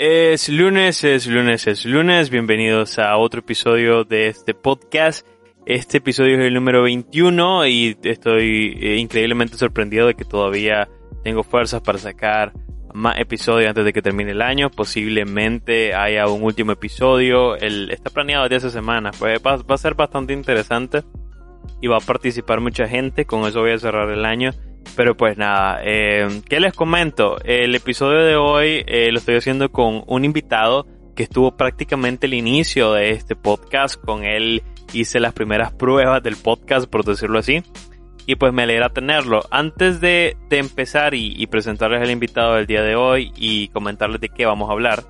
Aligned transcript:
Es 0.00 0.48
lunes, 0.48 1.02
es 1.02 1.26
lunes, 1.26 1.66
es 1.66 1.84
lunes. 1.84 2.30
Bienvenidos 2.30 3.00
a 3.00 3.16
otro 3.16 3.40
episodio 3.40 4.04
de 4.04 4.28
este 4.28 4.54
podcast. 4.54 5.26
Este 5.66 5.98
episodio 5.98 6.38
es 6.38 6.46
el 6.46 6.54
número 6.54 6.84
21 6.84 7.66
y 7.66 7.98
estoy 8.04 8.78
eh, 8.80 8.94
increíblemente 8.98 9.56
sorprendido 9.56 10.06
de 10.06 10.14
que 10.14 10.24
todavía 10.24 10.88
tengo 11.24 11.42
fuerzas 11.42 11.80
para 11.80 11.98
sacar 11.98 12.52
más 12.94 13.18
episodios 13.18 13.70
antes 13.70 13.84
de 13.84 13.92
que 13.92 14.00
termine 14.00 14.30
el 14.30 14.40
año. 14.40 14.70
Posiblemente 14.70 15.92
haya 15.96 16.28
un 16.28 16.44
último 16.44 16.70
episodio. 16.70 17.56
El, 17.56 17.90
está 17.90 18.10
planeado 18.10 18.44
desde 18.44 18.68
esa 18.68 18.70
semana. 18.70 19.10
Pues 19.18 19.40
va, 19.44 19.56
va 19.56 19.74
a 19.74 19.78
ser 19.78 19.96
bastante 19.96 20.32
interesante 20.32 21.02
y 21.80 21.88
va 21.88 21.96
a 21.96 22.00
participar 22.00 22.60
mucha 22.60 22.86
gente. 22.86 23.24
Con 23.24 23.48
eso 23.48 23.62
voy 23.62 23.72
a 23.72 23.78
cerrar 23.78 24.08
el 24.10 24.24
año. 24.24 24.52
Pero 24.96 25.16
pues 25.16 25.36
nada, 25.36 25.80
eh, 25.84 26.42
¿qué 26.48 26.60
les 26.60 26.74
comento? 26.74 27.38
El 27.44 27.74
episodio 27.74 28.24
de 28.24 28.36
hoy 28.36 28.84
eh, 28.86 29.10
lo 29.12 29.18
estoy 29.18 29.36
haciendo 29.36 29.70
con 29.70 30.02
un 30.06 30.24
invitado 30.24 30.86
que 31.14 31.24
estuvo 31.24 31.56
prácticamente 31.56 32.26
el 32.26 32.34
inicio 32.34 32.92
de 32.92 33.10
este 33.10 33.36
podcast. 33.36 34.00
Con 34.00 34.24
él 34.24 34.62
hice 34.92 35.20
las 35.20 35.32
primeras 35.32 35.72
pruebas 35.72 36.22
del 36.22 36.36
podcast, 36.36 36.88
por 36.88 37.04
decirlo 37.04 37.38
así. 37.38 37.62
Y 38.26 38.36
pues 38.36 38.52
me 38.52 38.64
alegra 38.64 38.90
tenerlo. 38.90 39.40
Antes 39.50 40.00
de, 40.00 40.36
de 40.48 40.58
empezar 40.58 41.14
y, 41.14 41.46
presentarles 41.46 42.02
al 42.02 42.10
invitado 42.10 42.54
del 42.54 42.66
día 42.66 42.82
de 42.82 42.94
hoy 42.94 43.32
y 43.36 43.68
comentarles 43.68 44.20
de 44.20 44.28
qué 44.28 44.46
vamos 44.46 44.68
a 44.68 44.72
hablar, 44.72 45.04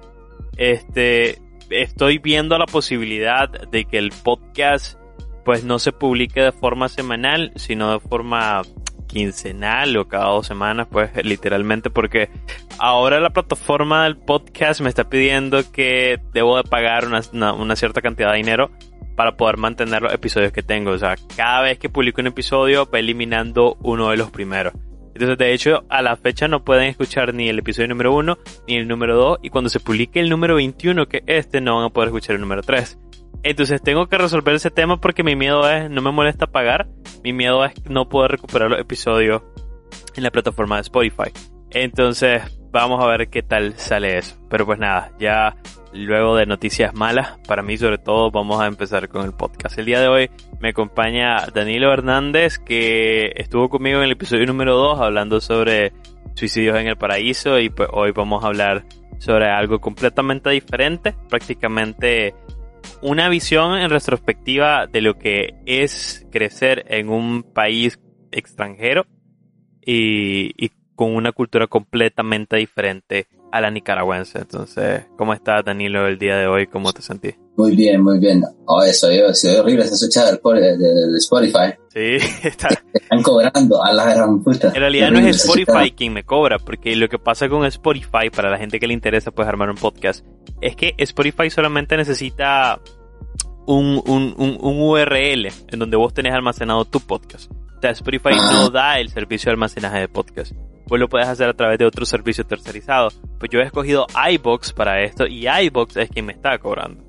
este, 0.56 1.38
estoy 1.70 2.18
viendo 2.18 2.56
la 2.58 2.66
posibilidad 2.66 3.48
de 3.48 3.84
que 3.84 3.98
el 3.98 4.12
podcast 4.22 4.98
pues 5.44 5.64
no 5.64 5.78
se 5.78 5.92
publique 5.92 6.40
de 6.40 6.52
forma 6.52 6.88
semanal, 6.88 7.52
sino 7.56 7.92
de 7.92 8.00
forma 8.00 8.62
quincenal 9.08 9.96
o 9.96 10.06
cada 10.06 10.26
dos 10.26 10.46
semanas, 10.46 10.86
pues 10.90 11.10
literalmente 11.24 11.91
porque 11.91 12.30
ahora 12.78 13.19
la 13.19 13.30
plataforma 13.30 14.04
del 14.04 14.16
podcast 14.16 14.80
me 14.80 14.88
está 14.88 15.08
pidiendo 15.08 15.60
que 15.72 16.20
debo 16.32 16.56
de 16.56 16.62
pagar 16.62 17.06
una, 17.06 17.52
una, 17.52 17.74
cierta 17.74 18.00
cantidad 18.00 18.30
de 18.30 18.36
dinero 18.36 18.70
para 19.16 19.36
poder 19.36 19.56
mantener 19.56 20.02
los 20.02 20.12
episodios 20.12 20.52
que 20.52 20.62
tengo. 20.62 20.92
O 20.92 20.98
sea, 20.98 21.16
cada 21.36 21.62
vez 21.62 21.78
que 21.78 21.88
publico 21.88 22.20
un 22.20 22.28
episodio 22.28 22.88
va 22.88 23.00
eliminando 23.00 23.76
uno 23.80 24.10
de 24.10 24.16
los 24.16 24.30
primeros. 24.30 24.74
Entonces, 25.14 25.36
de 25.36 25.52
hecho, 25.52 25.84
a 25.88 26.00
la 26.00 26.14
fecha 26.16 26.47
no 26.47 26.62
pueden 26.62 26.84
escuchar 26.84 27.34
ni 27.34 27.48
el 27.48 27.58
episodio 27.58 27.88
número 27.88 28.14
1 28.14 28.38
ni 28.68 28.76
el 28.76 28.86
número 28.86 29.16
2 29.16 29.38
y 29.42 29.50
cuando 29.50 29.68
se 29.68 29.80
publique 29.80 30.20
el 30.20 30.30
número 30.30 30.54
21, 30.54 31.08
que 31.08 31.24
este, 31.26 31.60
no 31.60 31.76
van 31.76 31.86
a 31.86 31.91
poder 31.91 32.10
escuchar 32.10 32.36
el 32.36 32.41
número 32.41 32.62
3. 32.62 32.97
Entonces 33.43 33.81
tengo 33.82 34.09
que 34.09 34.19
resolver 34.19 34.54
ese 34.54 34.71
tema 34.71 35.00
porque 35.00 35.22
mi 35.22 35.37
miedo 35.37 35.69
es, 35.71 35.91
no 35.91 36.03
me 36.03 36.10
molesta 36.10 36.47
pagar, 36.47 36.88
mi 37.22 37.32
miedo 37.32 37.65
es 37.65 37.72
no 37.88 38.09
poder 38.09 38.32
recuperar 38.32 38.71
los 38.71 38.81
episodios 38.81 39.43
en 40.16 40.22
la 40.22 40.31
plataforma 40.31 40.76
de 40.76 40.82
Spotify. 40.82 41.31
Entonces 41.71 42.43
vamos 42.71 43.03
a 43.03 43.06
ver 43.06 43.28
qué 43.28 43.43
tal 43.43 43.75
sale 43.78 44.19
eso. 44.19 44.37
Pero 44.48 44.66
pues 44.66 44.78
nada, 44.78 45.12
ya 45.19 45.56
luego 45.93 46.37
de 46.37 46.47
noticias 46.47 46.94
malas, 46.94 47.38
para 47.47 47.62
mí 47.62 47.77
sobre 47.77 47.98
todo, 47.98 48.31
vamos 48.31 48.60
a 48.60 48.66
empezar 48.66 49.09
con 49.09 49.25
el 49.25 49.32
podcast. 49.32 49.78
El 49.78 49.87
día 49.87 50.00
de 50.00 50.09
hoy 50.09 50.31
me 50.60 50.71
acompaña 50.71 51.47
Danilo 51.54 51.93
Hernández, 51.93 52.59
que 52.59 53.32
estuvo 53.37 53.69
conmigo 53.69 53.98
en 53.98 54.04
el 54.04 54.12
episodio 54.12 54.47
número 54.47 54.77
2 54.77 55.00
hablando 55.00 55.41
sobre 55.41 55.93
suicidios 56.34 56.78
en 56.78 56.88
el 56.88 56.97
paraíso 56.97 57.59
y 57.59 57.71
pues 57.71 57.88
hoy 57.93 58.12
vamos 58.12 58.44
a 58.44 58.48
hablar 58.48 58.84
sobre 59.19 59.47
algo 59.47 59.81
completamente 59.81 60.50
diferente, 60.50 61.15
prácticamente 61.28 62.34
una 63.03 63.28
visión 63.28 63.78
en 63.78 63.91
retrospectiva 63.91 64.87
de 64.87 65.00
lo 65.00 65.19
que 65.19 65.55
es 65.66 66.27
crecer 66.31 66.84
en 66.89 67.09
un 67.09 67.43
país 67.43 67.99
extranjero 68.33 69.06
y, 69.84 70.71
con 70.94 71.15
una 71.15 71.31
cultura 71.31 71.69
completamente 71.69 72.56
diferente 72.56 73.28
a 73.50 73.60
la 73.60 73.70
nicaragüense. 73.70 74.38
Entonces, 74.38 75.06
¿cómo 75.16 75.34
estás, 75.34 75.64
Danilo, 75.64 76.06
el 76.06 76.19
día 76.19 76.36
de 76.36 76.47
hoy? 76.47 76.66
¿Cómo 76.66 76.92
te 76.92 77.03
sentís? 77.03 77.34
Muy 77.56 77.75
bien, 77.75 78.03
muy 78.03 78.19
bien. 78.19 78.44
Oh, 78.66 78.82
eso, 78.82 79.10
yo, 79.10 79.34
soy 79.34 79.56
horrible 79.56 79.84
esa 79.84 79.94
escuchar 79.94 80.41
de, 80.41 81.16
Spotify. 81.19 81.75
Sí, 81.92 82.16
está. 82.47 82.69
Están 82.92 83.22
cobrando 83.22 83.82
a 83.82 83.92
la 83.92 84.14
gran 84.14 84.42
puta. 84.42 84.69
En 84.69 84.75
realidad 84.81 85.10
no 85.10 85.19
es 85.19 85.36
Spotify 85.36 85.91
quien 85.91 86.12
me 86.12 86.25
cobra, 86.25 86.59
porque 86.59 86.94
lo 86.94 87.09
que 87.09 87.19
pasa 87.19 87.48
con 87.48 87.64
Spotify, 87.66 88.31
para 88.34 88.50
la 88.50 88.59
gente 88.59 88.78
que 88.78 88.86
le 88.86 88.94
interesa, 88.94 89.32
pues 89.32 89.48
armar 89.48 89.70
un 89.70 89.76
podcast, 89.76 90.25
es 90.60 90.76
que 90.76 90.94
Spotify 90.98 91.50
solamente 91.50 91.97
necesita 91.97 92.80
un, 93.66 94.03
un, 94.06 94.34
un, 94.38 94.56
un 94.60 94.80
URL 94.80 95.47
en 95.47 95.78
donde 95.78 95.97
vos 95.97 96.15
tenés 96.15 96.34
almacenado 96.34 96.84
tu 96.84 97.00
podcast. 97.00 97.50
O 97.78 97.81
sea, 97.81 97.91
Spotify 97.93 98.31
no 98.34 98.71
da 98.71 98.99
el 98.99 99.09
servicio 99.09 99.50
de 99.50 99.53
almacenaje 99.53 100.00
de 100.00 100.09
podcast. 100.09 100.53
Vos 100.87 100.99
lo 100.99 101.09
puedes 101.09 101.28
hacer 101.28 101.49
a 101.49 101.55
través 101.55 101.78
de 101.78 101.84
otro 101.84 102.05
servicio 102.05 102.44
tercerizado. 102.44 103.09
Pues 103.39 103.50
yo 103.50 103.61
he 103.61 103.65
escogido 103.65 104.06
iBox 104.33 104.72
para 104.72 105.03
esto 105.03 105.27
y 105.27 105.47
iBox 105.47 105.97
es 105.97 106.11
quien 106.11 106.27
me 106.27 106.33
está 106.33 106.59
cobrando. 106.59 107.05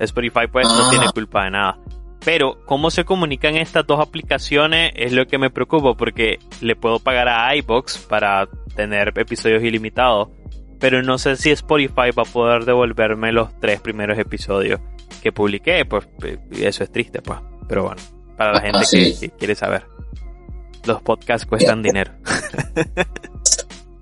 Spotify 0.00 0.46
pues 0.50 0.66
no 0.66 0.90
tiene 0.90 1.06
culpa 1.12 1.44
de 1.44 1.50
nada. 1.50 1.78
Pero 2.24 2.64
cómo 2.64 2.90
se 2.90 3.04
comunican 3.04 3.56
estas 3.56 3.86
dos 3.86 4.00
aplicaciones 4.00 4.92
es 4.96 5.12
lo 5.12 5.26
que 5.26 5.38
me 5.38 5.50
preocupa 5.50 5.94
porque 5.94 6.38
le 6.60 6.74
puedo 6.74 6.98
pagar 6.98 7.28
a 7.28 7.54
iBox 7.56 7.98
para 7.98 8.48
tener 8.74 9.12
episodios 9.16 9.62
ilimitados. 9.62 10.30
Pero 10.80 11.02
no 11.02 11.18
sé 11.18 11.36
si 11.36 11.50
Spotify 11.50 12.10
va 12.16 12.22
a 12.22 12.32
poder 12.32 12.64
devolverme 12.64 13.30
los 13.32 13.56
tres 13.60 13.80
primeros 13.80 14.18
episodios 14.18 14.80
que 15.22 15.32
publiqué. 15.32 15.84
Pues 15.84 16.08
eso 16.50 16.82
es 16.82 16.90
triste, 16.90 17.20
pues. 17.20 17.38
Pero 17.68 17.84
bueno, 17.84 18.00
para 18.36 18.52
la 18.52 18.60
gente 18.60 18.80
que, 18.90 19.18
que 19.20 19.30
quiere 19.36 19.54
saber. 19.54 19.97
Los 20.84 21.02
podcasts 21.02 21.46
cuestan 21.46 21.82
dinero. 21.82 22.12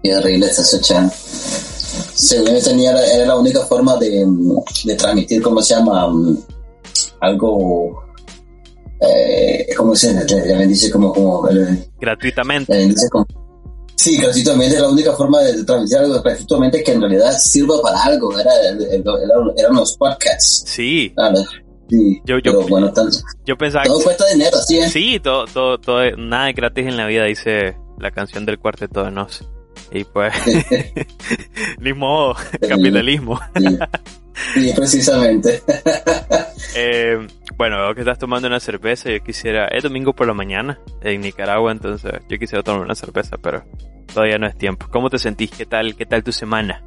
Y 0.03 0.11
horrible 0.13 0.47
esta 0.47 0.63
sección. 0.63 1.11
Según 2.15 2.55
yo 2.55 2.63
tenía, 2.63 2.91
era 2.93 3.27
la 3.27 3.37
única 3.37 3.61
forma 3.67 3.97
de, 3.97 4.25
de 4.85 4.95
transmitir, 4.95 5.43
¿cómo 5.43 5.63
se 5.63 5.75
llama? 5.75 6.07
Algo. 7.21 8.05
Eh, 9.01 9.67
¿Cómo 9.77 9.95
se 9.95 10.13
llama? 10.13 10.63
dice 10.67 10.91
como. 10.91 11.13
como 11.13 11.49
gratuitamente. 12.01 12.77
Dice 12.77 13.09
como, 13.11 13.27
sí, 13.97 14.19
gratuitamente, 14.19 14.77
es 14.77 14.83
la 14.83 14.89
única 14.89 15.13
forma 15.15 15.41
de 15.41 15.65
transmitir 15.65 15.99
algo 15.99 16.23
gratuitamente 16.23 16.83
que 16.83 16.93
en 16.93 17.01
realidad 17.01 17.37
sirva 17.39 17.81
para 17.83 18.03
algo. 18.03 18.39
Era, 18.39 18.51
era, 18.71 19.13
eran 19.57 19.75
los 19.75 19.97
podcasts. 19.97 20.65
Sí. 20.67 21.13
Claro. 21.15 21.39
Sí, 21.89 22.21
yo, 22.25 22.39
yo, 22.39 22.53
pero 22.53 22.67
bueno, 22.67 22.93
tanto, 22.93 23.17
yo 23.45 23.57
pensaba 23.57 23.85
todo 23.85 24.03
cuesta 24.03 24.25
dinero, 24.33 24.57
¿sí? 24.59 24.79
¿eh? 24.79 24.89
Sí, 24.89 25.21
todo, 25.21 25.45
todo, 25.47 25.79
todo, 25.79 26.11
nada 26.17 26.51
es 26.51 26.57
gratis 26.57 26.87
en 26.87 26.97
la 26.97 27.07
vida, 27.07 27.25
dice 27.25 27.77
la 27.99 28.11
canción 28.11 28.45
del 28.45 28.59
cuarteto 28.59 29.05
de 29.05 29.11
Nos. 29.11 29.49
Y 29.93 30.05
pues, 30.05 30.35
ni 31.79 31.93
modo, 31.93 32.35
capitalismo. 32.69 33.39
Sí, 33.57 33.79
sí 34.55 34.73
precisamente. 34.75 35.63
eh, 36.75 37.25
bueno, 37.57 37.79
veo 37.79 37.95
que 37.95 38.01
estás 38.01 38.19
tomando 38.19 38.49
una 38.49 38.61
cerveza, 38.61 39.11
yo 39.11 39.23
quisiera, 39.23 39.69
es 39.69 39.83
domingo 39.85 40.13
por 40.13 40.27
la 40.27 40.35
mañana 40.35 40.81
en 41.03 41.21
Nicaragua, 41.21 41.71
entonces 41.71 42.13
yo 42.29 42.39
quisiera 42.39 42.65
tomar 42.65 42.83
una 42.83 42.95
cerveza, 42.95 43.37
pero 43.39 43.65
todavía 44.13 44.39
no 44.39 44.47
es 44.47 44.59
tiempo. 44.59 44.87
¿Cómo 44.91 45.09
te 45.09 45.19
sentís? 45.19 45.51
¿Qué 45.53 45.67
tal, 45.67 45.95
qué 45.95 46.05
tal 46.05 46.25
tu 46.25 46.33
semana? 46.33 46.83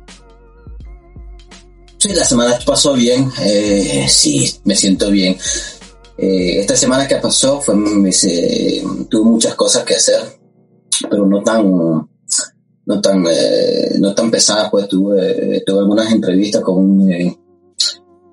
Sí, 2.00 2.14
la 2.14 2.24
semana 2.24 2.58
pasó 2.66 2.94
bien, 2.94 3.30
eh, 3.42 4.06
sí, 4.08 4.50
me 4.64 4.74
siento 4.74 5.12
bien. 5.12 5.36
Eh, 6.18 6.62
esta 6.62 6.78
semana 6.78 7.06
que 7.06 7.18
pasó 7.18 7.60
fue, 7.60 7.76
tuve 9.10 9.24
muchas 9.24 9.54
cosas 9.56 9.84
que 9.84 9.96
hacer, 9.96 10.22
pero 11.10 11.26
no 11.26 11.44
tan, 11.44 11.70
no 12.86 13.02
tan, 13.02 13.26
eh, 13.30 13.96
no 14.00 14.16
tan 14.16 14.32
pesadas, 14.32 14.70
pues 14.72 14.88
tuve, 14.88 15.62
tuve 15.66 15.80
algunas 15.80 16.10
entrevistas 16.10 16.62
con, 16.62 17.06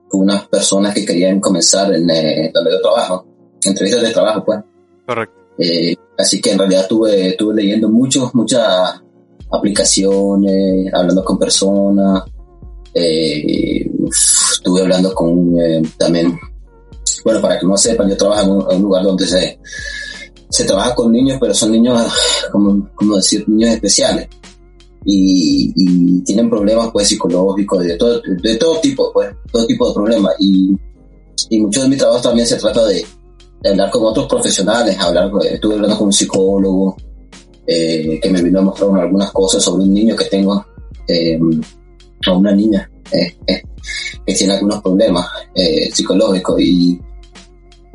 con 0.08 0.20
unas 0.20 0.46
personas 0.46 0.94
que 0.94 1.04
querían 1.04 1.40
comenzar 1.40 1.92
en 1.92 2.06
donde 2.06 2.70
yo 2.70 2.80
trabajo, 2.80 3.26
entrevistas 3.62 4.02
de 4.02 4.12
trabajo, 4.12 4.44
pues. 4.44 4.60
Correcto. 5.04 5.36
así 6.16 6.40
que 6.40 6.52
en 6.52 6.58
realidad 6.58 6.82
estuve, 6.82 7.30
estuve 7.30 7.56
leyendo 7.56 7.88
mucho, 7.88 8.30
muchas 8.32 9.02
aplicaciones, 9.50 10.94
hablando 10.94 11.24
con 11.24 11.36
personas, 11.36 12.22
eh, 12.98 13.90
estuve 14.08 14.80
hablando 14.80 15.12
con 15.14 15.60
eh, 15.60 15.82
también, 15.98 16.38
bueno, 17.24 17.40
para 17.42 17.58
que 17.58 17.66
no 17.66 17.76
sepan, 17.76 18.08
yo 18.08 18.16
trabajo 18.16 18.70
en 18.70 18.76
un, 18.76 18.82
lugar 18.82 19.04
donde 19.04 19.26
se, 19.26 19.58
se 20.48 20.64
trabaja 20.64 20.94
con 20.94 21.12
niños, 21.12 21.36
pero 21.38 21.52
son 21.52 21.72
niños, 21.72 22.00
como, 22.52 22.88
como 22.94 23.16
decir, 23.16 23.46
niños 23.48 23.74
especiales. 23.74 24.28
Y, 25.04 26.22
tienen 26.24 26.50
problemas 26.50 26.90
pues 26.92 27.06
psicológicos 27.06 27.84
de 27.84 27.96
todo, 27.96 28.20
de 28.42 28.56
todo 28.56 28.80
tipo, 28.80 29.12
pues, 29.12 29.28
todo 29.52 29.64
tipo 29.66 29.86
de 29.86 29.94
problemas. 29.94 30.34
Y, 30.40 30.74
y 31.50 31.60
mucho 31.60 31.82
de 31.82 31.88
mi 31.88 31.96
trabajo 31.96 32.20
también 32.20 32.46
se 32.46 32.56
trata 32.56 32.84
de, 32.86 33.04
hablar 33.64 33.90
con 33.90 34.04
otros 34.04 34.26
profesionales, 34.26 34.98
hablar, 34.98 35.30
estuve 35.48 35.74
hablando 35.74 35.96
con 35.96 36.06
un 36.06 36.12
psicólogo 36.12 36.96
eh, 37.66 38.18
que 38.20 38.30
me 38.30 38.42
vino 38.42 38.60
a 38.60 38.62
mostrar 38.62 38.90
algunas 38.98 39.30
cosas 39.32 39.62
sobre 39.62 39.84
un 39.84 39.94
niño 39.94 40.16
que 40.16 40.24
tengo 40.24 40.64
a 42.32 42.36
una 42.36 42.52
niña 42.52 42.90
eh, 43.12 43.36
eh, 43.46 43.62
que 44.26 44.34
tiene 44.34 44.54
algunos 44.54 44.82
problemas 44.82 45.26
eh, 45.54 45.90
psicológicos 45.92 46.60
y 46.60 47.00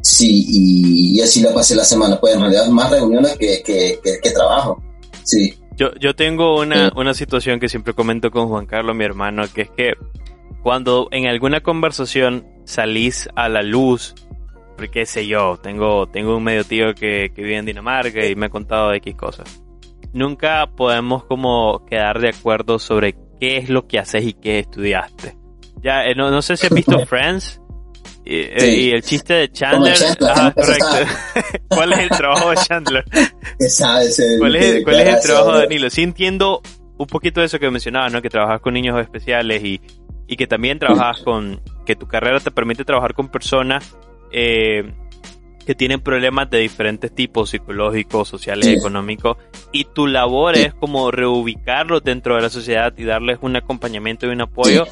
sí, 0.02 0.46
y, 0.48 1.22
así 1.22 1.42
la 1.42 1.54
pasé 1.54 1.76
la 1.76 1.84
semana, 1.84 2.20
pues 2.20 2.34
en 2.34 2.42
realidad 2.42 2.68
más 2.70 2.90
reuniones 2.90 3.38
que, 3.38 3.62
que, 3.64 4.32
trabajo, 4.32 4.82
sí. 5.24 5.54
Yo, 5.78 5.94
yo 6.00 6.16
tengo 6.16 6.60
una, 6.60 6.92
una 6.96 7.14
situación 7.14 7.60
que 7.60 7.70
siempre 7.70 7.94
comento 7.94 8.32
con 8.32 8.48
Juan 8.48 8.66
Carlos, 8.66 8.96
mi 8.96 9.04
hermano, 9.04 9.44
que 9.54 9.62
es 9.64 9.70
que 9.72 9.94
cuando 10.64 11.08
en 11.12 11.28
alguna 11.28 11.62
conversación 11.62 12.46
salís 12.66 13.28
a 13.36 13.50
la 13.50 13.64
luz, 13.64 14.16
porque 14.78 15.06
sé 15.06 15.28
yo, 15.28 15.60
tengo, 15.62 16.08
tengo 16.08 16.38
un 16.38 16.44
medio 16.44 16.64
tío 16.64 16.94
que, 16.94 17.32
que 17.36 17.42
vive 17.44 17.58
en 17.58 17.66
Dinamarca 17.66 18.26
y 18.26 18.36
me 18.36 18.48
ha 18.48 18.50
contado 18.50 18.94
X 18.94 19.16
cosas. 19.16 19.62
Nunca 20.14 20.70
podemos 20.76 21.24
como 21.26 21.86
quedar 21.86 22.20
de 22.20 22.30
acuerdo 22.30 22.80
sobre 22.80 23.16
qué 23.42 23.58
es 23.58 23.70
lo 23.70 23.88
que 23.88 23.98
haces 23.98 24.24
y 24.24 24.34
qué 24.34 24.60
estudiaste. 24.60 25.36
Ya, 25.82 26.06
eh, 26.06 26.14
no, 26.16 26.30
no 26.30 26.44
sé 26.44 26.56
si 26.56 26.68
has 26.68 26.74
visto 26.74 27.06
Friends. 27.08 27.60
Eh, 28.24 28.76
y, 28.78 28.92
el 28.92 29.02
chiste 29.02 29.34
de 29.34 29.52
Chandler. 29.52 29.98
ah, 30.22 30.54
correcto. 30.56 30.86
¿Cuál 31.68 31.94
es 31.94 32.00
el 32.00 32.10
trabajo 32.10 32.52
de 32.52 32.56
Chandler? 32.58 33.04
¿Cuál 34.38 34.56
es, 34.56 34.84
cuál 34.84 35.00
es 35.00 35.16
el 35.16 35.22
trabajo 35.22 35.54
de 35.54 35.62
Danilo? 35.62 35.90
Sí 35.90 36.04
entiendo 36.04 36.62
un 36.98 37.08
poquito 37.08 37.40
de 37.40 37.48
eso 37.48 37.58
que 37.58 37.68
mencionabas, 37.72 38.14
¿no? 38.14 38.22
Que 38.22 38.30
trabajas 38.30 38.62
con 38.62 38.76
niños 38.76 39.02
especiales 39.02 39.64
y, 39.64 39.82
y 40.28 40.36
que 40.38 40.46
también 40.46 40.78
trabajas 40.78 41.22
con... 41.24 41.62
que 41.84 41.96
tu 41.96 42.08
carrera 42.08 42.40
te 42.40 42.52
permite 42.52 42.86
trabajar 42.86 43.16
con 43.16 43.30
personas 43.30 43.98
eh, 44.32 44.84
que 45.64 45.76
tienen 45.76 46.02
problemas 46.02 46.50
de 46.50 46.60
diferentes 46.60 47.14
tipos, 47.14 47.50
psicológicos, 47.50 48.28
sociales, 48.28 48.68
económicos, 48.68 49.38
y 49.72 49.86
tu 49.86 50.08
labor 50.08 50.58
es 50.58 50.74
como 50.74 51.12
reubicarlos 51.12 52.04
dentro 52.04 52.36
de 52.36 52.42
la 52.42 52.50
sociedad 52.50 52.94
y 52.98 53.04
darles 53.04 53.40
un 53.42 53.56
acompañamiento 53.56 54.26
y 54.26 54.30
un 54.30 54.42
apoyo 54.42 54.86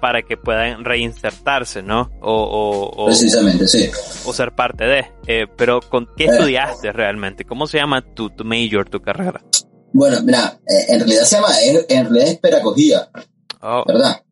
para 0.00 0.22
que 0.22 0.36
puedan 0.36 0.84
reinsertarse, 0.84 1.82
¿no? 1.82 2.10
O, 2.20 2.90
o, 2.96 3.06
Precisamente, 3.06 3.68
sí. 3.68 3.90
O 4.24 4.32
ser 4.32 4.52
parte 4.52 4.84
de. 4.84 5.06
Eh, 5.26 5.46
pero, 5.56 5.80
¿con 5.80 6.08
qué 6.16 6.24
eh. 6.24 6.28
estudiaste 6.32 6.92
realmente? 6.92 7.44
¿Cómo 7.44 7.66
se 7.66 7.78
llama 7.78 8.02
tu, 8.02 8.30
tu 8.30 8.44
major, 8.44 8.88
tu 8.88 9.00
carrera? 9.00 9.42
Bueno, 9.92 10.18
mira, 10.22 10.58
eh, 10.66 10.86
en 10.88 11.00
realidad 11.00 11.24
se 11.24 11.36
llama, 11.36 11.48
en, 11.60 12.04
realidad 12.04 12.28
es 12.28 12.38
pedagogía, 12.38 13.10
oh. 13.60 13.84
¿verdad? 13.86 14.22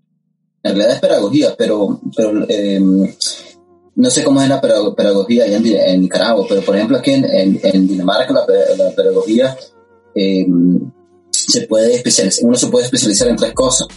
En 0.62 0.75
realidad 0.75 0.94
es 0.94 1.00
pedagogía, 1.00 1.55
pero, 1.56 2.00
pero 2.17 2.46
no 3.99 4.11
sé 4.11 4.23
cómo 4.23 4.41
es 4.41 4.49
la 4.49 4.61
pedagogía 4.61 5.45
allá 5.45 5.56
en, 5.56 6.00
Nicaragua, 6.03 6.47
pero 6.49 6.62
por 6.62 6.77
ejemplo 6.77 6.99
aquí 6.99 7.11
en, 7.11 7.89
Dinamarca 7.89 8.33
la, 8.33 8.47
pedagogía 8.95 9.56
em, 10.15 10.79
se 11.31 11.62
puede 11.62 11.97
especializar, 11.97 12.47
uno 12.47 12.56
se 12.56 12.69
puede 12.69 12.85
especializar 12.85 13.27
en 13.27 13.37
tres 13.37 13.53
cosas. 13.53 13.89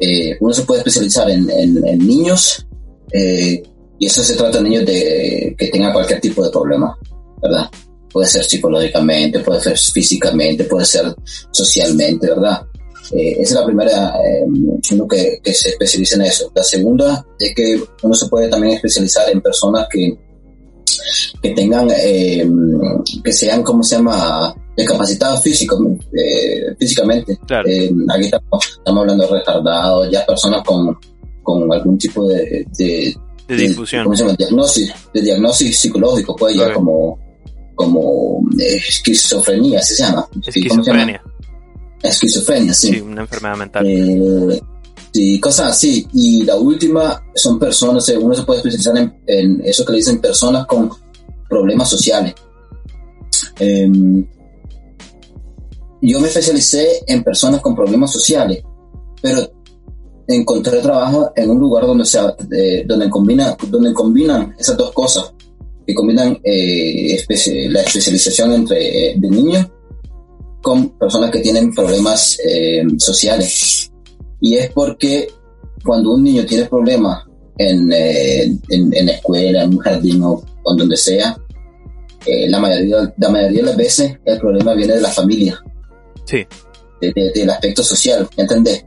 Eh, 0.00 0.36
uno 0.40 0.52
se 0.52 0.62
puede 0.62 0.80
especializar 0.80 1.30
en, 1.30 1.46
niños, 1.98 2.66
eh, 3.12 3.62
y 3.96 4.06
eso 4.06 4.24
se 4.24 4.34
trata 4.34 4.58
de 4.58 4.64
niños 4.64 4.86
de, 4.86 5.54
que 5.56 5.68
tengan 5.68 5.92
cualquier 5.92 6.20
tipo 6.20 6.42
de 6.42 6.50
problema, 6.50 6.98
¿verdad? 7.40 7.70
Puede 8.12 8.26
ser 8.26 8.42
psicológicamente, 8.42 9.38
puede 9.38 9.60
ser 9.60 9.78
físicamente, 9.78 10.64
puede 10.64 10.84
ser 10.84 11.14
socialmente, 11.52 12.26
¿verdad? 12.26 12.66
Eh, 13.12 13.32
esa 13.40 13.54
es 13.54 13.60
la 13.60 13.66
primera, 13.66 14.14
eh, 14.24 14.44
uno 14.92 15.06
que, 15.06 15.40
se 15.52 15.68
especializa 15.70 16.16
en 16.16 16.22
eso. 16.22 16.50
La 16.54 16.62
segunda 16.62 17.24
es 17.38 17.54
que 17.54 17.78
uno 18.02 18.14
se 18.14 18.26
puede 18.28 18.48
también 18.48 18.74
especializar 18.74 19.28
en 19.30 19.42
personas 19.42 19.86
que, 19.90 20.16
que 21.42 21.50
tengan, 21.50 21.88
eh, 21.94 22.48
que 23.22 23.32
sean, 23.32 23.62
¿cómo 23.62 23.82
se 23.82 23.96
llama?, 23.96 24.54
discapacitados 24.74 25.42
físicos, 25.42 25.78
físicamente. 26.78 27.38
aquí 27.44 28.24
estamos, 28.24 28.80
hablando 28.86 29.24
de 29.24 29.30
retardados, 29.30 30.10
ya 30.10 30.24
personas 30.24 30.62
con, 30.64 30.96
con 31.42 31.70
algún 31.70 31.98
tipo 31.98 32.26
de, 32.26 32.66
de, 32.78 33.14
de 33.46 33.56
difusión. 33.56 34.04
¿cómo 34.04 34.16
se 34.16 34.24
llama? 34.24 34.36
Diagnosis, 34.38 34.94
de 35.12 35.20
diagnóstico 35.20 35.72
psicológico, 35.72 36.34
pues 36.34 36.56
ya 36.56 36.72
como, 36.72 37.18
como 37.74 38.42
esquizofrenia, 38.58 39.80
¿así 39.80 39.96
se 39.96 40.04
llama? 40.04 40.26
Esquizofrenia 40.46 41.22
esquizofrenia, 42.02 42.74
sí. 42.74 42.88
Sí, 42.88 43.00
una 43.00 43.22
enfermedad 43.22 43.56
mental. 43.56 43.86
Eh, 43.86 44.60
sí, 45.12 45.40
cosas 45.40 45.72
así. 45.72 46.06
Y 46.12 46.44
la 46.44 46.56
última 46.56 47.22
son 47.34 47.58
personas, 47.58 48.08
eh, 48.08 48.18
uno 48.18 48.34
se 48.34 48.42
puede 48.42 48.58
especializar 48.58 48.96
en, 49.26 49.62
eso 49.64 49.84
que 49.84 49.92
le 49.92 49.98
dicen 49.98 50.20
personas 50.20 50.66
con 50.66 50.90
problemas 51.48 51.88
sociales. 51.88 52.34
Em, 53.58 54.26
yo 56.00 56.20
me 56.20 56.28
especialicé 56.28 57.02
en 57.06 57.22
personas 57.22 57.60
con 57.60 57.74
problemas 57.76 58.10
sociales, 58.10 58.62
pero 59.20 59.48
encontré 60.26 60.80
trabajo 60.80 61.32
en 61.36 61.50
un 61.50 61.60
lugar 61.60 61.86
donde, 61.86 62.04
se, 62.04 62.18
eh, 62.50 62.84
donde, 62.86 63.08
combina, 63.08 63.56
donde 63.68 63.92
combinan 63.92 64.54
esas 64.58 64.76
dos 64.76 64.92
cosas, 64.92 65.32
que 65.86 65.94
combinan 65.94 66.40
la 66.42 67.82
especialización 67.82 68.52
entre 68.52 69.14
de 69.16 69.30
niños 69.30 69.66
con 70.62 70.90
personas 70.98 71.30
que 71.30 71.40
tienen 71.40 71.72
problemas 71.74 72.38
eh, 72.46 72.84
sociales. 72.98 73.90
Y 74.40 74.56
es 74.56 74.70
porque 74.70 75.28
cuando 75.84 76.14
un 76.14 76.24
niño 76.24 76.46
tiene 76.46 76.66
problemas 76.66 77.24
en, 77.58 77.92
eh, 77.92 78.44
en, 78.70 79.06
la 79.06 79.12
escuela, 79.12 79.64
en 79.64 79.70
un 79.70 79.78
jardín 79.78 80.22
o, 80.22 80.42
donde 80.76 80.96
sea, 80.96 81.36
eh, 82.24 82.48
la, 82.48 82.60
mayoría, 82.60 83.12
la 83.16 83.28
mayoría 83.28 83.60
de 83.60 83.66
las 83.66 83.76
veces 83.76 84.16
el 84.24 84.38
problema 84.38 84.74
viene 84.74 84.94
de 84.94 85.00
la 85.00 85.10
familia. 85.10 85.60
Sí. 86.24 86.46
del 87.00 87.50
aspecto 87.50 87.82
social, 87.82 88.28
¿entendés? 88.36 88.86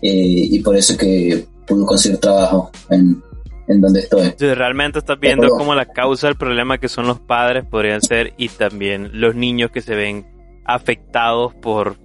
y 0.00 0.58
por 0.60 0.74
eso 0.74 0.96
que 0.96 1.46
pude 1.66 1.84
conseguir 1.84 2.18
trabajo 2.18 2.72
en, 2.90 3.22
en 3.68 3.80
donde 3.80 4.00
estoy. 4.00 4.22
Entonces, 4.22 4.56
realmente 4.56 4.98
estás 4.98 5.18
viendo 5.18 5.48
como 5.50 5.74
la 5.74 5.86
causa 5.86 6.28
del 6.28 6.36
problema 6.36 6.78
que 6.78 6.88
son 6.88 7.06
los 7.06 7.20
padres 7.20 7.64
podrían 7.64 8.02
ser 8.02 8.34
y 8.36 8.48
también 8.48 9.10
los 9.12 9.34
niños 9.34 9.70
que 9.70 9.80
se 9.80 9.94
ven 9.94 10.26
afectados 10.64 11.54
por, 11.54 11.96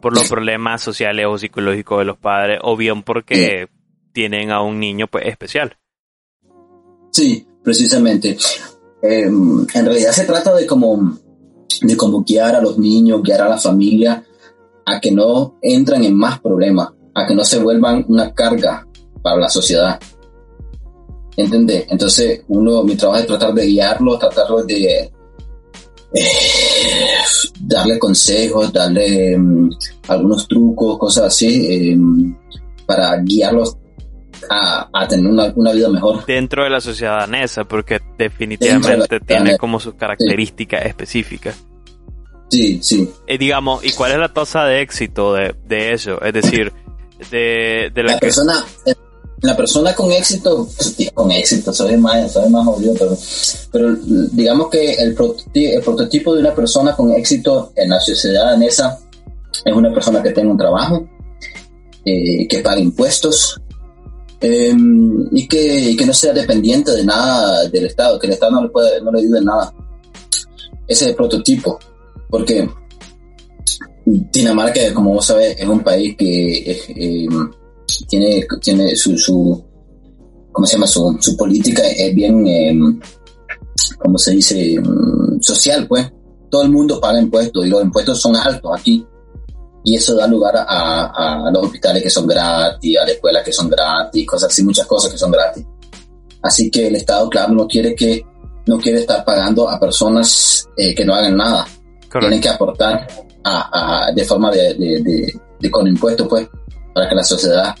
por 0.00 0.14
los 0.14 0.28
problemas 0.28 0.82
sociales 0.82 1.26
o 1.28 1.38
psicológicos 1.38 1.98
de 1.98 2.04
los 2.04 2.18
padres, 2.18 2.58
o 2.62 2.76
bien 2.76 3.02
porque 3.02 3.68
tienen 4.12 4.50
a 4.50 4.62
un 4.62 4.80
niño 4.80 5.06
pues, 5.06 5.26
especial. 5.26 5.76
Sí, 7.10 7.46
precisamente. 7.62 8.36
Em, 9.02 9.66
en 9.72 9.84
realidad 9.84 10.12
se 10.12 10.24
trata 10.24 10.54
de 10.54 10.66
como, 10.66 11.18
de 11.82 11.96
como 11.96 12.22
guiar 12.22 12.56
a 12.56 12.60
los 12.60 12.78
niños, 12.78 13.22
guiar 13.22 13.42
a 13.42 13.48
la 13.48 13.58
familia 13.58 14.24
a 14.86 15.00
que 15.00 15.10
no 15.10 15.58
entren 15.62 16.04
en 16.04 16.16
más 16.16 16.40
problemas, 16.40 16.90
a 17.14 17.26
que 17.26 17.34
no 17.34 17.44
se 17.44 17.58
vuelvan 17.58 18.04
una 18.08 18.32
carga 18.34 18.86
para 19.22 19.36
la 19.36 19.48
sociedad. 19.48 19.98
¿Entendés? 21.36 21.86
Entonces, 21.88 22.42
uno, 22.48 22.82
mi 22.82 22.96
trabajo 22.96 23.20
es 23.20 23.26
tratar 23.26 23.54
de 23.54 23.66
guiarlos, 23.66 24.18
tratarlos 24.18 24.66
de, 24.66 25.10
eh, 26.12 26.69
darle 27.60 27.98
consejos, 27.98 28.72
darle 28.72 29.36
mm, 29.36 29.70
algunos 30.08 30.46
trucos, 30.48 30.98
cosas 30.98 31.24
así, 31.24 31.90
em, 31.90 32.36
para 32.86 33.16
guiarlos 33.22 33.76
a, 34.48 35.06
tener 35.08 35.26
una, 35.26 35.72
vida 35.72 35.88
mejor. 35.88 36.24
Dentro 36.26 36.64
de 36.64 36.70
la 36.70 36.80
sociedad 36.80 37.20
danesa, 37.20 37.64
porque 37.64 38.00
definitivamente 38.18 39.20
tiene 39.20 39.56
como 39.58 39.78
sus 39.78 39.94
características 39.94 40.86
específicas. 40.86 41.56
Sí, 42.48 42.80
sí. 42.82 43.08
Y 43.28 43.38
digamos, 43.38 43.84
¿y 43.84 43.92
cuál 43.92 44.12
es 44.12 44.18
la 44.18 44.32
tasa 44.32 44.64
de 44.64 44.80
éxito 44.80 45.34
de, 45.34 45.54
eso? 45.92 46.20
Es 46.20 46.32
decir, 46.32 46.72
de, 47.30 47.92
la, 47.94 48.18
persona, 48.18 48.64
la 49.42 49.56
persona 49.56 49.94
con 49.94 50.12
éxito, 50.12 50.68
con 51.14 51.30
éxito, 51.30 51.72
soy 51.72 51.96
más, 51.96 52.32
soy 52.32 52.48
más 52.50 52.66
obvio, 52.66 52.92
pero, 52.98 53.16
pero 53.72 53.96
digamos 54.32 54.68
que 54.68 54.92
el, 54.94 55.14
prototipo 55.14 56.34
de 56.34 56.40
una 56.40 56.54
persona 56.54 56.94
con 56.94 57.12
éxito 57.12 57.72
en 57.76 57.90
la 57.90 58.00
sociedad 58.00 58.46
danesa 58.46 58.98
es 59.64 59.74
una 59.74 59.92
persona 59.92 60.22
que 60.22 60.30
tenga 60.30 60.50
un 60.50 60.58
trabajo, 60.58 61.08
eh, 62.04 62.46
que 62.48 62.60
pague 62.60 62.82
impuestos 62.82 63.60
em, 64.40 65.28
y, 65.32 65.46
que, 65.46 65.94
que, 65.96 66.06
no 66.06 66.12
sea 66.12 66.32
dependiente 66.32 66.92
de 66.92 67.04
nada 67.04 67.68
del 67.68 67.86
Estado, 67.86 68.18
que 68.18 68.26
el 68.26 68.34
Estado 68.34 68.52
no 68.52 68.62
le, 68.62 68.68
puede, 68.68 69.00
no 69.00 69.10
le 69.12 69.20
ayude 69.20 69.38
en 69.38 69.44
nada. 69.44 69.74
Ese 70.86 71.04
es 71.04 71.10
el 71.10 71.14
prototipo, 71.14 71.78
porque 72.28 72.68
Dinamarca, 74.04 74.92
como 74.92 75.14
vos 75.14 75.26
sabés, 75.26 75.60
es 75.60 75.68
un 75.68 75.80
país 75.80 76.16
que 76.16 76.72
eh, 76.88 77.28
tiene, 78.08 78.46
tiene 78.60 78.96
su, 78.96 79.16
su, 79.16 79.64
¿cómo 80.52 80.66
se 80.66 80.74
llama? 80.74 80.86
Su, 80.86 81.16
su 81.20 81.36
política 81.36 81.82
es 81.88 82.14
bien, 82.14 82.46
eh, 82.46 82.78
¿cómo 83.98 84.18
se 84.18 84.32
dice? 84.32 84.78
Mm, 84.80 85.40
social, 85.40 85.86
pues. 85.86 86.10
Todo 86.50 86.62
el 86.62 86.70
mundo 86.70 87.00
paga 87.00 87.20
impuestos 87.20 87.64
y 87.64 87.68
los 87.68 87.82
impuestos 87.82 88.20
son 88.20 88.34
altos 88.34 88.72
aquí. 88.76 89.06
Y 89.84 89.96
eso 89.96 90.14
da 90.16 90.26
lugar 90.26 90.56
a, 90.56 91.46
a 91.46 91.50
los 91.52 91.64
hospitales 91.64 92.02
que 92.02 92.10
son 92.10 92.26
gratis, 92.26 92.98
a 92.98 93.02
las 93.02 93.12
escuelas 93.12 93.44
que 93.44 93.52
son 93.52 93.70
gratis, 93.70 94.26
cosas 94.26 94.50
así, 94.50 94.62
muchas 94.64 94.86
cosas 94.86 95.12
que 95.12 95.18
son 95.18 95.30
gratis. 95.30 95.64
Así 96.42 96.70
que 96.70 96.88
el 96.88 96.96
Estado, 96.96 97.28
claro, 97.28 97.52
no 97.54 97.66
quiere 97.66 97.94
que 97.94 98.24
no 98.66 98.78
quiere 98.78 99.00
estar 99.00 99.24
pagando 99.24 99.68
a 99.68 99.80
personas 99.80 100.68
eh, 100.76 100.94
que 100.94 101.04
no 101.04 101.14
hagan 101.14 101.36
nada. 101.36 101.66
Tienen 102.18 102.40
que 102.40 102.48
aportar 102.48 103.06
a, 103.44 104.10
de 104.14 104.24
forma 104.24 104.50
de, 104.50 104.74
de, 104.74 105.32
de, 105.60 105.70
con 105.70 105.86
impuestos, 105.86 106.26
pues, 106.28 106.48
para 106.94 107.08
que 107.08 107.14
la 107.14 107.24
sociedad 107.24 107.74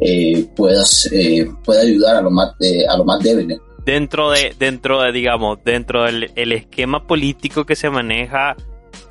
eh, 0.00 0.46
puedas, 0.56 1.08
eh, 1.12 1.50
pueda 1.64 1.82
ayudar 1.82 2.16
a 2.16 2.22
los 2.22 2.32
más, 2.32 2.54
eh, 2.60 2.86
a 2.88 2.96
los 2.96 3.06
más 3.06 3.20
débiles. 3.20 3.58
Dentro 3.84 4.30
de, 4.30 4.54
dentro 4.58 5.02
de, 5.02 5.12
digamos, 5.12 5.58
dentro 5.64 6.04
del 6.04 6.30
el 6.36 6.52
esquema 6.52 7.06
político 7.06 7.64
que 7.64 7.76
se 7.76 7.90
maneja 7.90 8.56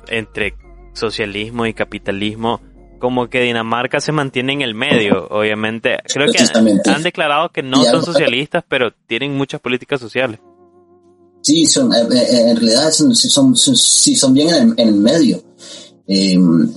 entre 0.08 0.54
socialismo 0.94 1.66
y 1.66 1.74
capitalismo, 1.74 2.60
como 3.02 3.28
que 3.28 3.40
Dinamarca 3.40 4.00
se 4.00 4.12
mantiene 4.12 4.52
en 4.52 4.62
el 4.62 4.74
medio, 4.74 5.26
obviamente. 5.28 5.98
Creo 6.04 6.30
que 6.30 6.38
han, 6.88 7.02
declarado 7.02 7.50
que 7.50 7.62
no 7.62 7.82
son 7.82 8.04
socialistas, 8.04 8.64
pero 8.68 8.92
tienen 8.92 9.36
muchas 9.36 9.60
políticas 9.60 10.00
sociales. 10.00 10.38
Sí, 11.40 11.66
son, 11.66 11.92
eh, 11.92 12.06
eh, 12.12 12.50
en 12.50 12.56
realidad 12.56 12.92
son, 12.92 13.12
son, 13.16 13.56
sí, 13.56 14.14
son 14.14 14.32
bien 14.32 14.74
en, 14.76 14.88
el 14.88 14.94
medio. 14.94 15.42
Em, 16.06 16.72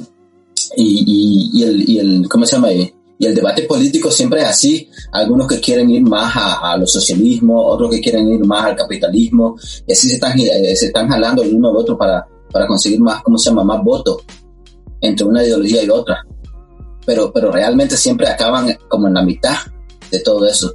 y, 0.77 1.51
y, 1.53 1.63
el, 1.63 1.89
y 1.89 1.99
el, 1.99 2.29
¿cómo 2.29 2.45
se 2.45 2.55
llama? 2.55 2.71
Y 3.17 3.25
el 3.25 3.33
debate 3.33 3.63
político 3.63 4.11
siempre 4.11 4.41
es 4.41 4.47
así. 4.47 4.89
Algunos 5.11 5.47
que 5.47 5.59
quieren 5.59 5.89
ir 5.89 6.03
más 6.03 6.35
a, 6.35 6.73
a 6.73 6.77
los 6.77 6.91
socialismos, 6.91 7.63
otros 7.65 7.91
que 7.91 8.01
quieren 8.01 8.27
ir 8.27 8.45
más 8.45 8.65
al 8.65 8.75
capitalismo, 8.75 9.55
y 9.87 9.93
así 9.93 10.09
se 10.09 10.15
están, 10.15 10.37
eh, 10.39 10.75
se 10.75 10.87
están 10.87 11.07
jalando 11.07 11.43
el 11.43 11.55
uno 11.55 11.69
al 11.69 11.77
otro 11.77 11.97
para, 11.97 12.25
para 12.51 12.67
conseguir 12.67 12.99
más, 12.99 13.23
¿cómo 13.23 13.37
se 13.37 13.49
llama? 13.49 13.63
Más 13.63 13.83
votos 13.83 14.23
entre 15.01 15.25
una 15.25 15.43
ideología 15.43 15.83
y 15.83 15.89
otra. 15.89 16.25
Pero, 17.05 17.31
pero 17.31 17.51
realmente 17.51 17.95
siempre 17.95 18.27
acaban 18.27 18.75
como 18.87 19.07
en 19.07 19.13
la 19.13 19.21
mitad 19.21 19.57
de 20.11 20.19
todo 20.21 20.47
eso. 20.47 20.73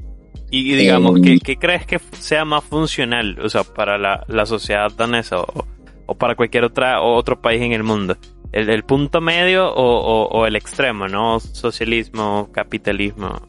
Y, 0.51 0.75
digamos, 0.75 1.21
eh, 1.25 1.39
¿qué, 1.43 1.57
crees 1.57 1.87
que 1.87 2.01
sea 2.19 2.45
más 2.45 2.65
funcional, 2.65 3.39
o 3.41 3.49
sea, 3.49 3.63
para 3.63 3.99
la, 3.99 4.25
la 4.29 4.47
sociedad 4.47 4.91
danesa 4.97 5.41
o, 5.41 5.65
o, 6.07 6.15
para 6.15 6.35
cualquier 6.35 6.65
otra 6.65 7.01
otro 7.03 7.41
país 7.41 7.63
en 7.63 7.73
el 7.73 7.85
mundo? 7.85 8.17
El, 8.53 8.85
punto 8.85 9.21
medio 9.21 9.73
o, 9.73 10.47
el 10.47 10.57
extremo, 10.57 11.09
¿no? 11.09 11.41
Socialismo, 11.41 12.49
capitalismo. 12.53 13.41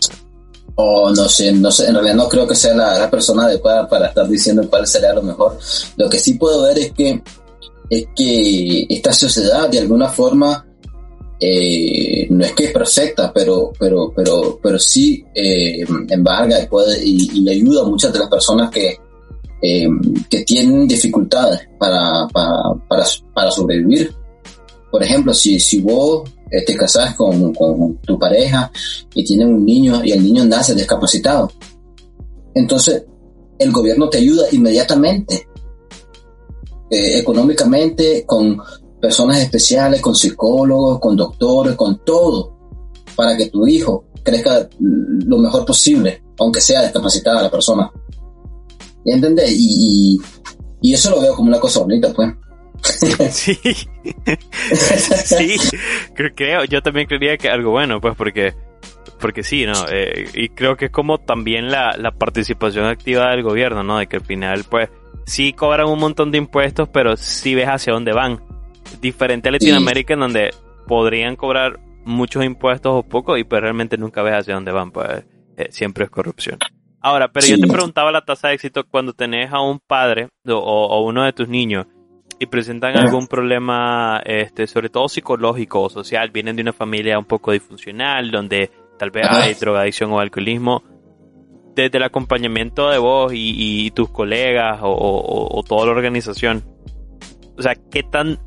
O 0.76 1.12
no 1.12 1.28
sé, 1.28 1.52
no 1.52 1.72
sé, 1.72 1.88
en 1.88 1.96
realidad 1.96 2.16
no 2.16 2.30
creo 2.30 2.48
que 2.48 2.56
sea 2.56 2.74
la, 2.74 3.10
persona 3.10 3.46
adecuada 3.46 3.88
para 3.88 4.08
estar 4.08 4.28
diciendo 4.28 4.68
cuál 4.70 4.88
sería 4.88 5.14
lo 5.14 5.24
mejor. 5.24 5.58
Lo 5.98 6.10
que 6.10 6.20
sí 6.20 6.36
puedo 6.36 6.64
ver 6.64 6.78
es 6.78 6.92
que, 6.94 7.22
es 7.90 8.06
que 8.16 8.86
esta 8.90 9.12
sociedad 9.12 9.70
de 9.70 9.80
alguna 9.80 10.08
forma 10.10 10.66
eh, 11.40 12.28
no 12.30 12.46
es 12.46 12.54
que 12.54 12.66
es 12.66 12.72
perfecta, 12.72 13.32
pero, 13.34 13.74
pero, 13.78 14.14
pero, 14.16 14.60
pero 14.62 14.78
sí 14.78 15.26
eh, 15.34 15.84
embarga 16.10 16.62
y, 16.62 16.68
puede, 16.68 17.04
y, 17.04 17.50
ayuda 17.50 17.82
a 17.82 17.86
muchas 17.86 18.14
de 18.14 18.20
las 18.20 18.30
personas 18.30 18.70
que, 18.70 18.96
eh, 19.62 19.90
que 20.30 20.44
tienen 20.44 20.88
dificultades 20.88 21.68
para, 21.80 22.28
para, 22.32 23.06
para 23.34 23.52
sobrevivir 23.52 24.21
por 24.92 25.02
ejemplo, 25.02 25.34
si, 25.34 25.60
si 25.60 25.82
vos 25.82 26.30
eh, 26.52 26.64
te 26.66 26.76
casás 26.76 27.16
con, 27.16 27.54
con 27.54 27.98
tu 28.00 28.20
pareja 28.20 28.70
y 29.16 29.24
tienen 29.24 29.54
un 29.54 29.66
niño 29.66 30.04
y 30.04 30.12
el 30.12 30.22
niño 30.22 30.44
nace 30.46 30.76
discapacitado, 30.76 31.50
entonces 32.54 33.06
el 33.58 33.72
gobierno 33.72 34.10
te 34.10 34.18
ayuda 34.18 34.48
inmediatamente, 34.52 35.48
eh, 36.90 37.20
económicamente, 37.20 38.26
con 38.26 38.60
personas 39.00 39.40
especiales, 39.40 40.02
con 40.02 40.16
psicólogos, 40.16 41.00
con 41.00 41.16
doctores, 41.16 41.76
con 41.76 42.04
todo, 42.04 42.58
para 43.16 43.38
que 43.38 43.50
tu 43.50 43.66
hijo 43.68 44.06
crezca 44.24 44.68
lo 44.80 45.38
mejor 45.38 45.66
posible, 45.66 46.22
aunque 46.38 46.60
sea 46.60 46.84
discapacitada 46.84 47.44
la 47.44 47.52
persona. 47.52 47.92
¿Entendés? 49.06 49.52
Y, 49.52 50.16
y, 50.16 50.22
y 50.82 50.94
eso 50.94 51.10
lo 51.12 51.22
veo 51.22 51.34
como 51.34 51.48
una 51.48 51.60
cosa 51.60 51.80
bonita, 51.80 52.12
pues. 52.14 52.30
Sí, 53.32 53.56
sí, 54.74 55.58
creo, 56.36 56.64
yo 56.66 56.82
también 56.82 57.08
creería 57.08 57.38
que 57.38 57.50
algo 57.50 57.72
bueno, 57.72 58.02
pues 58.02 58.16
porque, 58.16 58.54
porque 59.20 59.44
sí, 59.44 59.66
¿no? 59.66 59.74
Eh, 59.90 60.30
y 60.34 60.50
creo 60.50 60.76
que 60.76 60.86
es 60.86 60.92
como 60.92 61.20
también 61.20 61.72
la, 61.72 61.96
la 61.98 62.12
participación 62.12 62.86
activa 62.86 63.30
del 63.32 63.44
gobierno, 63.44 63.84
¿no? 63.84 64.00
De 64.00 64.08
que 64.08 64.18
al 64.18 64.26
final, 64.26 64.66
pues, 64.70 64.90
sí 65.26 65.54
cobran 65.54 65.88
un 65.88 66.00
montón 66.00 66.32
de 66.32 66.40
impuestos, 66.40 66.90
pero 66.90 67.16
sí 67.18 67.56
ves 67.56 67.68
hacia 67.68 67.94
dónde 67.94 68.14
van. 68.14 68.42
Diferente 69.00 69.50
a 69.50 69.52
Latinoamérica, 69.52 70.14
en 70.16 70.20
donde 70.22 70.54
podrían 70.88 71.36
cobrar 71.36 71.80
muchos 72.04 72.44
impuestos 72.44 72.92
o 72.94 73.04
poco, 73.04 73.38
y 73.38 73.44
pues 73.44 73.62
realmente 73.62 73.98
nunca 73.98 74.24
ves 74.24 74.34
hacia 74.34 74.56
dónde 74.56 74.72
van, 74.72 74.92
pues 74.92 75.24
eh, 75.58 75.68
siempre 75.70 76.06
es 76.06 76.10
corrupción. 76.10 76.58
Ahora, 77.00 77.32
pero 77.32 77.48
yo 77.48 77.60
te 77.60 77.68
preguntaba 77.68 78.12
la 78.12 78.22
tasa 78.22 78.50
de 78.50 78.56
éxito 78.56 78.86
cuando 78.88 79.14
tenés 79.14 79.52
a 79.52 79.60
un 79.60 79.80
padre 79.80 80.30
o, 80.48 80.54
o 80.54 81.02
uno 81.04 81.24
de 81.24 81.34
tus 81.34 81.48
niños 81.48 81.88
y 82.42 82.48
presentan 82.48 82.98
algún 82.98 83.28
problema, 83.28 84.20
este, 84.26 84.66
sobre 84.66 84.90
todo 84.90 85.08
psicológico 85.08 85.84
o 85.84 85.90
social, 85.92 86.32
vienen 86.32 86.56
de 86.56 86.64
una 86.64 86.74
familia 86.74 87.20
un 87.20 87.26
poco 87.26 87.52
disfuncional, 87.52 88.32
donde 88.32 88.72
tal 88.98 89.12
vez 89.12 89.28
hay 89.30 89.54
drogadicción 89.54 90.12
o 90.12 90.20
alcoholismo, 90.20 90.84
desde 91.76 92.00
el 92.00 92.04
acompañamiento 92.04 92.90
de 92.90 92.98
vos 92.98 93.32
y, 93.36 93.92
tus 93.92 94.10
colegas 94.10 94.80
o, 94.82 95.64
toda 95.70 95.86
la 95.86 95.92
organización, 95.92 96.64
o 97.56 97.62
sea, 97.62 97.76
¿qué 97.76 98.02
tan, 98.02 98.40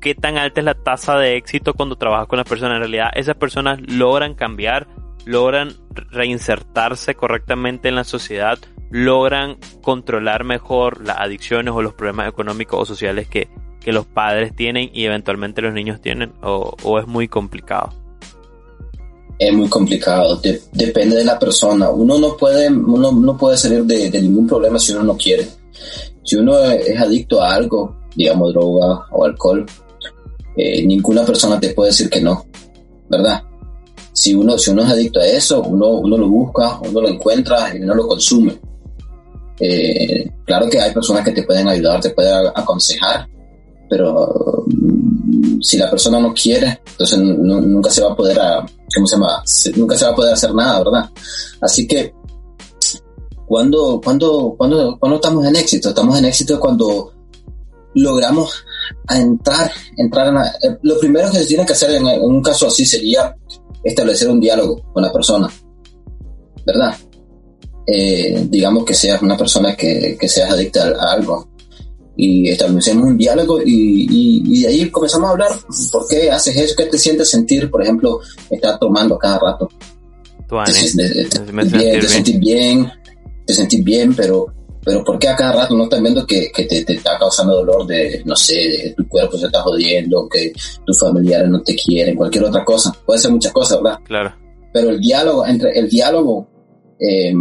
¿qué 0.00 0.14
tan 0.14 0.38
alta 0.38 0.62
es 0.62 0.64
la 0.64 0.82
tasa 0.82 1.18
de 1.18 1.36
éxito 1.36 1.74
cuando 1.74 1.96
trabajas 1.96 2.28
con 2.28 2.38
las 2.38 2.48
personas? 2.48 2.76
En 2.76 2.84
realidad, 2.84 3.10
esas 3.12 3.36
personas 3.36 3.78
logran 3.86 4.32
cambiar, 4.32 4.88
logran 5.26 5.74
reinsertarse 5.90 7.14
correctamente 7.14 7.90
en 7.90 7.96
la 7.96 8.04
sociedad, 8.04 8.58
logran 8.90 9.56
controlar 9.82 10.44
mejor 10.44 11.04
las 11.04 11.18
adicciones 11.18 11.74
o 11.74 11.82
los 11.82 11.94
problemas 11.94 12.28
económicos 12.28 12.80
o 12.80 12.84
sociales 12.84 13.28
que, 13.28 13.48
que 13.80 13.92
los 13.92 14.06
padres 14.06 14.54
tienen 14.54 14.90
y 14.92 15.04
eventualmente 15.04 15.62
los 15.62 15.74
niños 15.74 16.00
tienen 16.00 16.32
o, 16.42 16.98
es 16.98 17.06
muy 17.06 17.28
complicado? 17.28 17.92
Es 19.38 19.52
muy 19.52 19.68
complicado, 19.68 20.40
depende 20.72 21.16
de 21.16 21.24
la 21.24 21.38
persona. 21.38 21.90
Uno 21.90 22.18
no 22.18 22.36
puede, 22.36 22.68
uno 22.70 23.12
no 23.12 23.36
puede 23.36 23.58
salir 23.58 23.84
de, 23.84 24.10
de, 24.10 24.22
ningún 24.22 24.46
problema 24.46 24.78
si 24.78 24.92
uno 24.92 25.02
no 25.02 25.16
quiere. 25.16 25.46
Si 26.24 26.36
uno 26.36 26.58
es 26.58 26.98
adicto 26.98 27.42
a 27.42 27.54
algo, 27.54 27.96
digamos 28.16 28.54
droga 28.54 29.06
o 29.10 29.24
alcohol, 29.24 29.66
eh, 30.56 30.84
ninguna 30.86 31.24
persona 31.24 31.60
te 31.60 31.74
puede 31.74 31.90
decir 31.90 32.08
que 32.08 32.20
no, 32.20 32.46
¿verdad? 33.10 33.42
Si 34.12 34.34
uno, 34.34 34.56
si 34.56 34.70
uno 34.70 34.82
es 34.82 34.90
adicto 34.90 35.20
a 35.20 35.26
eso, 35.26 35.62
uno, 35.62 35.98
uno 35.98 36.16
lo 36.16 36.28
busca, 36.28 36.80
uno 36.80 37.02
lo 37.02 37.08
encuentra 37.08 37.76
y 37.76 37.82
uno 37.82 37.94
lo 37.94 38.08
consume. 38.08 38.58
Eh, 39.58 40.30
claro 40.44 40.68
que 40.68 40.80
hay 40.80 40.92
personas 40.92 41.24
que 41.24 41.32
te 41.32 41.42
pueden 41.42 41.68
ayudar, 41.68 42.00
te 42.00 42.10
pueden 42.10 42.46
aconsejar, 42.54 43.28
pero 43.88 44.64
mm, 44.66 45.60
si 45.62 45.78
la 45.78 45.90
persona 45.90 46.20
no 46.20 46.34
quiere, 46.34 46.80
entonces 46.86 47.18
nunca 47.18 47.90
se 47.90 48.02
va 48.02 48.12
a 48.12 48.16
poder, 48.16 48.38
¿cómo 48.94 49.06
se 49.06 49.16
llama? 49.16 49.42
nunca 49.76 49.96
se 49.96 50.04
va 50.04 50.10
a 50.10 50.14
poder 50.14 50.34
hacer 50.34 50.54
nada, 50.54 50.78
¿verdad? 50.78 51.10
Así 51.60 51.86
que 51.86 52.12
cuando, 53.46 54.00
cuando, 54.02 54.54
cuando, 54.58 54.98
cuando 54.98 55.16
estamos 55.16 55.46
en 55.46 55.56
éxito, 55.56 55.90
estamos 55.90 56.18
en 56.18 56.24
éxito 56.26 56.58
cuando 56.60 57.12
logramos 57.94 58.64
entrar, 59.08 59.70
entrar 59.96 60.28
en 60.28 60.70
eh, 60.70 60.78
lo 60.82 60.98
primero 60.98 61.30
que 61.30 61.38
se 61.38 61.46
tiene 61.46 61.64
que 61.64 61.72
hacer 61.72 61.90
en 61.92 62.04
un 62.04 62.42
caso 62.42 62.66
así 62.66 62.84
sería 62.84 63.34
establecer 63.82 64.28
un 64.28 64.40
diálogo 64.40 64.82
con 64.92 65.02
la 65.02 65.12
persona, 65.12 65.48
¿verdad? 66.66 66.94
Eh, 67.86 68.46
digamos 68.48 68.84
que 68.84 68.94
seas 68.94 69.22
una 69.22 69.36
persona 69.36 69.76
que, 69.76 70.16
que 70.18 70.28
seas 70.28 70.50
adicta 70.50 70.88
a, 70.88 71.12
algo 71.12 71.48
y 72.16 72.48
establecemos 72.48 73.04
un 73.04 73.16
diálogo 73.16 73.60
y, 73.62 74.42
y, 74.44 74.62
de 74.62 74.68
ahí 74.68 74.90
comenzamos 74.90 75.28
a 75.28 75.32
hablar 75.32 75.50
por 75.92 76.08
qué 76.08 76.30
haces 76.30 76.56
eso, 76.56 76.74
qué 76.76 76.86
te 76.86 76.98
sientes 76.98 77.28
sentir, 77.30 77.70
por 77.70 77.82
ejemplo, 77.82 78.20
estar 78.50 78.78
tomando 78.78 79.18
cada 79.18 79.38
rato. 79.38 79.68
te, 80.64 82.08
sentís 82.08 82.40
bien, 82.40 82.90
te 83.46 83.54
sentís 83.54 83.84
bien, 83.84 84.14
pero 84.16 84.52
pero 84.86 85.02
¿por 85.02 85.18
qué 85.18 85.28
a 85.28 85.34
cada 85.34 85.52
rato 85.52 85.76
no 85.76 85.82
estás 85.84 86.00
viendo 86.00 86.24
que, 86.24 86.50
que 86.52 86.62
te, 86.62 86.84
te, 86.84 86.92
está 86.92 87.18
causando 87.18 87.56
dolor 87.56 87.84
de, 87.88 88.22
no 88.24 88.36
sé, 88.36 88.54
de 88.54 88.94
tu 88.96 89.08
cuerpo 89.08 89.36
se 89.36 89.46
está 89.46 89.60
jodiendo, 89.62 90.28
que 90.28 90.52
tus 90.84 91.00
familiares 91.00 91.48
no 91.48 91.60
te 91.60 91.74
quieren, 91.74 92.14
cualquier 92.14 92.44
otra 92.44 92.64
cosa? 92.64 92.92
Puede 93.04 93.18
ser 93.18 93.32
muchas 93.32 93.52
cosas, 93.52 93.82
¿verdad? 93.82 93.98
Claro. 94.04 94.32
Pero 94.72 94.90
el 94.90 95.00
diálogo, 95.00 95.44
entre 95.44 95.76
el 95.76 95.88
diálogo 95.88 96.46
eh, 96.98 97.34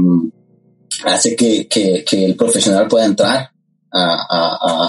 hace 1.06 1.36
que, 1.36 1.68
que, 1.68 2.04
que, 2.04 2.26
el 2.26 2.36
profesional 2.36 2.88
pueda 2.88 3.06
entrar 3.06 3.52
a, 3.92 4.26
a, 4.30 4.86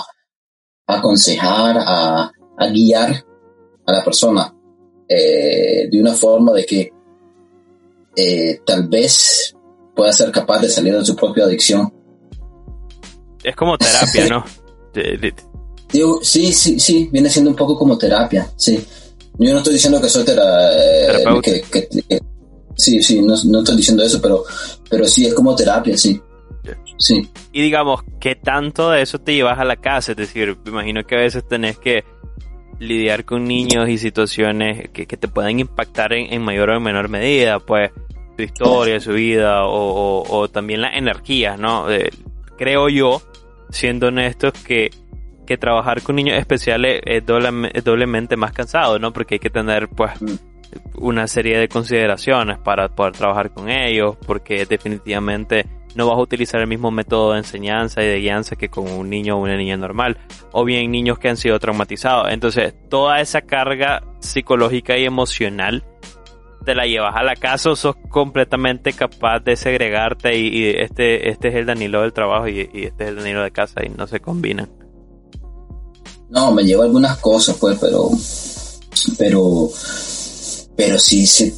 a 0.86 0.96
aconsejar, 0.96 1.78
a, 1.78 2.30
a, 2.56 2.66
guiar 2.68 3.24
a 3.86 3.92
la 3.92 4.04
persona 4.04 4.54
eh, 5.08 5.88
de 5.90 6.00
una 6.00 6.14
forma 6.14 6.52
de 6.52 6.66
que 6.66 6.92
eh, 8.16 8.60
tal 8.64 8.88
vez 8.88 9.54
pueda 9.94 10.12
ser 10.12 10.30
capaz 10.30 10.60
de 10.60 10.68
salir 10.68 10.96
de 10.96 11.04
su 11.04 11.14
propia 11.14 11.44
adicción 11.44 11.92
es 13.46 13.54
como 13.54 13.78
terapia, 13.78 14.26
¿no? 14.30 14.44
sí, 16.20 16.52
sí, 16.52 16.80
sí, 16.80 17.08
viene 17.12 17.30
siendo 17.30 17.50
un 17.50 17.56
poco 17.56 17.78
como 17.78 17.96
terapia, 17.96 18.50
sí. 18.56 18.84
Yo 19.38 19.52
no 19.52 19.58
estoy 19.58 19.74
diciendo 19.74 20.00
que 20.00 20.08
soy 20.08 20.24
terapeuta. 20.24 21.50
Sí, 22.76 23.02
sí, 23.02 23.20
no, 23.20 23.34
estoy 23.34 23.76
diciendo 23.76 24.02
eso, 24.02 24.20
pero, 24.20 24.44
pero 24.88 25.06
sí, 25.06 25.26
es 25.26 25.34
como 25.34 25.54
terapia, 25.54 25.96
sí. 25.96 26.20
Sí. 26.98 27.28
Y 27.52 27.62
digamos, 27.62 28.00
¿qué 28.20 28.34
tanto 28.34 28.90
de 28.90 29.02
eso 29.02 29.18
te 29.18 29.34
llevas 29.34 29.58
a 29.58 29.64
la 29.64 29.76
casa? 29.76 30.12
Es 30.12 30.18
decir, 30.18 30.56
me 30.64 30.70
imagino 30.70 31.04
que 31.04 31.14
a 31.14 31.20
veces 31.20 31.46
tenés 31.46 31.78
que 31.78 32.04
lidiar 32.78 33.24
con 33.24 33.44
niños 33.44 33.88
y 33.88 33.98
situaciones 33.98 34.90
que, 34.90 35.06
te 35.06 35.28
pueden 35.28 35.60
impactar 35.60 36.12
en, 36.12 36.42
mayor 36.42 36.70
o 36.70 36.80
menor 36.80 37.08
medida, 37.08 37.60
pues 37.60 37.90
su 38.36 38.42
historia, 38.42 39.00
su 39.00 39.12
vida 39.12 39.64
o, 39.66 40.24
o, 40.28 40.48
también 40.48 40.82
la 40.82 40.88
energía, 40.88 41.56
¿no? 41.56 41.86
creo 42.56 42.88
yo 42.88 43.22
siendo 43.70 44.08
honestos, 44.08 44.52
que, 44.64 44.90
que 45.46 45.56
trabajar 45.56 46.02
con 46.02 46.16
niños 46.16 46.38
especiales 46.38 47.00
es, 47.04 47.24
doblemente 47.24 48.36
más 48.36 48.52
cansado, 48.52 48.98
¿no? 48.98 49.12
Porque 49.12 49.36
hay 49.36 49.38
que 49.38 49.50
tener, 49.50 49.88
pues, 49.88 50.20
mm. 50.20 50.55
Una 50.96 51.26
serie 51.26 51.58
de 51.58 51.68
consideraciones 51.68 52.58
para 52.58 52.88
poder 52.88 53.12
trabajar 53.12 53.50
con 53.52 53.70
ellos, 53.70 54.16
porque 54.26 54.66
definitivamente 54.66 55.66
no 55.96 56.06
vas 56.06 56.18
a 56.18 56.20
utilizar 56.20 56.60
el 56.60 56.66
mismo 56.66 56.90
método 56.90 57.32
de 57.32 57.38
enseñanza 57.38 58.02
y 58.02 58.06
de 58.06 58.20
guianza 58.20 58.54
que 58.56 58.68
con 58.68 58.90
un 58.90 59.08
niño 59.08 59.36
o 59.36 59.40
una 59.40 59.56
niña 59.56 59.76
normal, 59.76 60.18
o 60.52 60.64
bien 60.64 60.90
niños 60.90 61.18
que 61.18 61.28
han 61.28 61.38
sido 61.38 61.58
traumatizados. 61.58 62.28
Entonces, 62.30 62.74
toda 62.90 63.20
esa 63.20 63.40
carga 63.40 64.02
psicológica 64.20 64.98
y 64.98 65.04
emocional 65.04 65.84
te 66.66 66.74
la 66.74 66.84
llevas 66.84 67.14
a 67.16 67.22
la 67.22 67.34
casa 67.36 67.70
o 67.70 67.76
sos 67.76 67.96
completamente 68.10 68.92
capaz 68.92 69.40
de 69.40 69.56
segregarte 69.56 70.36
y, 70.36 70.68
este, 70.68 71.30
este 71.30 71.48
es 71.48 71.54
el 71.54 71.66
Danilo 71.66 72.02
del 72.02 72.12
trabajo 72.12 72.48
y, 72.48 72.60
este 72.60 73.04
es 73.04 73.10
el 73.10 73.16
Danilo 73.16 73.42
de 73.42 73.52
casa 73.52 73.82
y 73.84 73.88
no 73.88 74.06
se 74.06 74.20
combinan. 74.20 74.68
No, 76.28 76.52
me 76.52 76.64
llevo 76.64 76.82
algunas 76.82 77.16
cosas, 77.18 77.56
pues, 77.58 77.78
pero, 77.80 78.10
pero, 79.16 79.68
pero 80.76 80.98
sí, 80.98 81.26
sí 81.26 81.52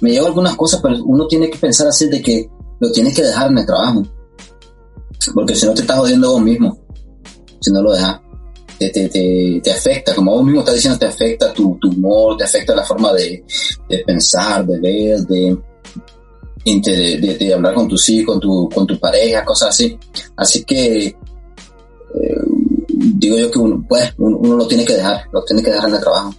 me 0.00 0.10
llevo 0.10 0.26
algunas 0.26 0.56
cosas, 0.56 0.80
pero 0.82 0.96
uno 1.04 1.26
tiene 1.26 1.50
que 1.50 1.58
pensar 1.58 1.86
así 1.86 2.08
de 2.08 2.22
que 2.22 2.48
lo 2.78 2.90
tienes 2.92 3.14
que 3.14 3.22
dejar 3.22 3.50
en 3.50 3.58
el 3.58 3.66
trabajo, 3.66 4.02
porque 5.34 5.54
si 5.54 5.66
no 5.66 5.74
te 5.74 5.82
estás 5.82 5.98
jodiendo 5.98 6.32
vos 6.32 6.42
mismo, 6.42 6.78
si 7.60 7.70
no 7.72 7.82
lo 7.82 7.92
dejas 7.92 8.20
te, 8.88 9.08
te, 9.08 9.60
te, 9.62 9.70
afecta, 9.70 10.14
como 10.14 10.32
vos 10.32 10.44
mismo 10.44 10.60
estás 10.60 10.76
diciendo, 10.76 10.98
te 10.98 11.06
afecta 11.06 11.52
tu, 11.52 11.76
tu 11.78 11.90
humor, 11.90 12.36
te 12.38 12.44
afecta 12.44 12.74
la 12.74 12.82
forma 12.82 13.12
de, 13.12 13.44
de 13.88 13.98
pensar, 13.98 14.66
de 14.66 14.80
ver, 14.80 15.20
de, 15.26 15.58
de, 16.64 17.36
de, 17.38 17.54
hablar 17.54 17.74
con 17.74 17.88
tus 17.88 18.08
hijos, 18.08 18.34
con 18.34 18.40
tu, 18.40 18.68
con 18.74 18.86
tu 18.86 18.98
pareja, 18.98 19.44
cosas 19.44 19.68
así. 19.68 19.98
Así 20.34 20.64
que 20.64 21.06
eh, 21.08 21.16
digo 23.00 23.38
yo 23.38 23.50
que 23.50 23.58
uno, 23.58 23.84
pues, 23.88 24.12
uno, 24.18 24.56
lo 24.56 24.66
tiene 24.66 24.84
que 24.84 24.94
dejar, 24.94 25.24
lo 25.32 25.42
tiene 25.44 25.62
que 25.62 25.70
dejar 25.70 25.88
en 25.88 25.94
el 25.94 26.00
trabajo. 26.00 26.34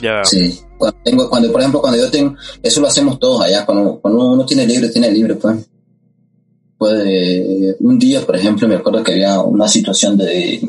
Ya. 0.00 0.24
Sí. 0.24 0.60
Cuando, 0.76 0.98
tengo, 1.02 1.30
cuando, 1.30 1.52
por 1.52 1.60
ejemplo, 1.60 1.80
cuando 1.80 1.98
yo 1.98 2.10
tengo, 2.10 2.34
eso 2.62 2.80
lo 2.80 2.88
hacemos 2.88 3.18
todos 3.18 3.42
allá, 3.42 3.64
cuando, 3.64 3.98
cuando 4.00 4.26
uno 4.26 4.44
tiene 4.44 4.66
libre, 4.66 4.88
tiene 4.88 5.10
libre, 5.10 5.34
pues. 5.36 5.68
Pues 6.78 7.76
un 7.80 7.98
día, 7.98 8.20
por 8.20 8.36
ejemplo, 8.36 8.68
me 8.68 8.74
acuerdo 8.74 9.02
que 9.02 9.12
había 9.12 9.40
una 9.40 9.66
situación 9.66 10.18
de, 10.18 10.60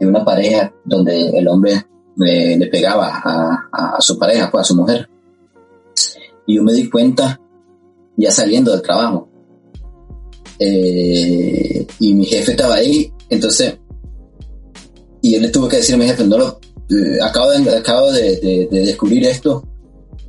de 0.00 0.06
una 0.06 0.24
pareja 0.24 0.74
donde 0.84 1.28
el 1.28 1.46
hombre 1.46 1.86
le, 2.16 2.66
pegaba 2.66 3.22
a, 3.72 4.00
su 4.00 4.18
pareja, 4.18 4.50
pues 4.50 4.62
a 4.62 4.64
su 4.64 4.76
mujer. 4.76 5.08
Y 6.46 6.56
yo 6.56 6.62
me 6.62 6.72
di 6.72 6.90
cuenta 6.90 7.40
ya 8.16 8.30
saliendo 8.30 8.72
del 8.72 8.82
trabajo. 8.82 9.28
Eh, 10.58 11.86
y 11.98 12.14
mi 12.14 12.24
jefe 12.24 12.52
estaba 12.52 12.74
ahí, 12.74 13.12
entonces, 13.34 13.78
y 15.20 15.34
él 15.34 15.42
le 15.42 15.48
tuvo 15.48 15.68
que 15.68 15.76
decir 15.76 15.94
a 15.94 15.98
mi 15.98 16.06
jefe, 16.06 16.24
no 16.24 16.38
lo, 16.38 16.60
eh, 16.90 17.18
acabo, 17.22 17.50
de, 17.50 17.76
acabo 17.76 18.12
de, 18.12 18.68
descubrir 18.70 19.24
esto, 19.26 19.66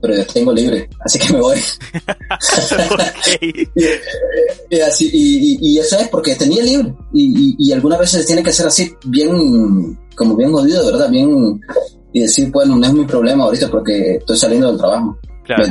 pero 0.02 0.16
yo 0.16 0.26
tengo 0.28 0.52
libre, 0.52 0.90
así 1.00 1.20
que 1.20 1.34
me 1.34 1.40
voy. 1.40 1.58
y, 4.70 4.80
así, 4.80 5.10
y, 5.14 5.78
eso 5.80 5.98
es 5.98 6.10
porque 6.10 6.36
tenía 6.36 6.64
libre. 6.64 6.94
Y, 7.14 7.56
y, 7.58 7.72
algunas 7.72 8.00
veces 8.00 8.26
tiene 8.26 8.44
que 8.44 8.52
ser 8.52 8.68
así, 8.68 8.94
bien, 9.06 9.98
como 10.16 10.36
bien 10.36 10.52
jodido, 10.52 10.86
¿verdad? 10.86 11.10
Bien, 11.10 11.60
y 12.14 12.22
decir, 12.22 12.52
bueno, 12.52 12.76
no 12.76 12.86
es 12.86 12.94
mi 12.94 13.06
problema 13.06 13.44
ahorita 13.46 13.70
porque 13.70 14.16
estoy 14.16 14.38
saliendo 14.38 14.68
del 14.70 14.78
trabajo. 14.78 15.18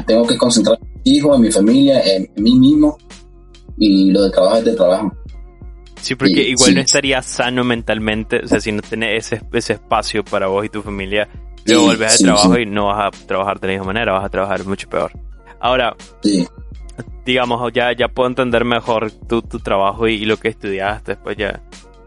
tengo 0.06 0.26
que 0.26 0.36
concentrar 0.36 0.78
en 0.80 1.02
mi 1.04 1.16
hijo, 1.16 1.34
en 1.34 1.40
mi 1.40 1.52
familia, 1.52 2.02
en, 2.04 2.28
mí 2.36 2.58
mismo, 2.58 2.98
y 3.78 4.10
lo 4.10 4.22
del 4.22 4.32
trabajo 4.32 4.56
es 4.56 4.64
del 4.64 4.76
trabajo. 4.76 5.12
Sí, 6.02 6.14
porque 6.16 6.42
igual 6.42 6.74
no 6.74 6.80
estaría 6.80 7.22
sano 7.22 7.64
mentalmente, 7.64 8.40
o 8.44 8.48
sea, 8.48 8.60
si 8.60 8.72
no 8.72 8.82
tenés 8.82 9.32
ese, 9.32 9.44
ese 9.52 9.74
espacio 9.74 10.24
para 10.24 10.48
vos 10.48 10.64
y 10.66 10.68
tu 10.68 10.82
familia, 10.82 11.28
Luego 11.66 11.84
volvés 11.84 12.20
al 12.20 12.26
trabajo 12.26 12.58
y 12.58 12.66
no 12.66 12.86
vas 12.86 13.06
a 13.06 13.26
trabajar 13.26 13.60
de 13.60 13.68
la 13.68 13.72
misma 13.74 13.86
manera, 13.86 14.12
vas 14.12 14.24
a 14.24 14.28
trabajar 14.28 14.64
mucho 14.64 14.88
peor. 14.88 15.12
Ahora, 15.60 15.94
digamos, 17.24 17.72
ya, 17.72 17.92
ya 17.92 18.08
puedo 18.08 18.28
entender 18.28 18.64
mejor 18.64 19.10
tu, 19.10 19.42
tu 19.42 19.60
trabajo 19.60 20.08
y, 20.08 20.24
lo 20.24 20.36
que 20.38 20.48
estudiaste, 20.48 21.16
pues 21.16 21.36
ya, 21.36 21.60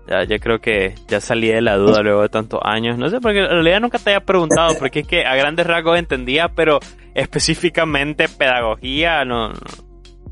ya, 0.08 0.23
ya 0.25 0.39
creo 0.39 0.60
que 0.60 0.95
ya 1.08 1.21
salí 1.21 1.47
de 1.47 1.62
la 1.62 1.77
duda 1.77 2.01
luego 2.01 2.21
de 2.21 2.29
tantos 2.29 2.60
años. 2.63 2.97
No 2.97 3.10
sé, 3.10 3.21
porque 3.21 3.39
en 3.39 3.49
realidad 3.49 3.79
nunca 3.79 3.97
te 3.97 4.10
había 4.10 4.25
preguntado, 4.25 4.75
porque 4.79 5.01
es 5.01 5.08
que 5.08 5.25
a 5.25 5.36
grandes 5.36 5.65
rasgos 5.65 5.97
entendía, 5.97 6.49
pero 6.49 6.79
específicamente 7.13 8.27
pedagogía, 8.27 9.23
no, 9.23 9.53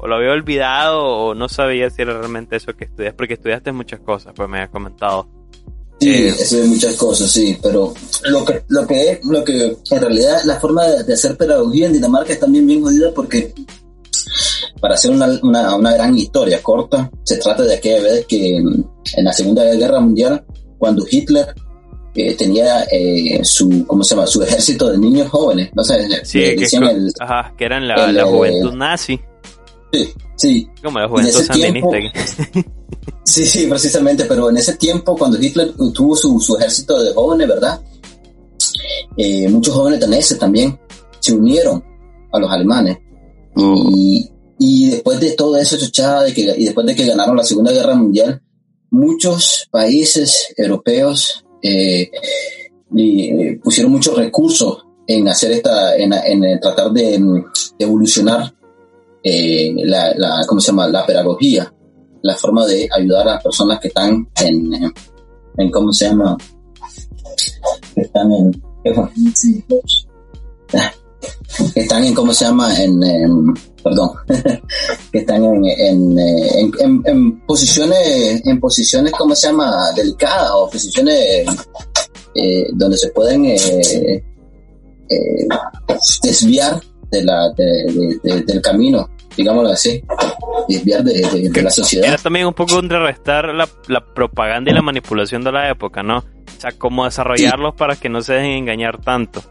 o 0.03 0.07
lo 0.07 0.17
había 0.17 0.31
olvidado 0.31 1.01
o 1.01 1.33
no 1.33 1.47
sabía 1.47 1.89
si 1.89 2.01
era 2.01 2.17
realmente 2.17 2.57
eso 2.57 2.75
que 2.75 2.83
estudias, 2.83 3.13
porque 3.13 3.35
estudiaste 3.35 3.71
muchas 3.71 4.01
cosas, 4.01 4.33
pues 4.35 4.49
me 4.49 4.57
habías 4.57 4.69
comentado. 4.69 5.29
Sí, 6.01 6.09
eh, 6.09 6.27
eso 6.27 6.61
es 6.61 6.67
muchas 6.67 6.95
cosas, 6.97 7.31
sí, 7.31 7.57
pero 7.63 7.93
lo 8.25 8.43
que, 8.43 8.63
lo 8.67 8.85
que 8.85 9.11
es, 9.11 9.25
lo 9.25 9.45
que 9.45 9.77
en 9.91 10.01
realidad 10.01 10.41
la 10.43 10.59
forma 10.59 10.83
de, 10.83 11.13
hacer 11.13 11.37
pedagogía 11.37 11.87
en 11.87 11.93
Dinamarca 11.93 12.33
es 12.33 12.39
también 12.41 12.67
bien 12.67 12.83
jodida 12.83 13.13
porque 13.15 13.53
para 14.81 14.95
hacer 14.95 15.11
una, 15.11 15.27
una, 15.41 15.73
una, 15.73 15.93
gran 15.93 16.17
historia 16.17 16.61
corta, 16.61 17.09
se 17.23 17.37
trata 17.37 17.63
de 17.63 17.75
aquella 17.75 18.03
vez 18.03 18.25
que 18.25 18.57
en 18.57 19.23
la 19.23 19.31
Segunda 19.31 19.63
Guerra 19.63 20.01
Mundial, 20.01 20.43
cuando 20.77 21.05
Hitler 21.09 21.55
eh, 22.13 22.35
tenía 22.35 22.83
eh, 22.91 23.39
su, 23.43 23.85
¿cómo 23.87 24.03
se 24.03 24.15
llama? 24.15 24.27
Su 24.27 24.43
ejército 24.43 24.91
de 24.91 24.97
niños 24.97 25.29
jóvenes, 25.29 25.69
no 25.73 25.81
sé, 25.81 26.25
sí, 26.25 26.41
que, 26.57 26.67
ajá, 27.21 27.53
que 27.57 27.63
eran 27.63 27.87
la, 27.87 28.11
la 28.11 28.25
juventud 28.25 28.73
nazi. 28.73 29.17
Sí, 29.93 30.13
sí. 30.35 30.69
Como 30.81 30.99
la 30.99 31.07
juventud 31.07 31.41
sandinista. 31.41 31.97
Sí, 33.25 33.45
sí, 33.45 33.67
precisamente, 33.67 34.25
pero 34.25 34.49
en 34.49 34.57
ese 34.57 34.75
tiempo, 34.75 35.15
cuando 35.17 35.41
Hitler 35.41 35.73
tuvo 35.93 36.15
su, 36.15 36.39
su 36.41 36.57
ejército 36.57 37.01
de 37.01 37.13
jóvenes, 37.13 37.47
¿verdad? 37.47 37.81
Eh, 39.15 39.47
muchos 39.47 39.73
jóvenes 39.73 40.01
daneses 40.01 40.37
también 40.37 40.77
se 41.19 41.33
unieron 41.33 41.83
a 42.31 42.39
los 42.39 42.51
alemanes. 42.51 42.97
Y, 43.55 44.29
y, 44.59 44.89
después 44.89 45.19
de 45.21 45.31
todo 45.31 45.57
eso, 45.57 45.77
de 45.77 46.33
que, 46.33 46.41
y 46.57 46.65
después 46.65 46.85
de 46.85 46.95
que 46.95 47.05
ganaron 47.05 47.37
la 47.37 47.43
Segunda 47.43 47.71
Guerra 47.71 47.95
Mundial, 47.95 48.41
muchos 48.91 49.67
países 49.71 50.53
europeos 50.57 51.45
eh, 51.61 52.11
eh 52.97 53.59
pusieron 53.63 53.91
muchos 53.91 54.17
recursos 54.17 54.85
en 55.07 55.27
hacer 55.27 55.53
esta, 55.53 55.95
en, 55.95 56.13
en 56.13 56.59
tratar 56.59 56.91
de, 56.91 57.43
evolucionar 57.79 58.53
eh, 59.23 59.73
la, 59.85 60.13
la, 60.15 60.41
¿cómo 60.47 60.59
se 60.59 60.67
llama? 60.71 60.87
La 60.87 61.05
pedagogía 61.05 61.71
la 62.23 62.35
forma 62.35 62.65
de 62.65 62.89
ayudar 62.97 63.27
a 63.27 63.33
las 63.33 63.43
personas 63.43 63.79
que 63.79 63.89
están 63.89 64.27
en, 64.41 64.93
en, 65.57 65.71
¿cómo 65.71 65.91
se 65.91 66.05
llama? 66.05 66.37
Que 67.93 68.01
están 68.01 68.31
en, 68.31 68.51
que 71.73 71.79
están 71.81 72.03
en, 72.05 72.13
¿cómo 72.13 72.33
se 72.33 72.45
llama? 72.45 72.73
En, 72.81 73.53
perdón, 73.83 74.11
que 75.11 75.19
están 75.19 75.43
en, 75.43 75.65
en, 76.17 76.71
en, 77.05 77.45
posiciones, 77.45 78.41
en 78.45 78.59
posiciones, 78.61 79.11
¿cómo 79.17 79.35
se 79.35 79.47
llama? 79.47 79.91
Delicadas 79.93 80.51
o 80.53 80.69
posiciones 80.69 81.45
eh, 82.35 82.67
donde 82.73 82.97
se 82.97 83.09
pueden, 83.09 83.45
eh, 83.47 84.23
eh, 85.09 85.47
desviar 86.23 86.81
de 87.11 87.21
la, 87.21 87.53
del 87.53 88.61
camino, 88.61 89.09
digámoslo 89.35 89.69
así, 89.69 90.03
desviar 90.67 91.03
de, 91.03 91.61
la 91.61 91.69
sociedad. 91.69 92.07
Era 92.07 92.17
también 92.17 92.47
un 92.47 92.53
poco 92.53 92.75
contrarrestar 92.75 93.53
la, 93.53 93.67
la, 93.87 94.05
propaganda 94.05 94.71
y 94.71 94.73
la 94.73 94.81
manipulación 94.81 95.43
de 95.43 95.51
la 95.51 95.69
época, 95.69 96.03
¿no? 96.03 96.17
O 96.17 96.61
sea, 96.61 96.71
cómo 96.71 97.05
desarrollarlos 97.05 97.75
para 97.75 97.95
que 97.95 98.09
no 98.09 98.21
se 98.21 98.33
dejen 98.33 98.51
engañar 98.51 99.01
tanto. 99.01 99.43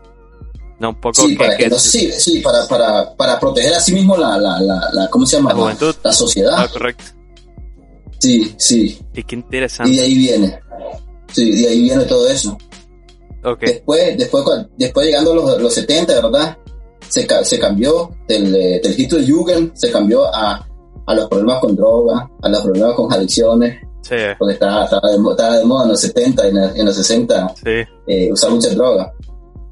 No, 0.79 0.91
un 0.91 1.01
poco 1.01 1.23
sí, 1.23 1.37
para, 1.37 1.57
que, 1.57 1.71
sí, 1.79 2.11
sí, 2.13 2.41
para, 2.41 2.67
para, 2.67 3.15
para 3.15 3.39
proteger 3.39 3.75
a 3.75 3.81
sí 3.81 3.93
mismo 3.93 4.17
la, 4.17 4.37
la, 4.37 4.59
la, 4.61 5.09
¿cómo 5.11 5.25
se 5.25 5.37
llama? 5.37 5.51
La 5.51 5.57
juventud. 5.57 5.95
La, 6.03 6.13
sociedad. 6.13 6.55
Ah, 6.57 6.67
correcto. 6.67 7.05
Sí, 8.19 8.55
sí. 8.59 8.99
Y 9.15 9.23
qué 9.23 9.37
interesante. 9.37 9.93
Y 9.93 9.97
de 9.97 10.03
ahí 10.03 10.17
viene. 10.17 10.61
Sí, 11.33 11.53
de 11.53 11.69
ahí 11.69 11.83
viene 11.83 12.05
todo 12.05 12.29
eso. 12.29 12.59
Okay. 13.45 13.75
Después, 13.75 14.19
después, 14.19 14.45
después 14.77 15.07
llegando 15.07 15.33
a 15.33 15.35
los, 15.37 15.61
los 15.61 15.75
70, 15.75 16.15
¿verdad? 16.15 16.59
Se, 17.13 17.27
se 17.45 17.59
cambió 17.59 18.11
del, 18.27 18.51
del 18.53 18.81
de 18.97 19.31
Jugend, 19.31 19.75
se 19.75 19.93
cambió 19.93 20.35
a, 20.35 20.67
a 21.07 21.15
los 21.15 21.29
problemas 21.29 21.59
con 21.61 21.77
droga, 21.77 22.31
a 22.43 22.49
los 22.49 22.61
problemas 22.63 22.95
con 22.95 23.13
adicciones. 23.13 23.81
Sí. 24.01 24.17
Porque 24.39 24.55
estaba, 24.55 24.85
estaba, 24.85 25.11
de, 25.11 25.17
estaba 25.17 25.59
de 25.59 25.65
moda 25.65 25.85
en 25.85 25.91
los 25.91 26.01
70 26.01 26.47
y 26.47 26.81
en, 26.81 26.87
los 26.87 26.97
60 26.97 27.55
sí. 27.55 27.71
eh, 28.07 28.33
usar 28.33 28.51
mucha 28.51 28.71
droga. 28.71 29.13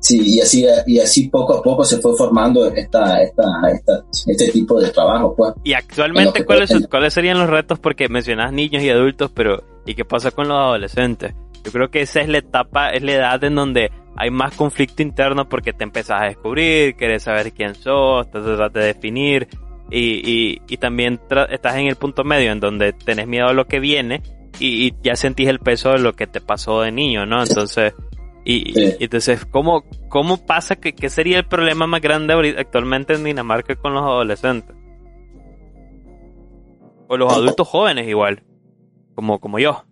Sí, 0.01 0.37
y 0.37 0.41
así, 0.41 0.67
y 0.87 0.99
así 0.99 1.29
poco 1.29 1.59
a 1.59 1.63
poco 1.63 1.85
se 1.85 1.99
fue 1.99 2.17
formando 2.17 2.67
esta, 2.69 3.23
esta, 3.23 3.45
esta, 3.71 4.03
este 4.27 4.49
tipo 4.51 4.81
de 4.81 4.91
trabajo, 4.91 5.35
pues. 5.37 5.53
Y 5.63 5.75
actualmente, 5.75 6.45
¿cuáles, 6.45 6.71
¿cuáles 6.89 7.13
serían 7.13 7.39
los 7.39 7.51
retos? 7.51 7.79
Porque 7.79 8.09
mencionas 8.09 8.53
niños 8.53 8.83
y 8.83 8.89
adultos, 8.89 9.31
pero 9.35 9.63
¿y 9.85 9.95
qué 9.95 10.05
pasa 10.07 10.31
con 10.31 10.49
los 10.49 10.57
adolescentes? 10.57 11.35
Yo 11.65 11.71
creo 11.71 11.91
que 11.91 12.01
esa 12.01 12.21
es 12.21 12.29
la 12.29 12.39
etapa, 12.39 12.91
es 12.91 13.03
la 13.03 13.13
edad 13.13 13.45
en 13.45 13.55
donde 13.55 13.91
hay 14.17 14.31
más 14.31 14.55
conflicto 14.55 15.03
interno 15.03 15.49
porque 15.49 15.73
te 15.73 15.85
empezás 15.85 16.23
a 16.23 16.25
descubrir, 16.27 16.95
quieres 16.97 17.23
saber 17.23 17.53
quién 17.53 17.75
sos, 17.75 18.31
te 18.31 18.41
tratas 18.41 18.73
de 18.73 18.85
definir 18.85 19.49
y, 19.91 20.31
y, 20.31 20.63
y 20.69 20.77
también 20.77 21.21
estás 21.51 21.77
en 21.77 21.87
el 21.87 21.97
punto 21.97 22.25
medio 22.25 22.53
en 22.53 22.61
donde 22.61 22.93
tenés 22.93 23.27
miedo 23.27 23.49
a 23.49 23.53
lo 23.53 23.67
que 23.67 23.81
viene 23.81 24.23
y, 24.59 24.87
y 24.87 24.95
ya 25.03 25.17
sentís 25.17 25.49
el 25.49 25.59
peso 25.59 25.93
de 25.93 25.99
lo 26.01 26.15
que 26.15 26.27
te 26.27 26.41
pasó 26.41 26.83
de 26.83 26.93
niño, 26.93 27.27
¿no? 27.27 27.43
Entonces 27.43 27.95
y, 28.45 29.05
entonces, 29.05 29.45
¿cómo, 29.45 29.85
cómo 30.09 30.39
pasa 30.39 30.77
que 30.77 30.95
qué 30.95 31.11
sería 31.11 31.39
el 31.39 31.47
problema 31.47 31.87
más 31.87 32.01
grande 32.01 32.57
actualmente 32.59 33.15
en 33.15 33.25
Dinamarca 33.25 33.77
con 33.77 33.95
los 33.95 34.03
adolescentes? 34.03 34.75
O 37.09 37.17
los 37.17 37.33
adultos 37.33 37.69
jóvenes 37.69 38.09
igual, 38.09 38.43
como, 39.15 39.41
como 39.41 39.59
yo. 39.59 39.85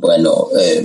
Bueno, 0.00 0.48
eh, 0.58 0.84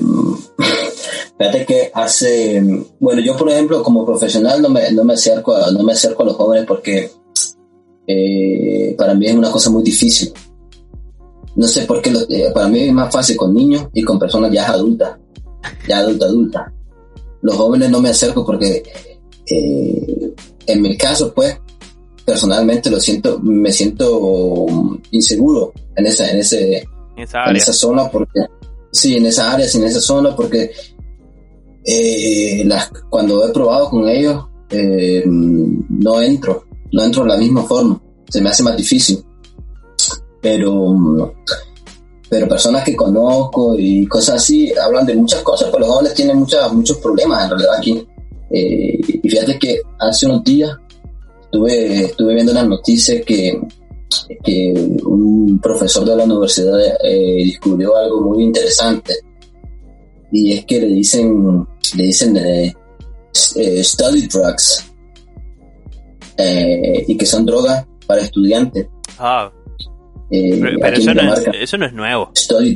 fíjate 1.38 1.65
que 1.65 1.91
hace, 1.93 2.62
bueno, 3.00 3.22
yo 3.22 3.36
por 3.38 3.50
ejemplo 3.50 3.84
como 3.84 4.06
profesional 4.06 4.62
no 4.62 4.69
me, 4.69 4.91
no 4.91 5.04
me 5.04 5.13
acerco 5.13 5.56
a, 5.56 5.72
no 5.72 5.84
me 5.84 5.93
acerco 5.93 6.24
a 6.24 6.26
los 6.28 6.36
jóvenes 6.36 6.65
porque 6.65 7.12
eh, 8.08 8.95
para 8.98 9.13
mí 9.13 9.28
es 9.28 9.36
una 9.36 9.52
cosa 9.52 9.69
muy 9.69 9.84
difícil 9.84 10.34
no 11.56 11.67
sé 11.67 11.82
por 11.86 12.02
qué, 12.02 12.12
eh, 12.30 12.52
para 12.54 12.69
mí 12.69 12.80
es 12.80 12.93
más 12.93 13.12
fácil 13.12 13.36
con 13.36 13.54
niños 13.54 13.88
y 13.93 14.02
con 14.02 14.17
personas 14.17 14.50
ya 14.50 14.67
adultas, 14.67 15.17
ya 15.88 15.98
adulta, 15.98 16.26
adulta. 16.26 16.74
Los 17.41 17.56
jóvenes 17.56 17.89
no 17.89 18.02
me 18.02 18.10
acerco 18.10 18.45
porque, 18.45 18.82
en 19.45 20.82
mi 20.82 20.95
caso, 20.95 21.34
pues, 21.34 21.60
personalmente 22.24 22.89
lo 22.89 23.00
siento, 23.00 23.39
me 23.39 23.74
siento 23.74 24.67
inseguro 25.12 25.74
en 25.98 26.06
esa, 26.06 26.30
en 26.32 26.39
ese, 26.39 26.78
en 27.17 27.56
esa 27.56 27.74
zona 27.74 28.10
porque, 28.10 28.39
sí, 28.91 29.15
en 29.15 29.25
esa 29.25 29.52
área, 29.52 29.67
sí, 29.67 29.78
en 29.78 29.86
esa 29.86 30.02
zona 30.02 30.36
porque 30.36 30.71
eh, 31.86 32.63
las, 32.65 32.91
cuando 33.10 33.47
he 33.47 33.52
probado 33.52 33.89
con 33.89 34.08
ellos, 34.08 34.45
no 34.71 36.21
entro, 36.21 36.65
no 36.91 37.04
entro 37.04 37.23
de 37.23 37.30
la 37.30 37.38
misma 37.38 37.63
forma, 37.63 38.02
se 38.30 38.41
me 38.41 38.49
hace 38.49 38.63
más 38.63 38.78
difícil 38.78 39.23
pero 40.41 41.34
pero 42.30 42.47
personas 42.47 42.84
que 42.84 42.95
conozco 42.95 43.75
y 43.78 44.06
cosas 44.06 44.36
así 44.36 44.71
hablan 44.78 45.06
de 45.06 45.15
muchas 45.15 45.41
cosas, 45.41 45.69
pero 45.71 45.80
los 45.80 45.89
jóvenes 45.89 46.13
tienen 46.13 46.38
muchas, 46.38 46.71
muchos 46.71 46.97
problemas 46.97 47.43
en 47.43 47.49
realidad 47.49 47.75
aquí. 47.75 48.08
Eh, 48.52 48.99
y 49.23 49.30
fíjate 49.30 49.58
que 49.58 49.82
hace 49.97 50.28
unos 50.28 50.43
días 50.43 50.69
estuve, 51.45 52.06
estuve 52.06 52.36
viendo 52.36 52.54
las 52.54 52.67
noticias 52.67 53.23
que, 53.25 53.60
que 54.43 54.74
un 55.06 55.60
profesor 55.62 56.06
de 56.06 56.15
la 56.15 56.24
universidad 56.24 56.80
eh, 57.04 57.43
descubrió 57.45 57.95
algo 57.95 58.22
muy 58.22 58.43
interesante 58.43 59.15
y 60.32 60.54
es 60.54 60.65
que 60.65 60.80
le 60.80 60.88
dicen 60.88 61.67
le 61.95 62.04
dicen 62.04 62.38
eh, 62.38 62.74
study 63.84 64.28
drugs 64.28 64.86
y 67.08 67.17
que 67.17 67.26
son 67.26 67.45
drogas 67.45 67.86
para 68.08 68.22
estudiantes. 68.22 68.88
Ah. 69.19 69.52
Eh, 70.32 70.60
pero, 70.60 70.98
eso, 70.98 71.13
no 71.13 71.34
es, 71.34 71.48
eso, 71.54 71.78
no 71.78 71.86
es, 71.86 71.93
nuevo. 71.93 72.32
Study 72.36 72.76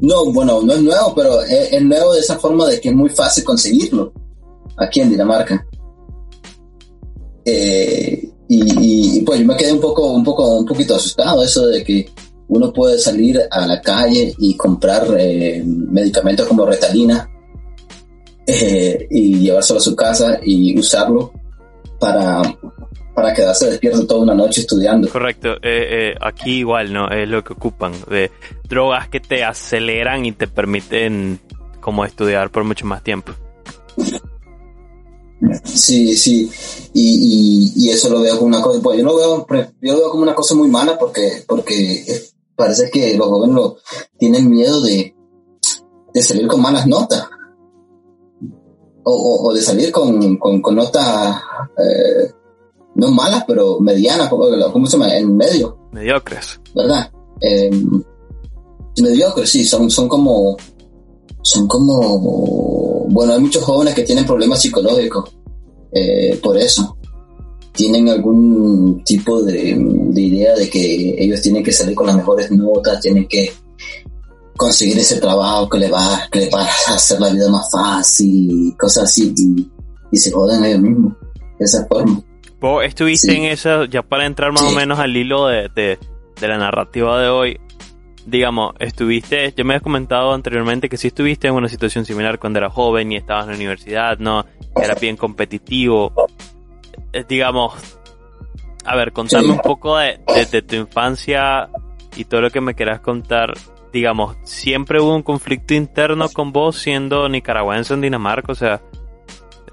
No, 0.00 0.32
bueno, 0.32 0.62
no 0.62 0.72
es 0.72 0.82
nuevo, 0.82 1.14
pero 1.14 1.42
es, 1.42 1.82
nuevo 1.82 2.14
de 2.14 2.20
esa 2.20 2.38
forma 2.38 2.66
de 2.66 2.80
que 2.80 2.90
es 2.90 2.94
muy 2.94 3.10
fácil 3.10 3.44
conseguirlo 3.44 4.12
aquí 4.76 5.00
en 5.00 5.10
Dinamarca. 5.10 5.66
Eh, 7.44 8.25
y, 8.48 9.22
pues 9.22 9.40
yo 9.40 9.46
me 9.46 9.56
quedé 9.56 9.72
un 9.72 9.80
poco, 9.80 10.12
un 10.12 10.24
poco, 10.24 10.58
un 10.58 10.66
poquito 10.66 10.94
asustado 10.94 11.42
eso 11.42 11.66
de 11.66 11.82
que 11.82 12.08
uno 12.48 12.72
puede 12.72 12.98
salir 12.98 13.40
a 13.50 13.66
la 13.66 13.80
calle 13.80 14.34
y 14.38 14.56
comprar 14.56 15.04
eh, 15.18 15.62
medicamentos 15.64 16.46
como 16.46 16.64
retalina 16.64 17.28
y 18.46 19.40
llevárselo 19.40 19.80
a 19.80 19.82
su 19.82 19.96
casa 19.96 20.38
y 20.44 20.78
usarlo 20.78 21.32
para 21.98 22.42
para 23.16 23.32
quedarse 23.32 23.70
despierto 23.70 24.06
toda 24.06 24.24
una 24.24 24.34
noche 24.34 24.60
estudiando. 24.60 25.08
Correcto, 25.08 25.54
eh, 25.62 26.10
eh, 26.12 26.14
aquí 26.20 26.58
igual, 26.58 26.92
¿no? 26.92 27.08
Es 27.08 27.26
lo 27.26 27.42
que 27.42 27.54
ocupan, 27.54 27.92
de 28.10 28.30
drogas 28.68 29.08
que 29.08 29.20
te 29.20 29.42
aceleran 29.42 30.26
y 30.26 30.32
te 30.32 30.46
permiten 30.46 31.40
como 31.80 32.04
estudiar 32.04 32.50
por 32.50 32.64
mucho 32.64 32.84
más 32.84 33.02
tiempo. 33.02 33.32
Sí, 35.64 36.16
sí, 36.16 36.50
y, 36.94 37.90
eso 37.90 38.08
lo 38.08 38.20
veo 38.20 38.36
como 38.36 38.48
una 38.48 38.62
cosa, 38.62 38.80
pues 38.82 38.98
yo 38.98 39.04
lo 39.04 39.16
veo, 39.16 39.46
yo 39.82 39.92
lo 39.92 39.98
veo 39.98 40.10
como 40.10 40.22
una 40.22 40.34
cosa 40.34 40.54
muy 40.54 40.68
mala 40.68 40.98
porque, 40.98 41.44
porque 41.46 42.04
parece 42.54 42.90
que 42.90 43.16
los 43.16 43.28
jóvenes 43.28 43.72
tienen 44.18 44.48
miedo 44.48 44.80
de, 44.80 45.14
de 46.14 46.22
salir 46.22 46.46
con 46.48 46.62
malas 46.62 46.86
notas. 46.86 47.28
O, 49.08 49.52
de 49.54 49.62
salir 49.62 49.92
con, 49.92 50.36
con, 50.36 50.74
notas 50.74 51.36
eh, 51.78 52.32
no 52.96 53.12
malas, 53.12 53.44
pero 53.46 53.78
medianas, 53.78 54.28
¿cómo 54.28 54.86
se 54.86 54.98
llama? 54.98 55.14
En 55.14 55.36
medio. 55.36 55.78
Mediocres. 55.92 56.60
¿Verdad? 56.74 57.12
Eh, 57.40 57.70
mediocres, 59.00 59.48
sí, 59.48 59.64
son, 59.64 59.90
son 59.90 60.08
como, 60.08 60.56
son 61.42 61.68
como, 61.68 62.18
bueno, 63.08 63.32
hay 63.32 63.40
muchos 63.40 63.62
jóvenes 63.62 63.94
que 63.94 64.02
tienen 64.02 64.24
problemas 64.24 64.60
psicológicos 64.60 65.36
eh, 65.92 66.38
por 66.42 66.56
eso. 66.56 66.96
Tienen 67.72 68.08
algún 68.08 69.02
tipo 69.04 69.42
de, 69.42 69.76
idea 70.14 70.54
de 70.54 70.70
que 70.70 71.22
ellos 71.22 71.42
tienen 71.42 71.62
que 71.62 71.72
salir 71.72 71.94
con 71.94 72.06
las 72.06 72.16
mejores 72.16 72.50
notas, 72.50 73.00
tienen 73.00 73.26
que 73.28 73.52
conseguir 74.56 74.98
ese 74.98 75.20
trabajo 75.20 75.68
que 75.68 75.78
le 75.78 75.90
va, 75.90 76.26
que 76.30 76.40
le 76.40 76.50
va 76.50 76.62
a 76.62 76.94
hacer 76.94 77.20
la 77.20 77.28
vida 77.30 77.50
más 77.50 77.70
fácil, 77.70 78.74
cosas 78.78 79.04
así, 79.04 79.34
y, 79.36 79.70
y 80.10 80.16
se 80.16 80.30
joden 80.30 80.64
ellos 80.64 80.80
mismos 80.80 81.12
de 81.58 81.64
esa 81.64 81.86
forma. 81.86 82.22
Vos 82.60 82.84
estuviste 82.84 83.36
en 83.36 83.44
eso, 83.44 83.84
ya 83.84 84.02
para 84.02 84.24
entrar 84.24 84.52
más 84.52 84.62
o 84.62 84.72
menos 84.72 84.98
al 84.98 85.14
hilo 85.14 85.46
de, 85.46 85.68
de, 85.74 85.98
la 86.40 86.56
narrativa 86.56 87.20
de 87.20 87.28
hoy, 87.28 87.60
digamos, 88.26 88.74
estuviste, 88.80 89.54
yo 89.56 89.64
me 89.64 89.76
has 89.76 89.82
comentado 89.82 90.34
anteriormente 90.34 90.88
que 90.88 90.96
sí 90.96 91.08
estuviste 91.08 91.48
en 91.48 91.54
una 91.54 91.68
situación 91.68 92.04
similar 92.04 92.38
cuando 92.38 92.58
eras 92.58 92.72
joven 92.72 93.12
y 93.12 93.16
estabas 93.16 93.44
en 93.44 93.52
la 93.52 93.56
universidad, 93.56 94.18
¿no? 94.18 94.44
Era 94.74 94.94
bien 94.94 95.16
competitivo. 95.16 96.12
Eh, 97.12 97.24
digamos, 97.28 97.98
a 98.84 98.96
ver, 98.96 99.12
contame 99.12 99.48
un 99.48 99.60
poco 99.60 99.96
de, 99.96 100.18
de, 100.50 100.62
tu 100.62 100.74
infancia 100.74 101.68
y 102.16 102.24
todo 102.24 102.40
lo 102.40 102.50
que 102.50 102.60
me 102.60 102.74
quieras 102.74 103.00
contar. 103.00 103.54
Digamos, 103.92 104.36
siempre 104.42 105.00
hubo 105.00 105.14
un 105.14 105.22
conflicto 105.22 105.74
interno 105.74 106.28
con 106.28 106.52
vos 106.52 106.76
siendo 106.76 107.28
nicaragüense 107.28 107.94
en 107.94 108.00
Dinamarca, 108.00 108.52
o 108.52 108.56
sea, 108.56 108.82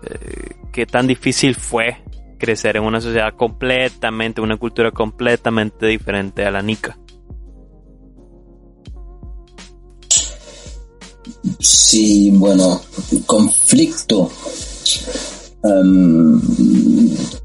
eh, 0.04 0.56
¿qué 0.72 0.86
tan 0.86 1.08
difícil 1.08 1.56
fue 1.56 1.98
crecer 2.44 2.76
en 2.76 2.84
una 2.84 3.00
sociedad 3.00 3.34
completamente, 3.36 4.42
una 4.42 4.58
cultura 4.58 4.92
completamente 4.92 5.86
diferente 5.88 6.46
a 6.46 6.52
la 6.52 6.62
nica. 6.62 6.98
Sí, 11.60 12.32
bueno, 12.32 12.82
conflicto. 13.26 14.30
Um, 15.64 16.42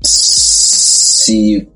sí, 0.00 1.68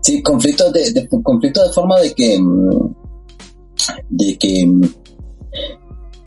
sí, 0.00 0.22
conflicto 0.22 0.70
de, 0.72 1.08
conflicto 1.22 1.62
de 1.62 1.72
forma 1.72 2.00
de 2.00 2.14
que, 2.14 2.38
mm, 2.38 2.94
de 4.08 4.38
que, 4.38 4.70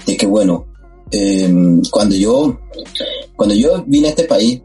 de 0.06 0.18
que 0.18 0.26
bueno, 0.28 0.66
em, 1.12 1.82
cuando 1.90 2.16
yo, 2.16 2.60
cuando 3.36 3.56
yo 3.56 3.84
vine 3.88 4.08
a 4.08 4.10
este 4.12 4.26
país, 4.26 4.62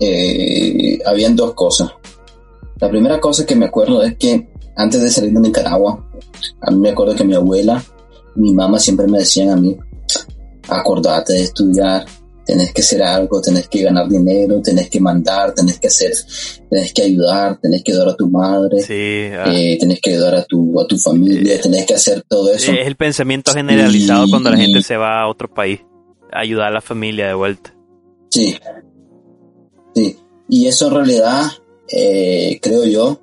eh, 0.00 0.98
habían 1.06 1.36
dos 1.36 1.54
cosas. 1.54 1.90
La 2.80 2.90
primera 2.90 3.20
cosa 3.20 3.46
que 3.46 3.56
me 3.56 3.66
acuerdo 3.66 4.02
es 4.02 4.16
que 4.16 4.48
antes 4.76 5.02
de 5.02 5.10
salir 5.10 5.32
de 5.32 5.40
Nicaragua, 5.40 6.04
a 6.60 6.70
mí 6.70 6.78
me 6.78 6.90
acuerdo 6.90 7.14
que 7.14 7.24
mi 7.24 7.34
abuela, 7.34 7.82
mi 8.36 8.52
mamá 8.54 8.78
siempre 8.78 9.06
me 9.06 9.18
decían 9.18 9.50
a 9.50 9.56
mí, 9.56 9.76
acordate 10.68 11.32
de 11.34 11.42
estudiar, 11.42 12.04
tenés 12.46 12.72
que 12.72 12.82
hacer 12.82 13.02
algo, 13.02 13.40
tenés 13.40 13.68
que 13.68 13.82
ganar 13.82 14.08
dinero, 14.08 14.60
tenés 14.62 14.88
que 14.90 15.00
mandar, 15.00 15.54
tenés 15.54 15.78
que 15.78 15.88
hacer, 15.88 16.12
tenés 16.68 16.92
que 16.92 17.02
ayudar, 17.02 17.58
tenés 17.60 17.82
que 17.82 17.92
ayudar 17.92 18.08
a 18.10 18.16
tu 18.16 18.28
madre, 18.28 18.80
Sí, 18.82 19.30
ah, 19.34 19.44
eh, 19.52 19.78
tenés 19.80 20.00
que 20.00 20.10
ayudar 20.14 20.34
a 20.34 20.44
tu, 20.44 20.78
a 20.80 20.86
tu 20.86 20.98
familia, 20.98 21.60
tenés 21.60 21.86
que 21.86 21.94
hacer 21.94 22.22
todo 22.28 22.50
eso. 22.52 22.72
es 22.72 22.86
el 22.86 22.96
pensamiento 22.96 23.52
generalizado 23.52 24.26
Y- 24.26 24.30
cuando 24.30 24.50
la 24.50 24.56
gente 24.58 24.82
se 24.82 24.96
va 24.96 25.22
a 25.22 25.28
otro 25.28 25.52
país. 25.52 25.80
Ayudar 26.32 26.68
a 26.68 26.72
la 26.72 26.80
familia 26.80 27.28
de 27.28 27.34
vuelta. 27.34 27.72
Sí. 28.30 28.56
Sí. 29.94 30.16
Y 30.48 30.66
eso 30.66 30.88
en 30.88 30.94
realidad, 30.94 31.42
eh, 31.88 32.58
creo 32.60 32.84
yo, 32.84 33.20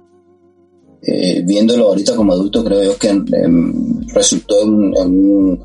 eh, 1.04 1.42
viéndolo 1.46 1.88
ahorita 1.90 2.16
como 2.16 2.34
adulto, 2.34 2.64
creo 2.64 2.84
yo 2.84 2.98
que 2.98 3.10
em, 3.10 4.08
resultó 4.14 4.62
en, 4.64 4.94
en 4.98 5.08
un- 5.08 5.64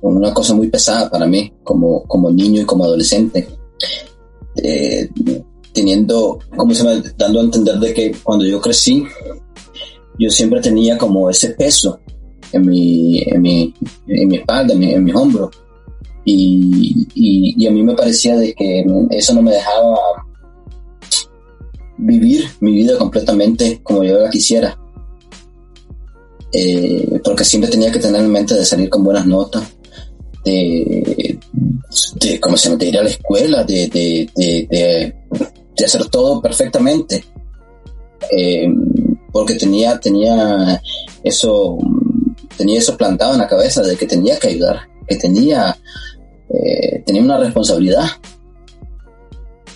en 0.00 0.16
una 0.16 0.32
cosa 0.32 0.54
muy 0.54 0.68
pesada 0.68 1.10
para 1.10 1.26
mí, 1.26 1.52
como, 1.64 2.04
como 2.04 2.30
niño 2.30 2.62
y 2.62 2.64
como 2.64 2.84
adolescente. 2.84 3.48
Eh, 4.56 5.08
teniendo, 5.72 6.38
como 6.56 6.74
se 6.74 6.84
llama? 6.84 7.02
Dando 7.16 7.40
a 7.40 7.44
entender 7.44 7.78
de 7.78 7.94
que 7.94 8.12
cuando 8.22 8.44
yo 8.44 8.60
crecí, 8.60 9.04
yo 10.18 10.30
siempre 10.30 10.60
tenía 10.60 10.96
como 10.98 11.28
ese 11.30 11.50
peso 11.50 12.00
en 12.52 12.66
mi, 12.66 13.20
en 13.26 13.42
mi, 13.42 13.74
en 14.08 14.28
mi 14.28 14.36
espalda, 14.36 14.72
en 14.74 14.78
mi, 14.80 14.92
en 14.92 15.04
mis 15.04 15.14
hombros 15.14 15.50
y, 16.24 17.06
y, 17.14 17.54
y 17.62 17.66
a 17.66 17.70
mí 17.70 17.82
me 17.82 17.94
parecía 17.94 18.36
de 18.36 18.52
que 18.54 18.84
eso 19.10 19.34
no 19.34 19.42
me 19.42 19.52
dejaba 19.52 19.96
vivir 21.98 22.48
mi 22.60 22.72
vida 22.72 22.96
completamente 22.96 23.80
como 23.82 24.04
yo 24.04 24.18
la 24.18 24.30
quisiera. 24.30 24.78
Eh, 26.52 27.20
porque 27.22 27.44
siempre 27.44 27.70
tenía 27.70 27.92
que 27.92 27.98
tener 27.98 28.22
en 28.22 28.30
mente 28.30 28.54
de 28.54 28.64
salir 28.64 28.88
con 28.88 29.04
buenas 29.04 29.26
notas, 29.26 29.62
de, 30.44 31.38
de 32.20 32.40
¿cómo 32.40 32.56
se 32.56 32.72
ir 32.86 32.98
a 32.98 33.02
la 33.02 33.10
escuela, 33.10 33.64
de, 33.64 33.88
de, 33.88 34.30
de, 34.34 35.84
hacer 35.84 36.06
todo 36.06 36.40
perfectamente. 36.40 37.24
Eh, 38.34 38.66
porque 39.30 39.54
tenía, 39.54 40.00
tenía 40.00 40.80
eso, 41.22 41.76
tenía 42.56 42.78
eso 42.78 42.96
plantado 42.96 43.34
en 43.34 43.38
la 43.38 43.46
cabeza 43.46 43.82
de 43.82 43.96
que 43.96 44.06
tenía 44.06 44.38
que 44.38 44.48
ayudar, 44.48 44.88
que 45.06 45.16
tenía 45.16 45.76
eh, 46.50 47.02
tenía 47.04 47.22
una 47.22 47.38
responsabilidad, 47.38 48.06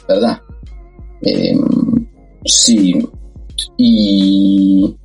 ¿verdad? 0.09 0.41
Sí, 2.45 3.09
y, 3.77 4.97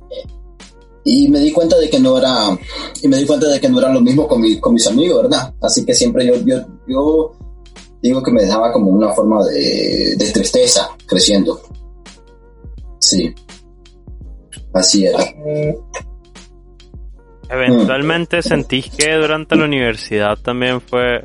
y 1.04 1.28
me 1.28 1.40
di 1.40 1.52
cuenta 1.52 1.78
de 1.78 1.88
que 1.90 1.98
no 2.00 2.18
era, 2.18 2.58
y 3.02 3.08
me 3.08 3.16
di 3.18 3.26
cuenta 3.26 3.48
de 3.48 3.60
que 3.60 3.68
no 3.68 3.78
era 3.78 3.92
lo 3.92 4.00
mismo 4.00 4.26
con, 4.28 4.40
mi- 4.40 4.58
con 4.60 4.74
mis 4.74 4.86
amigos, 4.86 5.22
¿verdad? 5.22 5.54
Así 5.62 5.84
que 5.84 5.94
siempre 5.94 6.26
yo, 6.26 6.34
yo, 6.44 6.56
yo 6.86 7.32
digo 8.02 8.22
que 8.22 8.30
me 8.32 8.42
dejaba 8.42 8.72
como 8.72 8.90
una 8.90 9.08
forma 9.10 9.44
de, 9.44 10.14
de 10.16 10.30
tristeza 10.32 10.88
creciendo. 11.06 11.60
Sí, 13.00 13.32
así 14.74 15.06
era. 15.06 15.18
Eventualmente 17.50 18.42
sentís 18.42 18.90
que 18.90 19.14
durante 19.14 19.56
la 19.56 19.64
universidad 19.64 20.36
también 20.38 20.80
fue, 20.82 21.24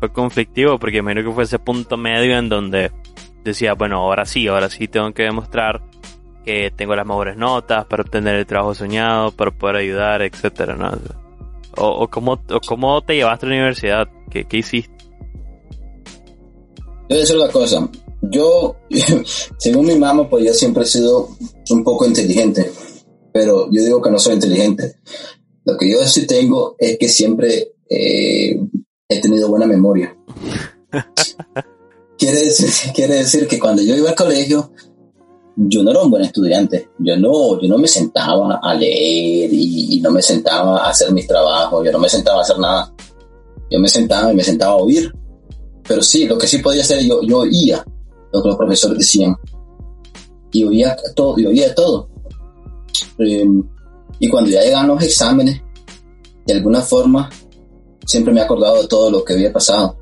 fue 0.00 0.12
conflictivo, 0.12 0.78
porque 0.78 0.98
imagino 0.98 1.22
que 1.22 1.32
fue 1.34 1.44
ese 1.44 1.58
punto 1.60 1.96
medio 1.96 2.36
en 2.36 2.48
donde 2.48 2.90
decía, 3.44 3.74
bueno, 3.74 3.98
ahora 3.98 4.24
sí, 4.24 4.46
ahora 4.46 4.68
sí 4.68 4.88
tengo 4.88 5.12
que 5.12 5.24
demostrar 5.24 5.82
que 6.44 6.72
tengo 6.74 6.94
las 6.94 7.06
mejores 7.06 7.36
notas 7.36 7.84
para 7.86 8.02
obtener 8.02 8.36
el 8.36 8.46
trabajo 8.46 8.74
soñado, 8.74 9.30
para 9.32 9.50
poder 9.50 9.76
ayudar, 9.76 10.22
etcétera, 10.22 10.76
¿no? 10.76 10.90
O, 11.76 12.04
o, 12.04 12.08
cómo, 12.08 12.32
o 12.32 12.60
cómo 12.66 13.00
te 13.02 13.14
llevaste 13.14 13.46
a 13.46 13.48
la 13.48 13.54
universidad, 13.56 14.08
¿qué, 14.30 14.44
qué 14.44 14.58
hiciste? 14.58 14.94
Yo 17.10 17.16
voy 17.16 17.16
a 17.16 17.20
decir 17.20 17.36
una 17.36 17.50
cosa. 17.50 17.88
Yo, 18.22 18.76
según 19.58 19.86
mi 19.86 19.96
mamá, 19.96 20.28
pues 20.28 20.44
yo 20.44 20.52
siempre 20.52 20.84
he 20.84 20.86
sido 20.86 21.30
un 21.70 21.84
poco 21.84 22.06
inteligente, 22.06 22.70
pero 23.32 23.68
yo 23.70 23.82
digo 23.82 24.02
que 24.02 24.10
no 24.10 24.18
soy 24.18 24.34
inteligente. 24.34 24.96
Lo 25.64 25.76
que 25.76 25.90
yo 25.90 26.04
sí 26.06 26.26
tengo 26.26 26.74
es 26.78 26.98
que 26.98 27.08
siempre 27.08 27.72
eh, 27.88 28.60
he 29.08 29.20
tenido 29.20 29.48
buena 29.48 29.66
memoria. 29.66 30.16
quiere, 32.20 32.44
decir, 32.44 32.70
quiere 32.94 33.14
decir 33.16 33.48
que 33.48 33.58
cuando 33.58 33.82
yo 33.82 33.96
iba 33.96 34.10
al 34.10 34.14
colegio, 34.14 34.70
yo 35.56 35.82
no 35.82 35.90
era 35.90 36.02
un 36.02 36.10
buen 36.10 36.22
estudiante. 36.22 36.90
Yo 36.98 37.16
no, 37.16 37.60
yo 37.60 37.68
no 37.68 37.78
me 37.78 37.88
sentaba 37.88 38.60
a 38.62 38.74
leer 38.74 39.52
y, 39.52 39.96
y 39.96 40.00
no 40.00 40.12
me 40.12 40.22
sentaba 40.22 40.84
a 40.84 40.90
hacer 40.90 41.10
mis 41.12 41.26
trabajos, 41.26 41.84
yo 41.84 41.90
no 41.90 41.98
me 41.98 42.08
sentaba 42.08 42.38
a 42.38 42.42
hacer 42.42 42.58
nada. 42.58 42.94
Yo 43.70 43.80
me 43.80 43.88
sentaba 43.88 44.32
y 44.32 44.36
me 44.36 44.44
sentaba 44.44 44.72
a 44.74 44.76
oír 44.76 45.12
pero 45.90 46.02
sí, 46.02 46.24
lo 46.24 46.38
que 46.38 46.46
sí 46.46 46.58
podía 46.58 46.82
hacer, 46.82 47.02
yo, 47.02 47.20
yo 47.22 47.38
oía 47.38 47.84
lo 48.32 48.40
que 48.40 48.48
los 48.48 48.56
profesores 48.56 48.96
decían. 48.96 49.36
Y 50.52 50.62
oía 50.62 50.96
todo, 51.16 51.36
y 51.36 51.46
oía 51.46 51.74
todo. 51.74 52.08
Eh, 53.18 53.44
y 54.20 54.28
cuando 54.28 54.50
ya 54.50 54.62
llegaban 54.62 54.86
los 54.86 55.02
exámenes, 55.02 55.60
de 56.46 56.54
alguna 56.54 56.80
forma, 56.80 57.28
siempre 58.06 58.32
me 58.32 58.38
he 58.38 58.44
acordado 58.44 58.80
de 58.80 58.86
todo 58.86 59.10
lo 59.10 59.24
que 59.24 59.32
había 59.32 59.52
pasado. 59.52 59.98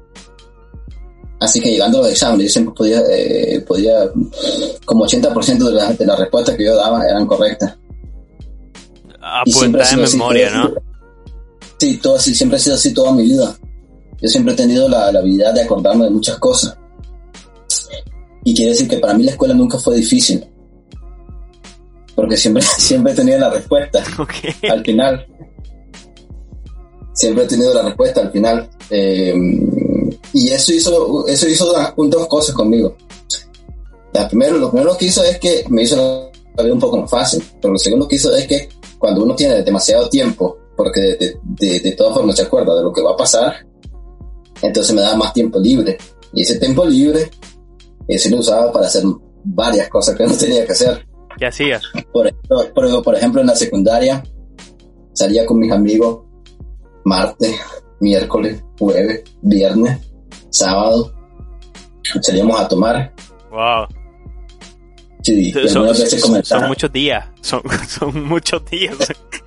Así 1.40 1.60
que 1.60 1.70
llegando 1.70 1.98
a 1.98 2.02
los 2.02 2.10
exámenes, 2.10 2.46
yo 2.46 2.52
siempre 2.52 2.74
podía, 2.74 3.00
eh, 3.10 3.64
podía 3.66 4.10
como 4.84 5.04
80% 5.04 5.68
de 5.68 5.72
las 5.72 5.96
de 5.96 6.06
las 6.06 6.18
respuestas 6.18 6.56
que 6.56 6.64
yo 6.64 6.74
daba 6.74 7.06
eran 7.06 7.26
correctas. 7.26 7.76
Y 9.44 9.52
siempre 9.52 9.82
Apunta 9.82 9.82
ha 9.82 9.82
de 9.82 9.86
sido 9.86 10.04
así, 10.04 10.16
memoria, 10.16 10.50
¿no? 10.50 10.74
Sí, 11.78 11.98
todo 11.98 12.16
así, 12.16 12.34
siempre 12.34 12.56
ha 12.56 12.60
sido 12.60 12.74
así 12.74 12.92
toda 12.92 13.12
mi 13.12 13.22
vida. 13.22 13.56
Yo 14.20 14.28
siempre 14.28 14.54
he 14.54 14.56
tenido 14.56 14.88
la, 14.88 15.12
la 15.12 15.20
habilidad 15.20 15.54
de 15.54 15.62
acordarme 15.62 16.06
de 16.06 16.10
muchas 16.10 16.38
cosas. 16.38 16.76
Y 18.42 18.54
quiere 18.54 18.72
decir 18.72 18.88
que 18.88 18.98
para 18.98 19.14
mí 19.14 19.24
la 19.24 19.32
escuela 19.32 19.54
nunca 19.54 19.78
fue 19.78 19.96
difícil. 19.96 20.44
Porque 22.16 22.36
siempre, 22.36 22.62
siempre 22.78 23.12
he 23.12 23.16
tenido 23.16 23.38
la 23.38 23.50
respuesta 23.50 24.02
al 24.70 24.84
final. 24.84 25.26
Siempre 27.12 27.44
he 27.44 27.46
tenido 27.46 27.74
la 27.74 27.82
respuesta 27.82 28.22
al 28.22 28.32
final. 28.32 28.68
Eh, 28.90 29.34
y 30.32 30.50
eso 30.50 30.72
hizo, 30.72 31.26
eso 31.26 31.48
hizo 31.48 31.72
dos 31.96 32.26
cosas 32.26 32.54
conmigo. 32.54 32.96
La 34.12 34.28
primero, 34.28 34.58
lo 34.58 34.70
primero 34.70 34.96
que 34.96 35.06
hizo 35.06 35.22
es 35.22 35.38
que 35.38 35.64
me 35.68 35.82
hizo 35.82 36.30
la 36.56 36.62
vida 36.62 36.74
un 36.74 36.80
poco 36.80 36.98
más 36.98 37.10
fácil. 37.10 37.42
Pero 37.60 37.72
lo 37.72 37.78
segundo 37.78 38.08
que 38.08 38.16
hizo 38.16 38.34
es 38.34 38.46
que 38.46 38.68
cuando 38.98 39.22
uno 39.22 39.34
tiene 39.34 39.62
demasiado 39.62 40.08
tiempo, 40.08 40.58
porque 40.76 41.00
de, 41.00 41.16
de, 41.16 41.40
de, 41.42 41.80
de 41.80 41.92
todas 41.92 42.14
formas 42.14 42.36
se 42.36 42.42
acuerda 42.42 42.74
de 42.76 42.82
lo 42.82 42.92
que 42.92 43.02
va 43.02 43.12
a 43.12 43.16
pasar, 43.16 43.66
entonces 44.62 44.94
me 44.94 45.02
daba 45.02 45.16
más 45.16 45.32
tiempo 45.32 45.58
libre. 45.58 45.96
Y 46.32 46.42
ese 46.42 46.58
tiempo 46.58 46.84
libre, 46.84 47.30
ese 48.06 48.30
lo 48.30 48.38
usaba 48.38 48.72
para 48.72 48.86
hacer 48.86 49.04
varias 49.44 49.88
cosas 49.88 50.16
que 50.16 50.26
no 50.26 50.36
tenía 50.36 50.66
que 50.66 50.72
hacer. 50.72 51.06
¿Qué 51.38 51.46
hacías? 51.46 51.82
Por 52.12 52.26
ejemplo, 52.26 52.74
por, 52.74 53.02
por 53.02 53.14
ejemplo, 53.14 53.40
en 53.40 53.46
la 53.46 53.54
secundaria 53.54 54.22
salía 55.12 55.46
con 55.46 55.58
mis 55.58 55.72
amigos 55.72 56.24
martes, 57.04 57.54
miércoles, 58.00 58.62
jueves, 58.78 59.22
viernes, 59.42 59.98
sábado. 60.50 61.12
Salíamos 62.22 62.60
a 62.60 62.68
tomar. 62.68 63.12
Wow. 63.50 63.86
Sí, 65.22 65.52
Son, 65.68 65.86
veces 65.88 66.20
son- 66.44 66.68
muchos 66.68 66.92
días. 66.92 67.26
Son, 67.40 67.60
son 67.88 68.24
muchos 68.26 68.64
días. 68.70 68.96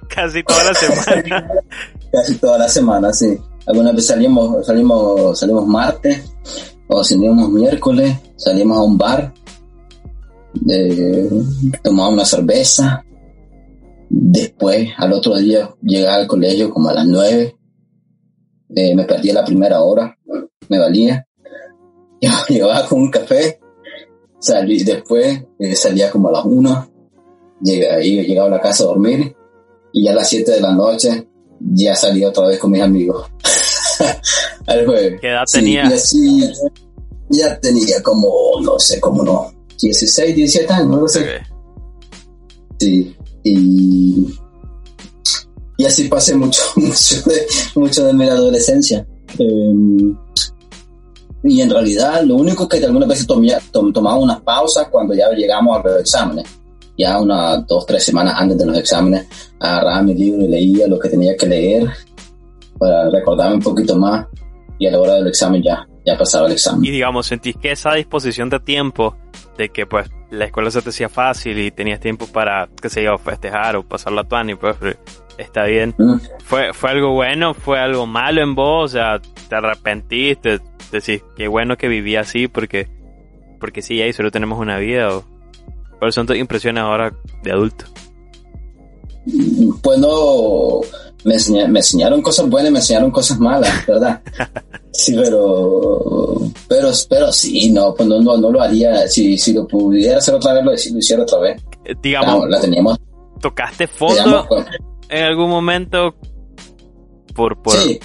Casi 0.07 0.43
toda 0.43 0.63
la 0.65 0.73
semana. 0.73 1.51
casi 2.11 2.35
toda 2.35 2.57
la 2.57 2.67
semana, 2.67 3.13
sí. 3.13 3.37
Algunas 3.65 3.93
veces 3.93 4.07
salimos, 4.09 4.65
salimos, 4.65 5.39
salimos 5.39 5.65
martes, 5.67 6.35
o 6.87 7.03
salimos 7.03 7.49
miércoles, 7.49 8.17
salimos 8.35 8.77
a 8.77 8.81
un 8.81 8.97
bar, 8.97 9.33
eh, 10.69 11.29
tomábamos 11.83 12.15
una 12.15 12.25
cerveza, 12.25 13.05
después 14.09 14.89
al 14.97 15.13
otro 15.13 15.37
día 15.37 15.69
llegaba 15.81 16.17
al 16.17 16.27
colegio 16.27 16.69
como 16.69 16.89
a 16.89 16.93
las 16.93 17.05
nueve, 17.05 17.55
eh, 18.75 18.95
me 18.95 19.05
perdía 19.05 19.33
la 19.35 19.45
primera 19.45 19.81
hora, 19.81 20.17
me 20.71 20.79
valía, 20.79 21.27
llevaba 22.49 22.87
con 22.87 23.01
un 23.01 23.11
café, 23.11 23.59
salí, 24.39 24.83
después 24.83 25.43
eh, 25.59 25.75
salía 25.75 26.09
como 26.09 26.29
a 26.29 26.31
las 26.31 26.45
una, 26.45 26.89
llega, 27.61 27.95
ahí 27.95 28.25
llegaba 28.25 28.47
a 28.47 28.51
la 28.51 28.61
casa 28.61 28.83
a 28.85 28.87
dormir, 28.87 29.35
y 29.91 30.05
ya 30.05 30.11
a 30.11 30.15
las 30.15 30.29
7 30.29 30.49
de 30.49 30.61
la 30.61 30.71
noche 30.73 31.27
ya 31.59 31.93
salí 31.93 32.23
otra 32.23 32.47
vez 32.47 32.57
con 32.57 32.71
mis 32.71 32.81
amigos 32.81 33.27
al 34.65 34.85
jueves. 34.85 35.19
¿Qué 35.19 35.27
edad 35.27 35.43
Sí, 35.45 35.73
y 35.73 35.77
así 35.77 36.53
ya 37.29 37.59
tenía 37.59 38.01
como, 38.01 38.31
no 38.61 38.79
sé, 38.79 38.99
como 39.01 39.23
no, 39.23 39.51
16, 39.81 40.35
17 40.35 40.73
años, 40.73 41.01
no 41.01 41.07
sé. 41.07 41.19
Ok. 41.19 41.27
Sí, 42.79 43.15
y, 43.43 44.25
y 45.77 45.85
así 45.85 46.07
pasé 46.07 46.33
mucho, 46.35 46.61
mucho 46.77 47.15
de, 47.29 47.45
mucho 47.75 48.05
de 48.05 48.13
mi 48.13 48.29
adolescencia. 48.29 49.05
Eh, 49.37 49.73
y 51.43 51.61
en 51.61 51.69
realidad 51.69 52.21
lo 52.23 52.35
único 52.35 52.67
que 52.67 52.83
algunas 52.83 53.09
veces 53.09 53.25
tomía, 53.25 53.59
tom, 53.71 53.91
tomaba 53.91 54.17
unas 54.17 54.41
pausas 54.41 54.87
cuando 54.89 55.13
ya 55.13 55.29
llegamos 55.31 55.79
a 55.79 55.87
los 55.87 55.99
exámenes. 55.99 56.45
Ya 56.97 57.19
unas 57.19 57.65
dos, 57.65 57.85
tres 57.85 58.03
semanas 58.03 58.35
antes 58.37 58.57
de 58.57 58.65
los 58.65 58.77
exámenes, 58.77 59.25
agarraba 59.59 60.03
mi 60.03 60.13
libro 60.13 60.43
y 60.43 60.47
leía 60.47 60.87
lo 60.87 60.99
que 60.99 61.09
tenía 61.09 61.35
que 61.35 61.47
leer 61.47 61.89
para 62.77 63.09
recordarme 63.09 63.55
un 63.55 63.61
poquito 63.61 63.95
más 63.95 64.27
y 64.77 64.87
a 64.87 64.91
la 64.91 64.99
hora 64.99 65.13
del 65.15 65.27
examen 65.27 65.63
ya, 65.63 65.87
ya 66.05 66.17
pasaba 66.17 66.47
el 66.47 66.53
examen. 66.53 66.85
Y 66.85 66.91
digamos, 66.91 67.27
sentís 67.27 67.55
que 67.57 67.71
esa 67.71 67.93
disposición 67.93 68.49
de 68.49 68.59
tiempo, 68.59 69.15
de 69.57 69.69
que 69.69 69.85
pues 69.85 70.09
la 70.29 70.45
escuela 70.45 70.71
se 70.71 70.81
te 70.81 70.89
hacía 70.89 71.09
fácil 71.09 71.59
y 71.59 71.71
tenías 71.71 71.99
tiempo 71.99 72.27
para, 72.27 72.69
qué 72.81 72.89
sé 72.89 73.03
yo, 73.03 73.17
festejar 73.17 73.75
o 73.75 73.83
pasar 73.83 74.13
la 74.13 74.23
tuani, 74.23 74.55
pues 74.55 74.75
está 75.37 75.65
bien. 75.65 75.93
Mm. 75.97 76.15
¿Fue, 76.43 76.73
¿Fue 76.73 76.91
algo 76.91 77.13
bueno? 77.13 77.53
¿Fue 77.53 77.79
algo 77.79 78.07
malo 78.07 78.41
en 78.41 78.55
vos? 78.55 78.91
O 78.91 78.93
sea, 78.93 79.19
¿te 79.19 79.55
arrepentiste? 79.55 80.59
Decís, 80.91 81.23
qué 81.35 81.47
bueno 81.47 81.77
que 81.77 81.87
viví 81.87 82.15
así 82.15 82.47
porque, 82.47 82.87
porque 83.59 83.81
sí, 83.81 84.01
ahí 84.01 84.13
solo 84.13 84.31
tenemos 84.31 84.59
una 84.59 84.77
vida. 84.77 85.15
O, 85.15 85.25
¿Cuáles 85.99 86.15
son 86.15 86.25
tus 86.25 86.37
impresiones 86.37 86.83
ahora 86.83 87.13
de 87.43 87.51
adulto? 87.51 87.85
Pues 89.83 89.99
no, 89.99 90.81
me, 91.23 91.67
me 91.67 91.79
enseñaron 91.79 92.21
cosas 92.21 92.49
buenas, 92.49 92.71
me 92.71 92.79
enseñaron 92.79 93.11
cosas 93.11 93.39
malas, 93.39 93.85
¿verdad? 93.87 94.21
Sí, 94.93 95.15
pero, 95.15 96.51
pero, 96.67 96.91
pero 97.09 97.31
sí, 97.31 97.71
no, 97.71 97.95
pues 97.95 98.07
no, 98.09 98.19
no, 98.19 98.37
no 98.37 98.51
lo 98.51 98.61
haría. 98.61 99.07
Si, 99.07 99.37
si 99.37 99.53
lo 99.53 99.65
pudiera 99.65 100.17
hacer 100.17 100.35
otra 100.35 100.53
vez, 100.53 100.63
lo, 100.65 100.71
lo 100.71 100.99
hiciera 100.99 101.23
otra 101.23 101.39
vez. 101.39 101.61
Eh, 101.85 101.95
digamos, 102.03 102.49
la 102.49 102.59
teníamos. 102.59 102.99
¿Tocaste 103.39 103.87
fondo 103.87 104.45
en 105.09 105.23
algún 105.23 105.49
momento? 105.49 106.13
Por, 107.33 107.61
por... 107.61 107.73
Sí. 107.73 107.99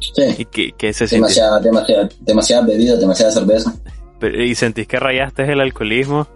Sí. 0.00 0.22
¿Y 0.38 0.44
qué, 0.46 0.72
qué 0.76 0.92
se 0.92 1.06
demasiada, 1.06 1.60
demasiada, 1.60 2.08
demasiada 2.20 2.66
bebida, 2.66 2.96
demasiada 2.96 3.32
cerveza. 3.32 3.74
¿Y 4.22 4.54
sentís 4.54 4.88
que 4.88 4.98
rayaste 4.98 5.50
el 5.50 5.60
alcoholismo? 5.60 6.26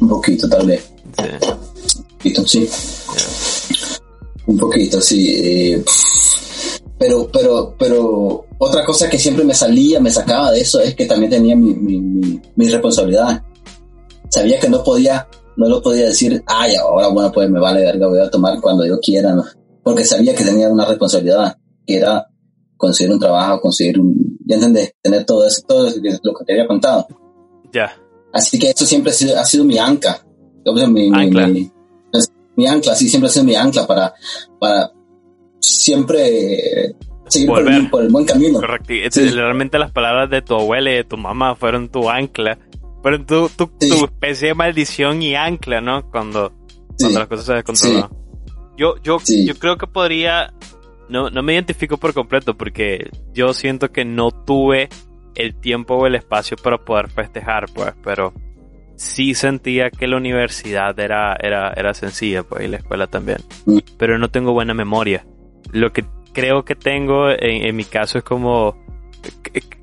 Un 0.00 0.08
poquito, 0.08 0.48
tal 0.48 0.66
vez. 0.66 0.92
Sí. 1.16 1.48
Un 1.98 2.18
poquito, 2.18 2.46
sí. 2.46 2.68
Un 4.46 4.58
poquito, 4.58 5.00
sí. 5.00 5.34
Eh, 5.36 5.84
pero, 6.98 7.28
pero, 7.32 7.74
pero 7.78 8.46
otra 8.58 8.84
cosa 8.84 9.08
que 9.08 9.18
siempre 9.18 9.44
me 9.44 9.54
salía, 9.54 10.00
me 10.00 10.10
sacaba 10.10 10.52
de 10.52 10.60
eso 10.60 10.80
es 10.80 10.94
que 10.94 11.06
también 11.06 11.30
tenía 11.30 11.56
mi, 11.56 11.74
mi, 11.74 12.00
mi, 12.54 12.68
responsabilidad. 12.68 13.42
Sabía 14.28 14.58
que 14.58 14.68
no 14.68 14.82
podía, 14.82 15.26
no 15.56 15.68
lo 15.68 15.82
podía 15.82 16.06
decir, 16.06 16.42
ay, 16.46 16.74
ahora 16.76 17.08
bueno, 17.08 17.32
pues 17.32 17.50
me 17.50 17.60
vale 17.60 17.80
verga, 17.80 18.08
voy 18.08 18.20
a 18.20 18.30
tomar 18.30 18.60
cuando 18.60 18.86
yo 18.86 18.98
quiera, 19.00 19.34
porque 19.82 20.04
sabía 20.04 20.34
que 20.34 20.44
tenía 20.44 20.68
una 20.68 20.84
responsabilidad, 20.84 21.56
que 21.86 21.96
era 21.96 22.26
conseguir 22.76 23.12
un 23.12 23.20
trabajo, 23.20 23.60
conseguir 23.60 24.00
un, 24.00 24.38
ya 24.46 24.56
entendés, 24.56 24.94
tener 25.02 25.24
todo 25.24 25.46
eso, 25.46 25.62
todo 25.66 25.90
lo 25.90 26.34
que 26.34 26.44
te 26.44 26.52
había 26.52 26.66
contado. 26.66 27.06
Ya. 27.72 27.92
Así 28.32 28.58
que 28.58 28.70
eso 28.70 28.84
siempre 28.84 29.12
ha 29.12 29.14
sido, 29.14 29.38
ha 29.38 29.44
sido 29.44 29.64
mi 29.64 29.78
anca. 29.78 30.24
Mi, 30.64 31.10
ancla. 31.12 31.46
Mi, 31.46 31.70
mi, 32.56 32.66
ancla, 32.66 32.94
sí, 32.94 33.08
siempre 33.08 33.28
ha 33.28 33.32
sido 33.32 33.44
mi 33.44 33.54
ancla 33.54 33.86
para, 33.86 34.14
para 34.58 34.90
siempre 35.60 36.96
seguir 37.28 37.48
por 37.48 37.68
el, 37.68 37.90
por 37.90 38.02
el, 38.02 38.08
buen 38.10 38.24
camino. 38.24 38.60
Correcto. 38.60 38.92
Sí. 39.10 39.28
Realmente 39.30 39.78
las 39.78 39.90
palabras 39.90 40.30
de 40.30 40.42
tu 40.42 40.54
abuela 40.54 40.90
y 40.90 40.94
de 40.94 41.04
tu 41.04 41.16
mamá 41.16 41.54
fueron 41.54 41.88
tu 41.88 42.08
ancla. 42.08 42.58
Fueron 43.02 43.26
tu, 43.26 43.48
tu, 43.50 43.70
sí. 43.80 43.88
tu 43.88 44.04
especie 44.04 44.48
de 44.48 44.54
maldición 44.54 45.22
y 45.22 45.34
ancla, 45.34 45.80
¿no? 45.80 46.10
Cuando, 46.10 46.52
cuando 46.98 47.18
las 47.18 47.28
cosas 47.28 47.46
se 47.46 47.54
descontrolan. 47.54 48.10
Yo, 48.76 48.96
yo, 49.02 49.18
yo 49.22 49.54
creo 49.56 49.76
que 49.76 49.86
podría, 49.86 50.52
no, 51.08 51.30
no 51.30 51.42
me 51.42 51.54
identifico 51.54 51.96
por 51.96 52.12
completo 52.12 52.56
porque 52.56 53.10
yo 53.32 53.52
siento 53.52 53.92
que 53.92 54.04
no 54.04 54.30
tuve 54.30 54.88
el 55.34 55.54
tiempo 55.54 55.94
o 55.94 56.06
el 56.06 56.14
espacio 56.14 56.56
para 56.56 56.78
poder 56.78 57.08
festejar, 57.08 57.66
pues, 57.72 57.92
pero 58.02 58.32
sí 58.96 59.34
sentía 59.34 59.90
que 59.90 60.06
la 60.06 60.16
universidad 60.16 60.98
era, 60.98 61.36
era, 61.40 61.72
era 61.76 61.94
sencilla, 61.94 62.42
pues, 62.42 62.64
y 62.64 62.68
la 62.68 62.78
escuela 62.78 63.06
también. 63.06 63.38
Mm. 63.66 63.78
Pero 63.98 64.18
no 64.18 64.28
tengo 64.28 64.52
buena 64.52 64.74
memoria. 64.74 65.26
Lo 65.72 65.92
que 65.92 66.04
creo 66.32 66.64
que 66.64 66.74
tengo 66.74 67.30
en, 67.30 67.66
en 67.66 67.76
mi 67.76 67.84
caso 67.84 68.18
es 68.18 68.24
como, 68.24 68.76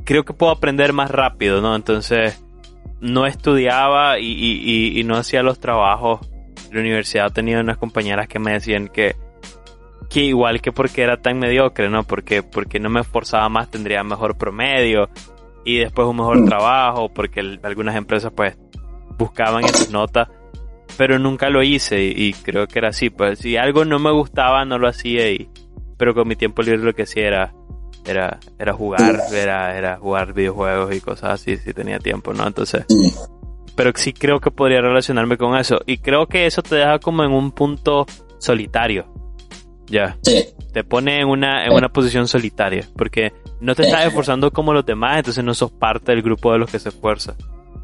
creo 0.04 0.24
que 0.24 0.34
puedo 0.34 0.52
aprender 0.52 0.93
más 0.93 1.12
rápido, 1.12 1.62
¿no? 1.62 1.76
Entonces, 1.76 2.43
no 3.00 3.26
estudiaba 3.26 4.19
y, 4.19 4.28
y, 4.28 5.00
y 5.00 5.04
no 5.04 5.17
hacía 5.17 5.43
los 5.43 5.60
trabajos. 5.60 6.19
La 6.71 6.80
universidad 6.80 7.32
tenía 7.32 7.60
unas 7.60 7.78
compañeras 7.78 8.28
que 8.28 8.39
me 8.39 8.54
decían 8.54 8.88
que, 8.88 9.15
que 10.10 10.21
igual 10.21 10.62
que 10.62 10.71
porque 10.71 11.02
era 11.02 11.17
tan 11.17 11.39
mediocre, 11.39 11.89
¿no? 11.89 12.04
Porque, 12.04 12.43
porque 12.43 12.80
no 12.80 12.89
me 12.89 13.02
esforzaba 13.02 13.50
más 13.50 13.69
tendría 13.69 14.04
mejor 14.04 14.38
promedio 14.38 15.10
y 15.65 15.80
después 15.80 16.08
un 16.08 16.17
mejor 16.17 16.45
trabajo, 16.45 17.10
porque 17.10 17.60
algunas 17.63 17.95
empresas 17.95 18.32
pues 18.36 18.58
buscaban 19.17 19.63
en 19.63 19.74
sus 19.74 19.89
notas, 19.89 20.30
pero 20.97 21.19
nunca 21.19 21.50
lo 21.50 21.63
hice 21.63 22.02
y, 22.04 22.34
creo 22.34 22.67
que 22.67 22.80
era 22.80 22.89
así, 22.89 23.10
pues 23.10 23.39
si 23.39 23.58
algo 23.58 23.86
no 23.86 24.00
me 24.00 24.12
gustaba 24.12 24.65
no 24.65 24.78
lo 24.78 24.88
hacía 24.88 25.30
y 25.32 25.50
pero 25.97 26.13
con 26.15 26.28
mi 26.28 26.36
tiempo 26.36 26.63
libre 26.63 26.80
lo 26.80 26.93
que 26.93 27.04
hacía 27.04 27.28
era 27.28 27.54
era, 28.04 28.39
era 28.58 28.74
jugar, 28.74 29.19
era, 29.32 29.78
era 29.78 29.97
jugar 29.97 30.34
videojuegos 30.34 30.95
y 30.95 31.02
cosas 31.02 31.34
así 31.34 31.58
si 31.58 31.71
tenía 31.74 32.00
tiempo, 32.00 32.34
¿no? 32.34 32.47
Entonces, 32.47 32.86
pero 33.76 33.91
sí 33.95 34.12
creo 34.12 34.39
que 34.39 34.50
podría 34.50 34.82
relacionarme 34.82 35.38
con 35.38 35.56
eso 35.56 35.80
y 35.86 36.00
creo 36.00 36.26
que 36.26 36.47
eso 36.47 36.63
te 36.63 36.76
deja 36.76 36.97
como 36.97 37.24
en 37.24 37.32
un 37.32 37.52
punto 37.52 38.08
solitario. 38.39 39.06
Ya. 39.91 40.17
Sí. 40.21 40.45
Te 40.74 40.84
pone 40.84 41.19
en 41.19 41.28
una, 41.28 41.65
en 41.65 41.74
una 41.74 41.89
posición 41.89 42.28
solitaria. 42.28 42.88
Porque 42.97 43.34
no 43.60 43.76
te 43.76 43.84
estás 43.84 44.06
esforzando 44.06 44.52
como 44.52 44.74
los 44.74 44.86
demás, 44.86 45.17
entonces 45.17 45.43
no 45.43 45.54
sos 45.54 45.71
parte 45.71 46.13
del 46.13 46.21
grupo 46.21 46.52
de 46.54 46.60
los 46.60 46.71
que 46.71 46.80
se 46.80 46.89
esfuerza. 46.89 47.36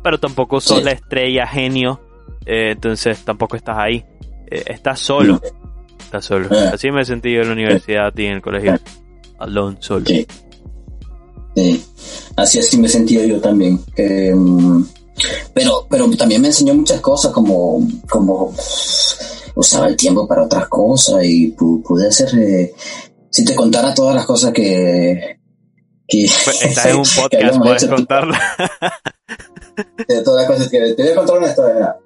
Pero 0.03 0.19
tampoco 0.19 0.61
sos 0.61 0.83
la 0.83 0.91
estrella 0.91 1.47
genio, 1.47 1.99
eh, 2.45 2.71
entonces 2.71 3.23
tampoco 3.25 3.55
estás 3.57 3.77
ahí. 3.77 4.05
Eh, 4.49 4.63
estás 4.67 4.99
solo. 4.99 5.41
Estás 5.99 6.25
solo. 6.25 6.49
Así 6.73 6.89
me 6.91 7.01
he 7.01 7.05
sentido 7.05 7.41
en 7.41 7.47
la 7.47 7.53
universidad 7.53 8.13
y 8.15 8.25
en 8.25 8.33
el 8.33 8.41
colegio. 8.41 8.79
Alone, 9.39 9.77
solo. 9.79 10.05
Sí. 10.05 10.25
sí. 11.55 11.85
Así 12.35 12.59
así 12.59 12.77
me 12.77 12.87
he 12.87 12.89
sentido 12.89 13.25
yo 13.25 13.41
también. 13.41 13.79
Eh, 13.97 14.33
pero, 15.53 15.87
pero 15.89 16.09
también 16.11 16.41
me 16.41 16.47
enseñó 16.47 16.73
muchas 16.73 17.01
cosas 17.01 17.31
como, 17.31 17.79
como 18.09 18.53
usaba 19.55 19.87
el 19.87 19.95
tiempo 19.95 20.27
para 20.27 20.43
otras 20.43 20.67
cosas 20.67 21.23
y 21.23 21.47
pude 21.47 22.07
hacer, 22.07 22.29
eh, 22.37 22.73
si 23.29 23.43
te 23.43 23.55
contara 23.55 23.93
todas 23.93 24.15
las 24.15 24.25
cosas 24.25 24.53
que... 24.53 25.39
que 26.07 26.25
pues 26.45 26.63
estás 26.63 26.85
en 26.87 26.97
un 26.97 27.05
podcast, 27.15 27.59
puedes 27.59 27.85
contarla. 27.85 28.39
de 30.07 30.21
todas 30.21 30.41
las 30.41 30.51
cosas 30.51 30.69
que... 30.69 30.93
Te 30.93 31.03
voy 31.03 31.11
a 31.11 31.15
contar 31.15 31.37
una 31.37 31.47
historia. 31.47 31.97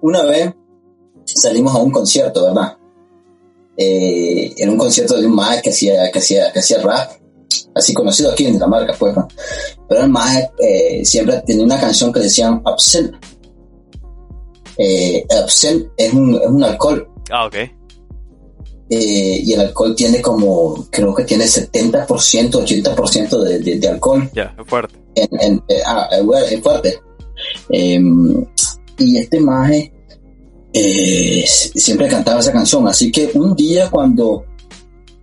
Una 0.00 0.22
vez 0.24 0.54
salimos 1.24 1.74
a 1.74 1.78
un 1.78 1.90
concierto, 1.90 2.44
¿verdad? 2.44 2.76
Eh, 3.76 4.54
en 4.56 4.70
un 4.70 4.76
concierto 4.76 5.16
de 5.20 5.26
un 5.26 5.34
maestro 5.34 5.64
que 5.64 5.70
hacía, 5.70 6.10
que 6.10 6.18
hacía, 6.18 6.52
que 6.52 6.58
hacía 6.58 6.82
rap, 6.82 7.12
así 7.74 7.94
conocido 7.94 8.32
aquí 8.32 8.46
en 8.46 8.54
Dinamarca, 8.54 8.94
pues, 8.98 9.16
¿no? 9.16 9.28
Pero 9.88 10.02
el 10.02 10.08
maestro 10.08 10.56
eh, 10.60 11.04
siempre 11.04 11.42
tenía 11.46 11.64
una 11.64 11.78
canción 11.78 12.12
que 12.12 12.20
decían 12.20 12.60
Absent 12.64 13.14
eh, 14.78 15.26
absent 15.42 15.90
es 15.96 16.14
un, 16.14 16.36
es 16.36 16.46
un 16.46 16.62
alcohol. 16.62 17.08
Ah, 17.30 17.46
ok. 17.46 17.54
Eh, 18.90 19.40
y 19.44 19.52
el 19.52 19.60
alcohol 19.60 19.94
tiene 19.94 20.22
como, 20.22 20.86
creo 20.90 21.14
que 21.14 21.24
tiene 21.24 21.44
70%, 21.44 22.06
80% 22.06 23.42
de, 23.42 23.58
de, 23.58 23.78
de 23.78 23.88
alcohol. 23.88 24.30
Ya, 24.32 24.54
es 24.58 24.66
fuerte. 24.66 24.94
En, 25.14 25.28
en, 25.40 25.64
eh, 25.68 25.82
ah, 25.84 26.08
es 26.48 26.62
fuerte. 26.62 26.98
Eh, 27.70 28.00
y 28.98 29.16
este 29.16 29.40
maje 29.40 29.92
eh, 30.72 31.44
siempre 31.46 32.08
cantaba 32.08 32.40
esa 32.40 32.52
canción. 32.52 32.86
Así 32.88 33.10
que 33.10 33.30
un 33.34 33.54
día 33.54 33.90
cuando 33.90 34.44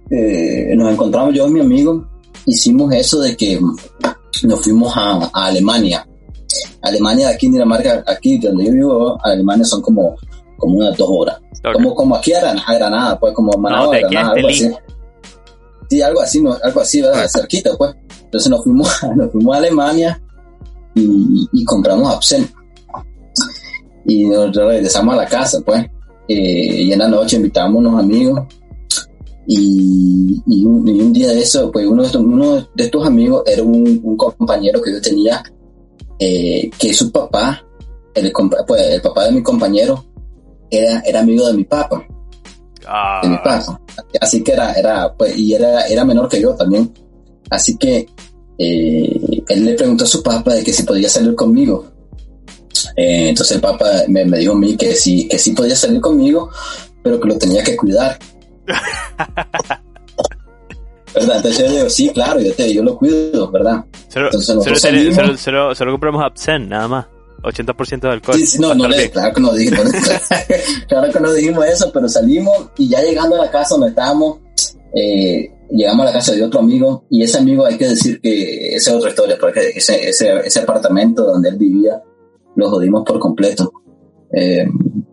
eh, 0.09 0.73
nos 0.75 0.91
encontramos 0.91 1.33
yo 1.33 1.47
y 1.47 1.51
mi 1.51 1.59
amigo, 1.61 2.07
hicimos 2.45 2.93
eso 2.93 3.19
de 3.19 3.35
que 3.35 3.59
nos 4.43 4.61
fuimos 4.61 4.95
a, 4.95 5.29
a 5.33 5.45
Alemania 5.47 6.05
Alemania, 6.85 7.29
aquí 7.29 7.47
en 7.47 7.53
Dinamarca, 7.53 8.03
aquí 8.05 8.37
donde 8.37 8.65
yo 8.65 8.71
vivo, 8.71 9.19
Alemania 9.23 9.65
son 9.65 9.81
como, 9.81 10.15
como 10.57 10.77
unas 10.77 10.95
dos 10.97 11.09
horas. 11.11 11.39
Como, 11.73 11.95
como 11.95 12.15
aquí 12.15 12.31
a 12.33 12.53
Granada, 12.75 13.19
pues 13.19 13.33
como 13.33 13.51
Managua, 13.57 13.99
no, 13.99 14.09
Granada, 14.09 14.33
algo 14.35 14.47
así. 14.47 14.71
Sí, 15.89 16.01
algo 16.01 16.21
así, 16.21 16.41
no, 16.41 16.57
algo 16.61 16.81
así, 16.81 17.01
¿verdad? 17.01 17.27
cerquita, 17.27 17.71
pues. 17.77 17.95
Entonces 18.23 18.49
nos 18.49 18.63
fuimos, 18.63 18.89
nos 19.15 19.31
fuimos 19.31 19.55
a 19.55 19.57
Alemania 19.59 20.21
y, 20.95 21.47
y 21.51 21.65
compramos 21.65 22.13
Absent. 22.13 22.49
Y 24.05 24.25
nos 24.25 24.55
regresamos 24.55 25.13
a 25.13 25.17
la 25.17 25.25
casa, 25.25 25.59
pues. 25.65 25.85
Eh, 26.27 26.83
y 26.83 26.91
en 26.91 26.99
la 26.99 27.07
noche 27.07 27.35
invitamos 27.35 27.75
a 27.75 27.87
unos 27.87 28.03
amigos 28.03 28.41
y, 29.47 30.41
y, 30.47 30.65
un, 30.65 30.87
y, 30.87 30.99
un, 31.01 31.13
día 31.13 31.29
de 31.29 31.41
eso, 31.41 31.71
pues 31.71 31.85
uno 31.85 32.01
de 32.01 32.07
estos, 32.07 32.21
uno 32.23 32.55
de 32.55 32.83
estos 32.83 33.05
amigos 33.05 33.43
era 33.45 33.61
un, 33.61 33.99
un 34.03 34.17
compañero 34.17 34.81
que 34.81 34.91
yo 34.91 35.01
tenía 35.01 35.43
eh, 36.17 36.69
que 36.79 36.93
su 36.93 37.11
papá, 37.11 37.63
el, 38.15 38.31
pues, 38.67 38.81
el 38.81 39.01
papá 39.01 39.25
de 39.25 39.33
mi 39.33 39.43
compañero, 39.43 40.03
era, 40.71 40.99
era 41.01 41.19
amigo 41.19 41.45
de 41.47 41.53
mi 41.53 41.63
papá. 41.63 42.03
Ah. 42.87 43.19
de 43.21 43.29
mi 43.29 43.37
papá. 43.37 43.79
Así 44.19 44.43
que 44.43 44.53
era, 44.53 44.73
era, 44.73 45.13
pues, 45.13 45.37
y 45.37 45.53
era, 45.53 45.85
era 45.87 46.05
menor 46.05 46.27
que 46.27 46.41
yo 46.41 46.55
también. 46.55 46.91
Así 47.49 47.77
que 47.77 48.07
eh, 48.57 49.34
él 49.49 49.65
le 49.65 49.73
preguntó 49.75 50.03
a 50.03 50.07
su 50.07 50.21
papá 50.23 50.53
de 50.55 50.63
que 50.63 50.73
si 50.73 50.83
podía 50.83 51.09
salir 51.09 51.35
conmigo. 51.35 51.85
Eh, 52.95 53.29
entonces 53.29 53.55
el 53.55 53.61
papá 53.61 53.89
me, 54.07 54.25
me 54.25 54.37
dijo 54.39 54.53
a 54.53 54.57
mí 54.57 54.75
que 54.77 54.95
sí, 54.95 55.27
que 55.27 55.37
sí 55.37 55.51
podía 55.51 55.75
salir 55.75 55.99
conmigo, 56.01 56.49
pero 57.03 57.19
que 57.19 57.27
lo 57.27 57.37
tenía 57.37 57.63
que 57.63 57.75
cuidar. 57.75 58.17
¿Verdad? 61.13 61.37
Entonces 61.37 61.57
yo 61.59 61.65
le 61.67 61.71
digo, 61.77 61.89
sí, 61.89 62.09
claro, 62.09 62.41
yo, 62.41 62.53
te, 62.53 62.73
yo 62.73 62.83
lo 62.83 62.97
cuido, 62.97 63.49
¿verdad? 63.49 63.85
Solo, 64.09 64.31
solo, 64.33 64.75
salimos. 64.75 65.15
solo, 65.15 65.37
solo- 65.37 65.75
solo 65.75 65.91
compramos 65.91 66.23
Absent, 66.23 66.67
nada 66.69 66.87
más. 66.87 67.05
80% 67.43 67.99
de 68.01 68.09
alcohol. 68.09 68.37
Sí, 68.37 68.45
sí, 68.47 68.59
no, 68.59 68.73
no 68.73 68.87
le, 68.87 69.09
claro 69.11 69.33
que 69.33 69.39
no 69.41 69.53
dijimos, 69.53 69.85
claro 70.89 71.13
que 71.13 71.19
no 71.19 71.31
dijimos 71.31 71.65
eso, 71.65 71.91
pero 71.93 72.09
salimos 72.09 72.69
y 72.77 72.89
ya 72.89 73.01
llegando 73.01 73.35
a 73.35 73.45
la 73.45 73.51
casa 73.51 73.75
donde 73.75 73.89
estábamos, 73.89 74.39
eh, 74.95 75.51
llegamos 75.69 76.03
a 76.03 76.09
la 76.09 76.13
casa 76.13 76.33
de 76.33 76.43
otro 76.43 76.59
amigo 76.59 77.05
y 77.09 77.23
ese 77.23 77.37
amigo 77.37 77.65
hay 77.65 77.77
que 77.77 77.89
decir 77.89 78.19
que 78.21 78.75
esa 78.75 78.91
es 78.91 78.97
otra 78.97 79.09
historia, 79.09 79.37
porque 79.39 79.69
ese, 79.75 80.09
ese, 80.09 80.39
ese 80.45 80.59
apartamento 80.59 81.25
donde 81.25 81.49
él 81.49 81.57
vivía 81.57 82.01
lo 82.55 82.69
jodimos 82.69 83.03
por 83.05 83.19
completo. 83.19 83.71
Eh, 84.31 84.65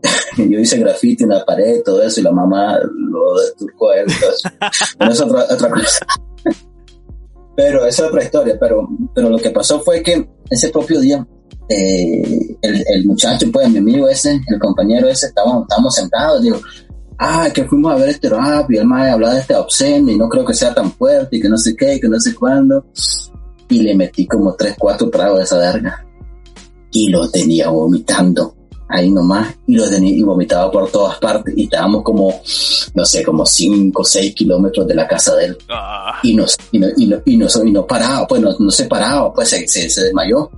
yo 0.39 0.59
hice 0.59 0.79
graffiti 0.79 1.25
en 1.25 1.31
la 1.31 1.45
pared 1.45 1.79
y 1.79 1.83
todo 1.83 2.03
eso 2.03 2.21
y 2.21 2.23
la 2.23 2.33
mamá 2.33 2.79
lo 2.79 3.41
desturcó 3.41 3.91
a 3.91 3.97
él. 4.01 4.07
Pero 4.99 5.13
es 5.13 5.21
otra, 5.21 5.47
otra 5.51 5.71
cosa. 5.71 6.07
Pero 7.57 7.87
esa 7.87 8.05
es 8.05 8.09
otra 8.09 8.25
historia, 8.25 8.57
pero, 8.59 8.89
pero 9.15 9.29
lo 9.29 9.37
que 9.37 9.51
pasó 9.51 9.79
fue 9.81 10.03
que 10.03 10.27
ese 10.49 10.71
propio 10.71 10.99
día 11.01 11.27
eh, 11.69 12.57
el, 12.63 12.85
el 12.87 13.05
muchacho, 13.05 13.47
pues 13.53 13.69
mi 13.69 13.77
amigo 13.77 14.09
ese, 14.09 14.41
el 14.47 14.59
compañero 14.59 15.07
ese, 15.07 15.27
estábamos, 15.27 15.65
estábamos 15.65 15.95
sentados, 15.95 16.41
digo, 16.41 16.59
ah, 17.23 17.49
que 17.53 17.65
fuimos 17.65 17.93
a 17.93 17.97
ver 17.97 18.09
este 18.11 18.29
rap 18.29 18.71
y 18.71 18.77
él 18.77 18.87
me 18.87 19.11
hablaba 19.11 19.35
de 19.35 19.41
este 19.41 19.55
obsceno 19.55 20.11
y 20.11 20.17
no 20.17 20.29
creo 20.29 20.45
que 20.45 20.55
sea 20.55 20.75
tan 20.75 20.93
fuerte 20.93 21.37
y 21.37 21.41
que 21.41 21.49
no 21.49 21.57
sé 21.57 21.75
qué 21.77 21.95
y 21.95 22.01
que 22.01 22.09
no 22.09 22.19
sé 22.19 22.35
cuándo. 22.35 22.85
Y 23.69 23.83
le 23.83 23.95
metí 23.95 24.27
como 24.27 24.55
tres, 24.55 24.75
cuatro 24.79 25.09
tragos 25.09 25.39
de 25.39 25.45
esa 25.45 25.59
verga. 25.59 26.05
Y 26.91 27.09
lo 27.09 27.31
tenía 27.31 27.71
vomitando 27.71 28.55
ahí 28.89 29.11
nomás. 29.11 29.55
Y 29.67 29.77
lo 29.77 29.89
tenía 29.89 30.15
y 30.15 30.23
vomitaba 30.23 30.71
por 30.71 30.91
todas 30.91 31.19
partes. 31.19 31.55
Y 31.57 31.65
estábamos 31.65 32.03
como, 32.03 32.43
no 32.95 33.05
sé, 33.05 33.25
como 33.25 33.47
cinco, 33.47 34.05
seis 34.05 34.35
kilómetros 34.35 34.87
de 34.87 34.95
la 34.95 35.09
casa 35.09 35.35
de 35.37 35.47
él. 35.47 35.59
Ah, 35.71 36.19
y 36.23 36.35
no, 36.35 36.45
y 36.73 36.79
no, 36.79 36.89
y 36.97 37.07
no, 37.07 37.23
y 37.25 37.37
no, 37.37 37.47
y 37.65 37.71
no 37.71 37.87
paraba, 37.87 38.27
pues 38.27 38.43
no, 38.43 38.51
no 38.59 38.71
se 38.71 38.85
paraba, 38.85 39.33
pues 39.33 39.49
se, 39.49 39.67
se, 39.67 39.89
se 39.89 40.05
desmayó 40.05 40.51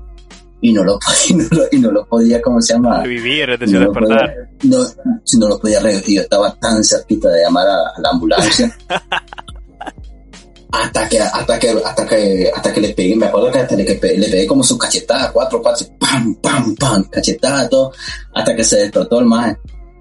y 0.66 0.72
no 0.72 0.82
lo, 0.82 0.98
y 1.28 1.34
no 1.34 1.44
lo, 1.50 1.62
y 1.72 1.78
no 1.78 1.90
lo 1.92 2.06
podía, 2.06 2.40
¿cómo 2.40 2.58
se 2.62 2.72
llama? 2.72 3.02
revivir, 3.02 3.50
es 3.50 3.70
No 3.70 3.80
lo 3.80 3.92
podía, 3.92 4.08
despertar. 4.16 4.48
no, 4.64 4.78
si 5.24 5.38
no 5.38 5.48
lo 5.48 5.58
podía 5.58 5.80
revivir, 5.80 6.16
yo 6.16 6.22
estaba 6.22 6.54
tan 6.56 6.82
cerquita 6.82 7.28
de 7.28 7.42
llamar 7.42 7.66
a, 7.68 7.76
a 7.96 8.00
la 8.00 8.08
ambulancia. 8.10 8.74
hasta 10.72 11.08
que, 11.08 11.20
hasta 11.20 11.58
que, 11.58 11.68
hasta 11.84 12.06
que, 12.06 12.50
hasta 12.54 12.72
que 12.72 12.80
le 12.80 12.88
pegué, 12.94 13.14
me 13.16 13.26
acuerdo 13.26 13.52
que 13.52 13.58
hasta 13.60 13.76
le, 13.76 13.84
que 13.84 13.94
le 14.16 14.28
pegué 14.28 14.46
como 14.46 14.62
sus 14.64 14.76
cachetadas, 14.78 15.30
cuatro, 15.32 15.62
cuatro, 15.62 15.86
pam, 16.00 16.34
pam, 16.36 16.74
pam, 16.74 17.04
cachetadas, 17.10 17.68
todo, 17.70 17.92
hasta 18.34 18.56
que 18.56 18.64
se 18.64 18.76
despertó 18.78 19.20
el 19.20 19.26
maje. 19.26 19.56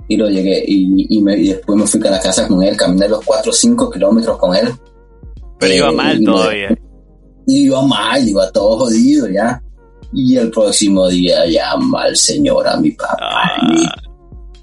Y 0.08 0.18
lo 0.18 0.30
llegué, 0.30 0.64
y, 0.68 1.18
y, 1.18 1.22
me, 1.22 1.38
y 1.38 1.50
después 1.50 1.78
me 1.78 1.88
fui 1.88 2.06
a 2.08 2.12
la 2.12 2.20
casa 2.20 2.48
con 2.48 2.62
él, 2.64 2.76
caminé 2.76 3.08
los 3.08 3.24
cuatro 3.24 3.52
o 3.52 3.54
cinco 3.54 3.90
kilómetros 3.90 4.38
con 4.38 4.56
él. 4.56 4.70
Pero 5.60 5.74
iba 5.74 5.90
Eh, 5.90 5.96
mal 5.96 6.16
y 6.18 6.20
me- 6.20 6.26
todavía. 6.26 6.78
iba 7.48 7.82
mal, 7.84 8.28
iba 8.28 8.52
todo 8.52 8.80
jodido 8.80 9.28
ya. 9.30 9.62
Y 10.14 10.38
el 10.38 10.52
próximo 10.52 11.08
día 11.08 11.46
llama 11.46 12.04
al 12.04 12.16
señor 12.16 12.68
a 12.68 12.78
mi 12.78 12.92
papá. 12.92 13.52
Y 13.76 13.86
Ah, 13.86 13.96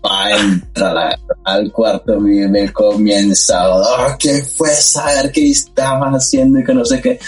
papá 0.03 0.31
entra 0.41 1.19
al 1.45 1.71
cuarto 1.73 2.15
y 2.17 2.49
me 2.49 2.73
comienza 2.73 3.69
"Oh, 3.77 4.17
¿qué 4.19 4.43
fue 4.57 4.71
saber 4.71 5.31
qué 5.33 5.51
estaban 5.51 6.15
haciendo 6.15 6.59
y 6.61 6.65
que 6.65 6.73
no 6.73 6.85
sé 6.85 7.01
qué, 7.03 7.19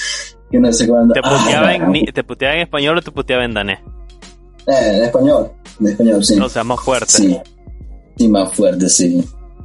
que 0.51 0.59
no 0.59 0.73
sé 0.73 0.87
cuándo. 0.89 1.13
¿Te 1.15 1.21
Ah, 1.23 1.39
puteaba, 1.39 1.75
en, 1.75 1.79
bueno. 1.83 1.93
ni- 1.93 2.05
¿Te 2.07 2.25
puteaba 2.25 2.55
en 2.55 2.61
español 2.63 2.97
o 2.99 3.03
te 3.03 3.11
puteaba 3.11 3.45
en 3.45 3.55
danés? 3.55 3.79
Eh, 4.67 4.93
en 4.97 5.03
español, 5.05 5.51
en 5.81 5.89
español, 5.89 6.25
sí. 6.25 6.39
O 6.39 6.49
sea, 6.49 6.63
más 6.65 6.81
fuerte. 6.81 7.07
Sí, 7.13 7.37
sí, 8.17 8.29
más 8.29 8.53
fuerte, 8.55 8.89
sí. 8.89 9.23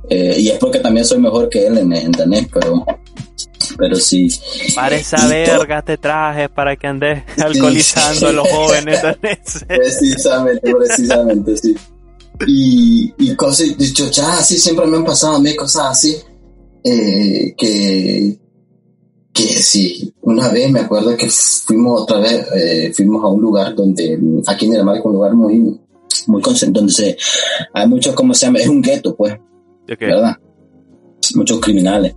Eh, 0.09 0.35
y 0.39 0.49
es 0.49 0.57
porque 0.57 0.79
también 0.79 1.05
soy 1.05 1.19
mejor 1.19 1.47
que 1.49 1.67
él 1.67 1.77
en, 1.77 1.93
en 1.93 2.11
danés, 2.11 2.47
pero, 2.53 2.83
pero 3.77 3.95
sí. 3.95 4.27
Para 4.75 4.95
esa 4.95 5.27
verga 5.27 5.81
te 5.81 5.97
traje 5.97 6.49
para 6.49 6.75
que 6.75 6.87
andes 6.87 7.23
alcoholizando 7.37 8.27
a 8.27 8.31
los 8.31 8.47
jóvenes. 8.47 8.99
Precisamente, 9.67 10.73
precisamente, 10.75 11.57
sí. 11.57 11.75
Y, 12.45 13.13
y 13.17 13.35
cosas, 13.35 13.67
y 13.77 13.93
chochadas 13.93 14.41
así, 14.41 14.57
siempre 14.57 14.85
me 14.85 14.97
han 14.97 15.05
pasado 15.05 15.37
a 15.37 15.39
mí 15.39 15.55
cosas 15.55 15.87
así, 15.89 16.15
eh, 16.83 17.55
que, 17.57 18.37
que 19.33 19.43
sí, 19.43 20.13
una 20.21 20.49
vez 20.49 20.69
me 20.69 20.81
acuerdo 20.81 21.17
que 21.17 21.29
fuimos 21.29 22.01
otra 22.01 22.19
vez, 22.19 22.47
eh, 22.55 22.91
fuimos 22.95 23.23
a 23.23 23.27
un 23.27 23.41
lugar 23.41 23.73
donde, 23.73 24.19
aquí 24.45 24.65
en 24.65 24.71
Dinamarca, 24.71 25.07
un 25.07 25.13
lugar 25.13 25.33
muy, 25.33 25.79
muy 26.27 26.41
concentrado, 26.41 26.81
donde 26.81 26.93
se, 26.93 27.17
hay 27.73 27.87
muchos, 27.87 28.13
¿cómo 28.13 28.33
se 28.33 28.45
llama? 28.45 28.59
Es 28.59 28.67
un 28.67 28.81
gueto, 28.81 29.15
pues, 29.15 29.33
Ok. 29.91 29.99
¿verdad? 29.99 30.37
Muchos 31.35 31.59
criminales. 31.59 32.13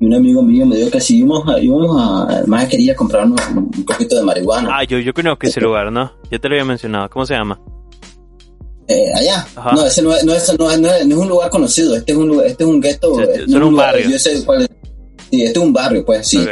Y 0.00 0.06
un 0.06 0.14
amigo 0.14 0.42
mío 0.42 0.64
me 0.64 0.76
dijo 0.76 0.90
que 0.90 1.00
si 1.00 1.18
íbamos 1.18 1.46
a, 1.46 1.60
íbamos 1.60 2.00
a, 2.00 2.22
además 2.38 2.66
quería 2.68 2.96
comprarnos 2.96 3.38
un 3.54 3.70
poquito 3.84 4.16
de 4.16 4.22
marihuana. 4.22 4.70
Ah, 4.72 4.84
yo, 4.84 4.98
yo 4.98 5.12
conozco 5.12 5.46
ese 5.46 5.60
lugar, 5.60 5.92
¿no? 5.92 6.10
Ya 6.30 6.38
te 6.38 6.48
lo 6.48 6.54
había 6.54 6.64
mencionado. 6.64 7.10
¿Cómo 7.10 7.26
se 7.26 7.34
llama? 7.34 7.60
Eh, 8.88 9.12
allá. 9.14 9.46
Ajá. 9.54 9.72
No, 9.72 9.84
ese 9.86 10.02
no 10.02 10.14
es, 10.14 10.24
no, 10.24 10.32
es, 10.34 10.58
no, 10.58 10.70
es, 10.70 10.80
no 10.80 10.88
es- 10.92 11.06
no 11.06 11.14
es 11.16 11.20
un 11.20 11.28
lugar 11.28 11.50
conocido, 11.50 11.94
este 11.94 12.12
es 12.12 12.18
un, 12.18 12.28
lugar- 12.28 12.46
este 12.46 12.64
es 12.64 12.70
un 12.70 12.80
gueto. 12.80 13.14
Sí, 13.14 13.22
solo 13.46 13.58
no 13.60 13.66
un 13.66 13.72
lugar- 13.74 13.92
barrio. 13.94 14.10
Yo 14.10 14.18
sé 14.18 14.44
cuál 14.44 14.62
es. 14.62 14.68
Sí, 15.30 15.42
este 15.44 15.58
es 15.60 15.64
un 15.64 15.72
barrio, 15.72 16.04
pues 16.04 16.26
sí. 16.26 16.44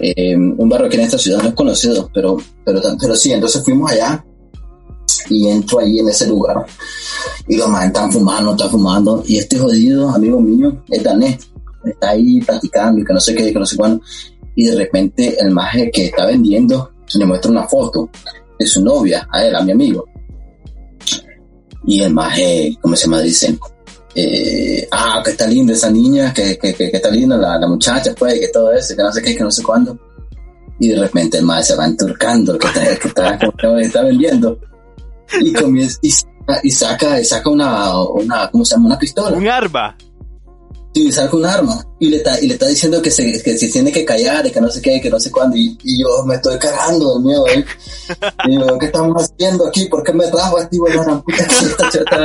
Eh, 0.00 0.36
un 0.36 0.68
barrio 0.68 0.88
que 0.88 0.96
en 0.96 1.02
esta 1.02 1.16
ciudad 1.18 1.42
no 1.42 1.48
es 1.50 1.54
conocido, 1.54 2.10
pero, 2.12 2.38
pero, 2.64 2.80
pero 3.00 3.14
sí, 3.16 3.32
entonces 3.32 3.62
fuimos 3.62 3.90
allá 3.92 4.24
y 5.28 5.46
entro 5.48 5.78
ahí 5.78 5.98
en 6.00 6.08
ese 6.08 6.26
lugar 6.26 6.64
y 7.46 7.56
los 7.56 7.68
más 7.68 7.84
están 7.86 8.10
fumando, 8.10 8.50
están 8.52 8.70
fumando 8.70 9.22
y 9.26 9.36
este 9.38 9.58
jodido 9.58 10.08
amigo 10.10 10.40
mío 10.40 10.82
es 10.88 11.02
danés, 11.02 11.49
está 11.84 12.10
ahí 12.10 12.40
platicando 12.40 13.00
y 13.00 13.04
que 13.04 13.12
no 13.12 13.20
sé 13.20 13.34
qué, 13.34 13.52
que 13.52 13.58
no 13.58 13.66
sé 13.66 13.76
cuándo 13.76 14.02
y 14.54 14.66
de 14.66 14.76
repente 14.76 15.36
el 15.40 15.50
maje 15.50 15.90
que 15.90 16.06
está 16.06 16.26
vendiendo 16.26 16.92
le 17.14 17.26
muestra 17.26 17.50
una 17.50 17.66
foto 17.66 18.10
de 18.58 18.66
su 18.66 18.84
novia 18.84 19.26
a 19.30 19.44
él, 19.44 19.54
a 19.54 19.62
mi 19.62 19.72
amigo 19.72 20.06
y 21.84 22.02
el 22.02 22.12
maje, 22.12 22.76
¿cómo 22.80 22.96
se 22.96 23.06
llama? 23.06 23.20
Dice, 23.20 23.58
eh, 24.14 24.86
ah, 24.90 25.22
que 25.24 25.30
está 25.30 25.46
linda 25.46 25.72
esa 25.72 25.90
niña, 25.90 26.32
que, 26.32 26.58
que, 26.58 26.74
que, 26.74 26.90
que 26.90 26.96
está 26.96 27.10
linda 27.10 27.36
la, 27.36 27.58
la 27.58 27.66
muchacha, 27.66 28.14
pues, 28.16 28.38
que 28.38 28.48
todo 28.48 28.72
eso, 28.72 28.94
que 28.94 29.02
no 29.02 29.12
sé 29.12 29.22
qué, 29.22 29.34
que 29.34 29.44
no 29.44 29.50
sé 29.50 29.62
cuándo. 29.62 29.98
Y 30.78 30.88
de 30.88 31.00
repente 31.00 31.38
el 31.38 31.44
maje 31.44 31.64
se 31.64 31.76
va 31.76 31.86
enturcando, 31.86 32.58
que 32.58 32.66
está, 32.66 32.96
que 32.96 33.08
está, 33.08 33.38
está 33.80 34.02
vendiendo. 34.02 34.58
Y 35.40 35.52
comienza, 35.52 35.98
y, 36.02 36.10
y 36.64 36.70
saca, 36.70 37.20
y 37.20 37.24
saca 37.24 37.50
una, 37.50 37.98
una, 38.02 38.50
¿cómo 38.50 38.64
se 38.64 38.74
llama? 38.74 38.86
Una 38.86 38.98
pistola. 38.98 39.36
Un 39.36 39.48
arma. 39.48 39.96
Y 40.92 41.12
saca 41.12 41.36
un 41.36 41.46
arma. 41.46 41.84
Y 41.98 42.08
le 42.08 42.16
está, 42.16 42.40
y 42.40 42.48
le 42.48 42.54
está 42.54 42.66
diciendo 42.66 43.00
que 43.00 43.10
se, 43.10 43.42
que 43.42 43.56
se 43.56 43.68
tiene 43.68 43.92
que 43.92 44.04
callar, 44.04 44.46
y 44.46 44.50
que 44.50 44.60
no 44.60 44.70
sé 44.70 44.82
qué, 44.82 45.00
que 45.00 45.10
no 45.10 45.20
sé 45.20 45.30
cuándo. 45.30 45.56
Y, 45.56 45.78
y 45.84 46.02
yo 46.02 46.24
me 46.26 46.34
estoy 46.34 46.58
cagando 46.58 47.18
de 47.18 47.24
miedo, 47.24 47.46
¿eh? 47.48 47.64
Y 48.48 48.58
yo, 48.58 48.78
¿qué 48.78 48.86
estamos 48.86 49.22
haciendo 49.22 49.66
aquí? 49.66 49.86
¿Por 49.86 50.02
qué 50.02 50.12
me 50.12 50.26
trajo 50.26 50.58
a 50.58 50.62
este 50.62 50.76
la 50.78 51.02
gran 51.04 51.22
puta? 51.22 51.90
Chota, 51.92 52.18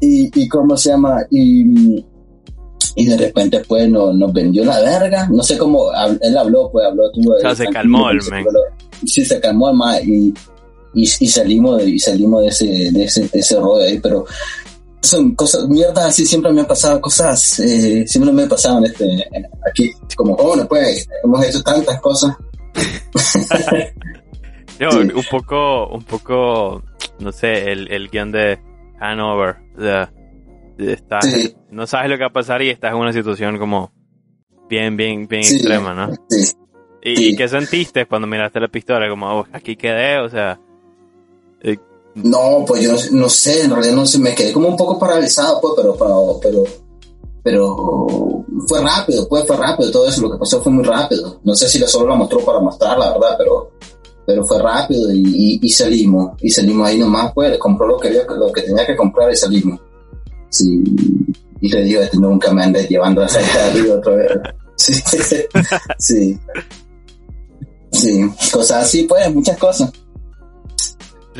y, 0.00 0.42
y 0.42 0.48
cómo 0.48 0.76
se 0.76 0.90
llama, 0.90 1.20
y, 1.30 2.04
y 2.94 3.06
de 3.06 3.16
repente 3.16 3.62
pues 3.66 3.88
no, 3.88 4.12
nos 4.12 4.32
vendió 4.32 4.64
la 4.64 4.80
verga, 4.80 5.28
no 5.30 5.42
sé 5.42 5.58
cómo, 5.58 5.90
él 6.20 6.36
habló, 6.36 6.70
pues 6.70 6.86
habló, 6.86 7.10
tuvo... 7.12 7.34
O 7.34 7.40
sea, 7.40 7.54
se 7.54 7.66
calmó 7.66 8.10
el 8.10 8.18
men. 8.30 8.46
Sí, 9.04 9.24
se 9.24 9.40
calmó 9.40 9.70
el 9.70 10.08
y, 10.08 10.34
y, 10.94 11.02
y 11.02 11.28
salimos 11.28 11.78
de, 11.78 11.90
y 11.90 11.98
salimos 11.98 12.42
de 12.42 12.48
ese, 12.48 12.66
de 12.92 13.04
ese, 13.04 13.28
de 13.28 13.38
ese 13.38 13.56
rollo 13.56 13.84
ahí, 13.84 13.98
pero 13.98 14.24
son 15.02 15.34
cosas, 15.34 15.68
mierdas 15.68 16.06
así 16.06 16.26
siempre 16.26 16.52
me 16.52 16.60
han 16.62 16.66
pasado, 16.66 17.00
cosas, 17.00 17.60
eh, 17.60 18.04
siempre 18.06 18.32
me 18.32 18.46
pasaban 18.46 18.84
este, 18.84 19.04
en- 19.04 19.46
aquí, 19.68 19.92
como 20.16 20.36
jóvenes 20.36 20.66
pues, 20.68 21.08
hemos 21.24 21.44
hecho 21.44 21.62
tantas 21.62 22.00
cosas. 22.00 22.36
Yo, 24.78 24.90
Sí. 24.92 24.98
un 24.98 25.24
poco, 25.30 25.88
un 25.88 26.04
poco, 26.04 26.82
no 27.18 27.32
sé, 27.32 27.72
el, 27.72 27.90
el 27.92 28.08
guion 28.10 28.30
de 28.30 28.60
Hanover. 29.00 29.56
Estás, 30.78 31.24
Sí. 31.24 31.56
no 31.70 31.86
sabes 31.86 32.10
lo 32.10 32.16
que 32.16 32.22
va 32.22 32.28
a 32.28 32.32
pasar 32.32 32.62
y 32.62 32.70
estás 32.70 32.92
en 32.92 32.98
una 32.98 33.12
situación 33.12 33.58
como 33.58 33.92
bien, 34.68 34.96
bien, 34.96 35.26
bien 35.26 35.42
Sí. 35.42 35.56
extrema, 35.56 35.94
¿no? 35.94 36.12
¿Y, 37.02 37.16
Sí. 37.16 37.30
y 37.30 37.36
qué 37.36 37.48
sentiste 37.48 38.06
cuando 38.06 38.28
miraste 38.28 38.60
la 38.60 38.68
pistola? 38.68 39.08
Como, 39.08 39.26
"Oh, 39.40 39.46
aquí 39.52 39.74
quedé, 39.76 40.18
o 40.20 40.28
sea, 40.28 40.60
No, 42.24 42.64
pues 42.66 42.82
yo 42.82 42.92
no 43.12 43.28
sé, 43.28 43.62
en 43.62 43.70
realidad 43.70 43.94
no 43.94 44.06
sé, 44.06 44.18
me 44.18 44.34
quedé 44.34 44.52
como 44.52 44.68
un 44.68 44.76
poco 44.76 44.98
paralizado, 44.98 45.60
pues, 45.60 45.74
pero, 45.76 45.96
pero, 45.96 46.40
pero, 46.42 46.64
pero 47.42 48.44
fue 48.66 48.80
rápido, 48.80 49.28
pues, 49.28 49.46
fue 49.46 49.56
rápido, 49.56 49.90
todo 49.90 50.08
eso, 50.08 50.22
lo 50.22 50.32
que 50.32 50.38
pasó 50.38 50.60
fue 50.62 50.72
muy 50.72 50.84
rápido. 50.84 51.40
No 51.44 51.54
sé 51.54 51.68
si 51.68 51.78
solo 51.80 52.08
la 52.08 52.16
mostró 52.16 52.40
para 52.40 52.60
mostrar, 52.60 52.98
la 52.98 53.12
verdad, 53.12 53.36
pero, 53.38 53.70
pero 54.26 54.44
fue 54.44 54.60
rápido 54.60 55.08
y, 55.12 55.68
salimos, 55.70 56.32
y 56.40 56.50
salimos 56.50 56.88
ahí 56.88 56.98
nomás, 56.98 57.32
pues, 57.34 57.56
compró 57.58 57.86
lo 57.86 57.98
que, 57.98 58.10
lo 58.10 58.52
que 58.52 58.62
tenía 58.62 58.86
que 58.86 58.96
comprar 58.96 59.32
y 59.32 59.36
salimos. 59.36 59.80
Sí, 60.50 60.82
y 61.60 61.68
le 61.68 61.82
digo, 61.82 62.00
este, 62.00 62.18
nunca 62.18 62.52
me 62.52 62.64
andes 62.64 62.88
llevando 62.88 63.22
a 63.22 63.28
salir 63.28 63.50
arriba 63.50 63.96
otra 63.96 64.14
vez. 64.14 64.30
Sí, 64.78 64.94
sí. 65.98 66.38
Sí, 67.90 68.30
cosas 68.52 68.84
así, 68.84 69.02
pues, 69.02 69.34
muchas 69.34 69.58
cosas. 69.58 69.90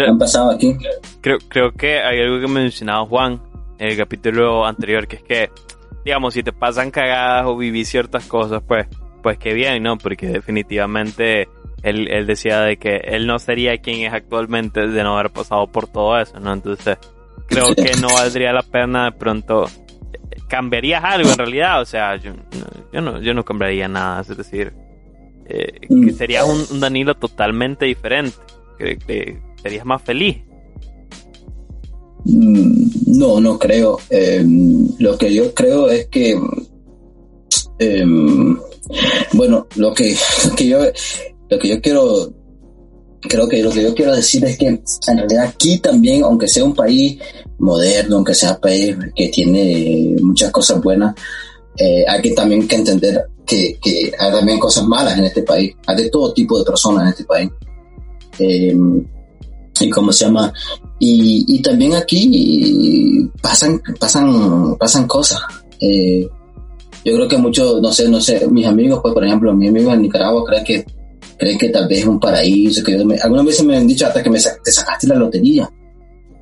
Han 0.06 0.18
pasado 0.18 0.50
aquí. 0.50 0.76
Creo, 1.20 1.38
creo 1.48 1.72
que 1.72 2.00
hay 2.00 2.20
algo 2.20 2.40
que 2.40 2.48
mencionaba 2.48 3.06
Juan 3.06 3.40
en 3.78 3.88
el 3.88 3.96
capítulo 3.96 4.66
anterior, 4.66 5.06
que 5.06 5.16
es 5.16 5.22
que, 5.22 5.50
digamos, 6.04 6.34
si 6.34 6.42
te 6.42 6.52
pasan 6.52 6.90
cagadas 6.90 7.46
o 7.46 7.56
vivís 7.56 7.88
ciertas 7.88 8.26
cosas, 8.26 8.62
pues, 8.66 8.86
pues 9.22 9.38
qué 9.38 9.54
bien, 9.54 9.82
¿no? 9.82 9.98
Porque 9.98 10.28
definitivamente 10.28 11.48
él, 11.82 12.08
él 12.08 12.26
decía 12.26 12.60
de 12.60 12.76
que 12.76 12.96
él 12.96 13.26
no 13.26 13.38
sería 13.38 13.78
quien 13.78 14.06
es 14.06 14.12
actualmente 14.12 14.86
de 14.86 15.02
no 15.02 15.18
haber 15.18 15.30
pasado 15.30 15.66
por 15.66 15.86
todo 15.86 16.18
eso, 16.18 16.38
¿no? 16.40 16.52
Entonces, 16.52 16.98
creo 17.46 17.74
que 17.74 17.92
no 18.00 18.08
valdría 18.08 18.52
la 18.52 18.62
pena 18.62 19.06
de 19.06 19.12
pronto 19.12 19.66
cambiarías 20.48 21.04
algo 21.04 21.30
en 21.30 21.38
realidad, 21.38 21.80
o 21.80 21.84
sea, 21.84 22.16
yo, 22.16 22.32
no, 23.00 23.20
yo 23.20 23.34
no 23.34 23.44
cambiaría 23.44 23.86
nada, 23.86 24.20
es 24.22 24.36
decir, 24.36 24.72
eh, 25.46 25.78
que 25.80 25.94
mm. 25.94 26.14
serías 26.14 26.44
un, 26.44 26.80
Danilo 26.80 27.14
totalmente 27.14 27.84
diferente, 27.84 28.36
que, 28.78 29.38
serías 29.62 29.84
más 29.84 30.02
feliz. 30.02 30.38
Mm, 32.24 33.18
no, 33.18 33.40
no 33.40 33.58
creo. 33.58 33.98
Em, 34.10 34.88
lo 34.98 35.18
que 35.18 35.32
yo 35.34 35.52
creo 35.54 35.88
es 35.88 36.06
que, 36.06 36.38
em, 37.78 38.58
bueno, 39.32 39.66
lo 39.76 39.92
que, 39.92 40.16
que 40.56 40.68
yo, 40.68 40.78
lo 41.50 41.58
que 41.58 41.68
yo 41.68 41.80
quiero 41.80 42.32
creo 43.20 43.48
que 43.48 43.62
lo 43.62 43.70
que 43.70 43.82
yo 43.82 43.94
quiero 43.94 44.14
decir 44.14 44.44
es 44.44 44.56
que 44.56 44.66
en 44.66 44.82
realidad 45.06 45.44
aquí 45.44 45.78
también, 45.78 46.22
aunque 46.22 46.48
sea 46.48 46.64
un 46.64 46.74
país 46.74 47.18
moderno, 47.58 48.16
aunque 48.16 48.34
sea 48.34 48.52
un 48.52 48.60
país 48.60 48.96
que 49.14 49.28
tiene 49.28 50.16
muchas 50.22 50.50
cosas 50.50 50.80
buenas, 50.80 51.14
eh, 51.76 52.04
hay 52.08 52.22
que 52.22 52.32
también 52.32 52.66
que 52.66 52.76
entender 52.76 53.24
que, 53.46 53.78
que, 53.82 54.12
hay 54.18 54.30
también 54.30 54.58
cosas 54.58 54.84
malas 54.84 55.18
en 55.18 55.24
este 55.24 55.42
país, 55.42 55.74
hay 55.86 55.96
de 55.96 56.10
todo 56.10 56.32
tipo 56.32 56.58
de 56.58 56.64
personas 56.64 57.04
en 57.04 57.08
este 57.08 57.24
país. 57.24 57.50
Eh, 58.38 58.76
y 59.80 59.90
cómo 59.90 60.12
se 60.12 60.24
llama 60.24 60.52
y, 60.98 61.44
y 61.46 61.62
también 61.62 61.94
aquí 61.94 63.30
pasan 63.40 63.80
pasan 64.00 64.76
pasan 64.76 65.06
cosas 65.06 65.38
eh, 65.80 66.26
yo 67.04 67.14
creo 67.14 67.28
que 67.28 67.36
muchos 67.36 67.80
no 67.80 67.92
sé 67.92 68.08
no 68.08 68.20
sé 68.20 68.44
mis 68.48 68.66
amigos 68.66 68.98
pues 69.00 69.14
por 69.14 69.24
ejemplo 69.24 69.54
mis 69.54 69.70
amigos 69.70 69.94
en 69.94 70.02
Nicaragua 70.02 70.44
creen 70.44 70.64
que 70.64 70.84
creen 71.38 71.56
que 71.56 71.68
tal 71.70 71.88
vez 71.88 72.00
es 72.00 72.06
un 72.06 72.18
paraíso, 72.18 72.82
que 72.82 72.94
algunas 72.94 73.46
veces 73.46 73.64
me 73.64 73.76
han 73.76 73.86
dicho 73.86 74.06
hasta 74.06 74.22
que 74.22 74.28
me 74.28 74.38
te 74.38 74.72
sacaste 74.72 75.06
la 75.06 75.14
lotería. 75.14 75.70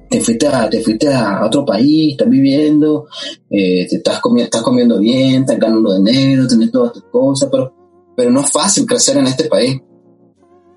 Te 0.08 0.20
fuiste 0.20 0.46
a, 0.46 0.70
te 0.70 0.80
fuiste 0.80 1.12
a 1.12 1.44
otro 1.44 1.64
país, 1.64 2.12
estás 2.12 2.28
viviendo, 2.28 3.06
eh, 3.50 3.86
te 3.88 3.96
estás 3.96 4.20
comiendo, 4.20 4.44
estás 4.44 4.62
comiendo 4.62 4.98
bien, 4.98 5.42
estás 5.42 5.58
ganando 5.58 5.96
dinero, 5.96 6.46
tienes 6.46 6.70
todas 6.70 6.92
tus 6.92 7.04
cosas, 7.04 7.48
pero, 7.50 7.74
pero 8.16 8.30
no 8.30 8.40
es 8.40 8.50
fácil 8.50 8.86
crecer 8.86 9.16
en 9.18 9.26
este 9.26 9.44
país. 9.44 9.78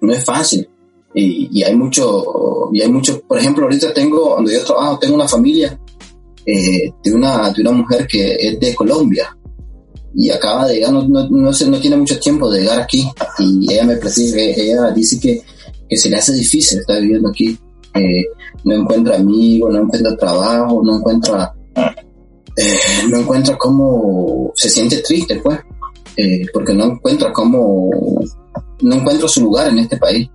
No 0.01 0.13
es 0.13 0.26
fácil. 0.26 0.67
Y, 1.14 1.49
y 1.51 1.64
hay 1.64 1.76
mucho, 1.76 2.70
y 2.72 2.82
hay 2.82 2.89
mucho, 2.89 3.22
por 3.22 3.39
ejemplo, 3.39 3.64
ahorita 3.64 3.93
tengo, 3.93 4.36
donde 4.36 4.53
yo 4.53 4.64
trabajo, 4.64 4.99
tengo 4.99 5.16
una 5.16 5.28
familia 5.28 5.80
eh, 6.45 6.91
de, 7.03 7.14
una, 7.14 7.51
de 7.51 7.62
una 7.62 7.72
mujer 7.74 8.07
que 8.07 8.36
es 8.36 8.60
de 8.60 8.74
Colombia 8.74 9.38
y 10.16 10.32
acaba 10.32 10.68
de 10.68 10.76
llegar, 10.76 10.91
no, 10.91 11.07
no, 11.07 11.30
no, 11.30 11.51
no 11.51 11.80
tiene 11.80 11.95
mucho 11.95 12.20
tiempo 12.20 12.49
de 12.49 12.62
llegar 12.62 12.82
aquí 12.82 13.07
y 13.38 13.72
ella 13.72 13.84
me 13.86 13.93
ella 13.93 14.89
dice 14.91 15.20
que, 15.20 15.43
se 15.95 16.10
le 16.10 16.18
hace 16.18 16.34
difícil 16.34 16.80
estar 16.80 16.99
viviendo 17.01 17.30
aquí. 17.30 17.57
Eh, 17.93 18.26
no 18.64 18.76
encuentra 18.76 19.18
amigos, 19.18 19.72
no 19.74 19.82
encuentra 19.82 20.16
trabajo, 20.18 20.82
no 20.84 20.97
encuentra, 20.97 21.53
eh, 22.55 22.78
no 23.10 23.18
encuentra 23.18 23.57
cómo 23.57 24.51
se 24.55 24.70
siente 24.70 24.97
triste, 24.97 25.39
pues, 25.43 25.60
porque 26.53 26.74
no 26.74 26.86
encuentra 26.86 27.32
cómo, 27.32 27.91
no 28.82 28.95
encuentra 28.95 29.28
su 29.28 29.41
lugar 29.41 29.68
en 29.70 29.80
este 29.80 29.97
país. 29.97 30.30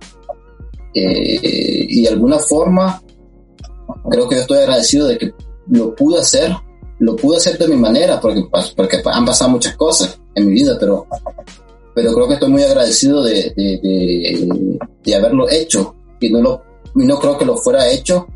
Y 1.01 2.01
de 2.03 2.09
alguna 2.09 2.39
forma, 2.39 3.01
creo 4.09 4.29
que 4.29 4.35
yo 4.35 4.41
estoy 4.41 4.59
agradecido 4.59 5.07
de 5.07 5.17
que 5.17 5.33
lo 5.67 5.93
pude 5.95 6.19
hacer 6.19 6.55
lo 6.99 7.15
pude 7.15 7.37
hacer 7.37 7.57
de 7.57 7.67
mi 7.67 7.75
manera 7.75 8.19
porque, 8.19 8.43
porque 8.75 9.01
han 9.05 9.25
pasado 9.25 9.51
muchas 9.51 9.75
cosas 9.75 10.19
en 10.33 10.47
mi 10.47 10.53
vida, 10.53 10.77
pero, 10.79 11.07
pero 11.93 12.13
creo 12.13 12.27
que 12.27 12.33
estoy 12.35 12.49
muy 12.49 12.63
agradecido 12.63 13.23
de, 13.23 13.53
de, 15.03 15.15
haberlo 15.15 15.49
hecho 15.49 15.95
y 16.19 16.29
no, 16.29 16.41
lo, 16.41 16.63
y 16.95 17.05
no 17.05 17.19
creo 17.19 17.37
que 17.37 17.45
lo 17.45 17.57
fuera 17.57 17.89
hecho 17.89 18.27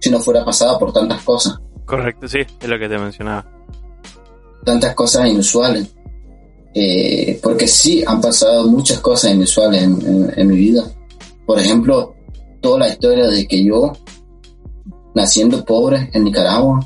si 0.00 0.10
no 0.10 0.20
fuera 0.20 0.44
pasado 0.44 0.78
por 0.78 0.92
tantas 0.92 1.22
cosas. 1.22 1.58
Correcto, 1.84 2.28
sí, 2.28 2.38
es 2.60 2.68
lo 2.68 2.78
que 2.78 2.88
te 2.88 2.98
mencionaba. 2.98 3.46
Tantas 4.64 4.94
cosas 4.94 5.28
inusuales. 5.28 5.88
Eh, 6.74 7.40
porque 7.42 7.66
sí, 7.66 8.04
han 8.06 8.20
pasado 8.20 8.66
muchas 8.66 9.00
cosas 9.00 9.32
inusuales 9.32 9.82
en, 9.82 10.32
en 10.36 10.46
mi 10.46 10.56
vida. 10.56 10.84
Por 11.46 11.58
ejemplo, 11.58 12.14
toda 12.60 12.80
la 12.80 12.88
historia 12.88 13.28
de 13.28 13.46
que 13.46 13.64
yo, 13.64 13.92
naciendo 15.14 15.64
pobre 15.64 16.10
en 16.12 16.24
Nicaragua, 16.24 16.80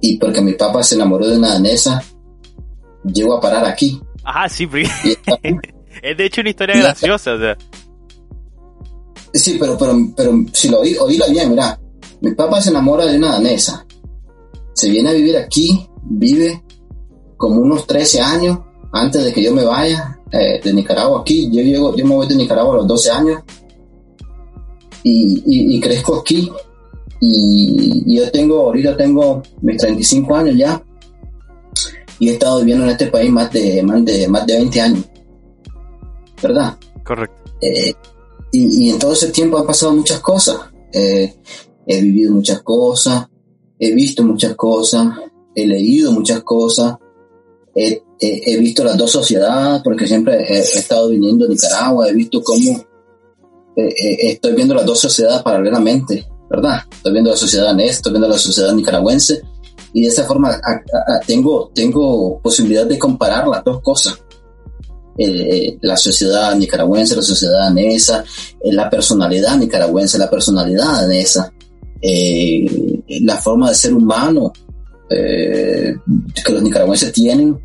y 0.00 0.18
porque 0.18 0.40
mi 0.40 0.52
papá 0.52 0.82
se 0.82 0.94
enamoró 0.94 1.26
de 1.26 1.36
una 1.36 1.54
danesa, 1.54 2.02
llego 3.04 3.36
a 3.36 3.40
parar 3.40 3.64
aquí. 3.64 4.00
Ajá, 4.24 4.48
sí, 4.48 4.68
es 6.02 6.16
de 6.16 6.24
hecho 6.24 6.40
una 6.40 6.50
historia 6.50 6.76
graciosa, 6.76 7.34
o 7.34 7.38
sea. 7.38 7.56
Sí, 9.34 9.56
pero, 9.58 9.76
pero, 9.76 9.94
pero 10.16 10.32
si 10.52 10.68
lo 10.68 10.80
oí, 10.80 10.96
oíla 10.96 11.26
bien, 11.26 11.50
mira, 11.50 11.78
mi 12.20 12.32
papá 12.34 12.60
se 12.60 12.70
enamora 12.70 13.04
de 13.06 13.16
una 13.16 13.32
danesa, 13.32 13.84
se 14.72 14.88
viene 14.88 15.10
a 15.10 15.12
vivir 15.12 15.36
aquí, 15.36 15.86
vive 16.02 16.62
como 17.36 17.60
unos 17.60 17.86
13 17.86 18.20
años 18.20 18.58
antes 18.92 19.24
de 19.24 19.32
que 19.32 19.42
yo 19.42 19.52
me 19.52 19.64
vaya 19.64 20.15
eh, 20.32 20.60
de 20.62 20.72
Nicaragua 20.72 21.20
aquí, 21.20 21.48
yo 21.52 21.62
llego, 21.62 21.96
yo 21.96 22.04
me 22.04 22.14
voy 22.14 22.26
de 22.26 22.36
Nicaragua 22.36 22.74
a 22.74 22.76
los 22.78 22.86
12 22.86 23.10
años 23.10 23.42
y, 25.02 25.42
y 25.76 25.80
crezco 25.80 26.16
aquí 26.16 26.50
y, 27.20 28.16
yo 28.16 28.30
tengo, 28.30 28.60
ahorita 28.60 28.96
tengo 28.96 29.42
mis 29.62 29.78
35 29.78 30.34
años 30.34 30.56
ya 30.56 30.82
y 32.18 32.28
he 32.28 32.32
estado 32.32 32.58
viviendo 32.60 32.84
en 32.84 32.90
este 32.90 33.06
país 33.06 33.30
más 33.30 33.52
de, 33.52 33.82
más 33.82 34.04
de, 34.04 34.28
más 34.28 34.46
de 34.46 34.56
20 34.56 34.80
años. 34.80 35.04
¿Verdad? 36.42 36.78
Correcto. 37.04 37.52
Eh, 37.60 37.92
y, 38.52 38.90
en 38.90 38.98
todo 38.98 39.12
ese 39.12 39.30
tiempo 39.30 39.58
han 39.58 39.66
pasado 39.66 39.92
muchas 39.94 40.20
cosas. 40.20 40.56
Eh, 40.92 41.34
he 41.86 42.00
vivido 42.00 42.32
muchas 42.32 42.62
cosas, 42.62 43.28
he 43.78 43.94
visto 43.94 44.22
muchas 44.22 44.54
cosas, 44.54 45.08
he 45.54 45.66
leído 45.66 46.10
muchas 46.12 46.42
cosas, 46.42 46.96
he, 47.76 48.02
he, 48.18 48.56
visto 48.56 48.82
las 48.82 48.96
dos 48.96 49.10
sociedades, 49.10 49.82
porque 49.84 50.06
siempre 50.06 50.42
he, 50.48 50.60
estado 50.60 51.10
viniendo 51.10 51.44
a 51.44 51.48
Nicaragua, 51.48 52.08
he 52.08 52.14
visto 52.14 52.42
cómo 52.42 52.84
eh, 53.76 53.94
estoy 54.30 54.54
viendo 54.54 54.74
las 54.74 54.86
dos 54.86 54.98
sociedades 54.98 55.42
paralelamente. 55.42 56.26
¿verdad? 56.48 56.80
Estoy 56.90 57.12
viendo 57.12 57.30
la 57.30 57.36
sociedad 57.36 57.66
danesa, 57.66 57.92
estoy 57.92 58.12
viendo 58.12 58.28
la 58.28 58.38
sociedad 58.38 58.72
nicaragüense 58.72 59.42
y 59.92 60.02
de 60.02 60.08
esa 60.08 60.24
forma 60.24 60.60
tengo, 61.26 61.70
tengo 61.74 62.40
posibilidad 62.40 62.86
de 62.86 62.98
comparar 62.98 63.46
las 63.48 63.64
dos 63.64 63.80
cosas. 63.82 64.18
Eh, 65.18 65.78
la 65.80 65.96
sociedad 65.96 66.54
nicaragüense, 66.54 67.16
la 67.16 67.22
sociedad 67.22 67.60
danesa, 67.60 68.22
eh, 68.62 68.72
la 68.72 68.90
personalidad 68.90 69.56
nicaragüense, 69.56 70.18
la 70.18 70.28
personalidad 70.28 71.00
danesa, 71.00 71.50
eh, 72.02 72.66
la 73.22 73.36
forma 73.38 73.70
de 73.70 73.74
ser 73.74 73.94
humano 73.94 74.52
que 75.08 76.52
los 76.52 76.62
nicaragüenses 76.62 77.12
tienen 77.12 77.56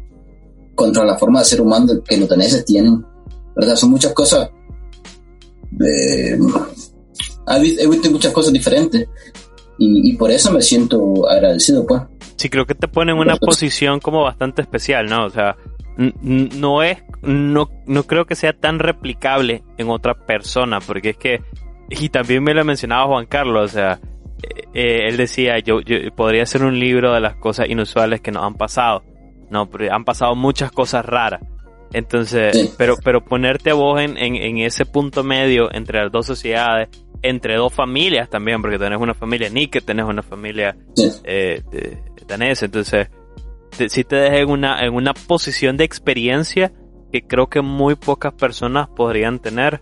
contra 0.81 1.05
la 1.05 1.17
forma 1.17 1.39
de 1.39 1.45
ser 1.45 1.61
humano 1.61 2.01
que 2.03 2.17
los 2.17 2.27
daneses 2.27 2.65
tienen. 2.65 3.05
¿verdad? 3.55 3.75
Son 3.75 3.91
muchas 3.91 4.13
cosas 4.13 4.49
he 5.79 6.37
visto 7.87 8.11
muchas 8.11 8.33
cosas 8.33 8.53
diferentes 8.53 9.07
y, 9.77 10.15
por 10.15 10.29
eso 10.29 10.51
me 10.51 10.61
siento 10.61 11.27
agradecido, 11.27 11.87
pues. 11.87 12.03
Sí, 12.35 12.49
creo 12.49 12.67
que 12.67 12.75
te 12.75 12.87
pone 12.87 13.13
en 13.13 13.17
una 13.17 13.35
posición 13.35 13.99
como 13.99 14.21
bastante 14.21 14.61
especial, 14.61 15.07
¿no? 15.07 15.25
O 15.25 15.31
sea, 15.31 15.57
no 15.97 16.83
es, 16.83 16.99
no, 17.23 17.67
no 17.87 18.03
creo 18.03 18.25
que 18.25 18.35
sea 18.35 18.53
tan 18.53 18.77
replicable 18.77 19.63
en 19.79 19.89
otra 19.89 20.13
persona, 20.13 20.79
porque 20.81 21.11
es 21.11 21.17
que, 21.17 21.41
y 21.89 22.09
también 22.09 22.43
me 22.43 22.53
lo 22.53 22.63
mencionaba 22.63 23.07
Juan 23.07 23.25
Carlos, 23.25 23.71
o 23.71 23.73
sea, 23.73 23.99
eh, 24.43 24.67
eh, 24.75 25.07
él 25.07 25.17
decía, 25.17 25.57
yo, 25.57 25.81
yo 25.81 25.97
podría 26.15 26.43
hacer 26.43 26.63
un 26.63 26.79
libro 26.79 27.11
de 27.11 27.19
las 27.19 27.35
cosas 27.37 27.67
inusuales 27.67 28.21
que 28.21 28.31
nos 28.31 28.43
han 28.43 28.55
pasado, 28.55 29.01
no, 29.51 29.69
pero 29.69 29.93
han 29.93 30.05
pasado 30.05 30.35
muchas 30.35 30.71
cosas 30.71 31.05
raras. 31.05 31.41
Entonces, 31.93 32.73
pero, 32.77 32.95
pero 33.03 33.23
ponerte 33.23 33.73
vos 33.73 34.01
en, 34.01 34.17
en, 34.17 34.37
en, 34.37 34.59
ese 34.59 34.85
punto 34.85 35.23
medio 35.23 35.71
entre 35.73 36.01
las 36.01 36.11
dos 36.11 36.25
sociedades 36.25 36.87
entre 37.21 37.55
dos 37.55 37.73
familias 37.73 38.29
también, 38.29 38.61
porque 38.61 38.79
tenés 38.79 38.99
una 38.99 39.13
familia 39.13 39.49
Nick, 39.49 39.83
tenés 39.83 40.05
una 40.05 40.23
familia 40.23 40.75
eh, 41.23 41.61
danesa, 42.25 42.65
entonces 42.65 43.09
si 43.87 44.03
te 44.03 44.15
dejas 44.15 44.39
en 44.39 44.49
una, 44.49 44.83
en 44.83 44.93
una 44.93 45.13
posición 45.13 45.77
de 45.77 45.83
experiencia 45.83 46.71
que 47.11 47.21
creo 47.21 47.47
que 47.47 47.61
muy 47.61 47.95
pocas 47.95 48.33
personas 48.33 48.87
podrían 48.87 49.39
tener, 49.39 49.81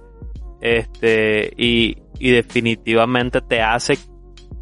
este, 0.61 1.53
y, 1.57 1.97
y 2.19 2.31
definitivamente 2.31 3.41
te 3.41 3.61
hace, 3.61 3.97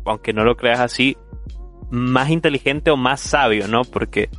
aunque 0.06 0.34
no 0.34 0.44
lo 0.44 0.56
creas 0.56 0.80
así, 0.80 1.18
más 1.90 2.30
inteligente 2.30 2.92
o 2.92 2.98
más 2.98 3.22
sabio, 3.22 3.68
¿no? 3.68 3.84
Porque 3.84 4.30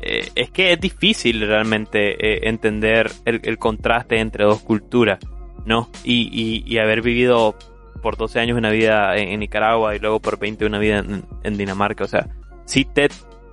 eh, 0.00 0.28
es 0.34 0.50
que 0.50 0.72
es 0.72 0.80
difícil 0.80 1.40
realmente 1.40 2.12
eh, 2.18 2.48
entender 2.48 3.10
el, 3.24 3.58
contraste 3.58 4.18
entre 4.18 4.44
dos 4.44 4.60
culturas, 4.60 5.18
¿no? 5.64 5.90
Y, 6.04 6.76
haber 6.78 7.02
vivido 7.02 7.56
por 8.02 8.16
12 8.16 8.40
años 8.40 8.58
una 8.58 8.70
vida 8.70 9.16
en, 9.16 9.40
Nicaragua 9.40 9.96
y 9.96 9.98
luego 9.98 10.20
por 10.20 10.38
20 10.38 10.66
una 10.66 10.78
vida 10.78 11.04
en, 11.42 11.56
Dinamarca, 11.56 12.04
o 12.04 12.08
sea, 12.08 12.28
si 12.66 12.84
te, 12.84 13.08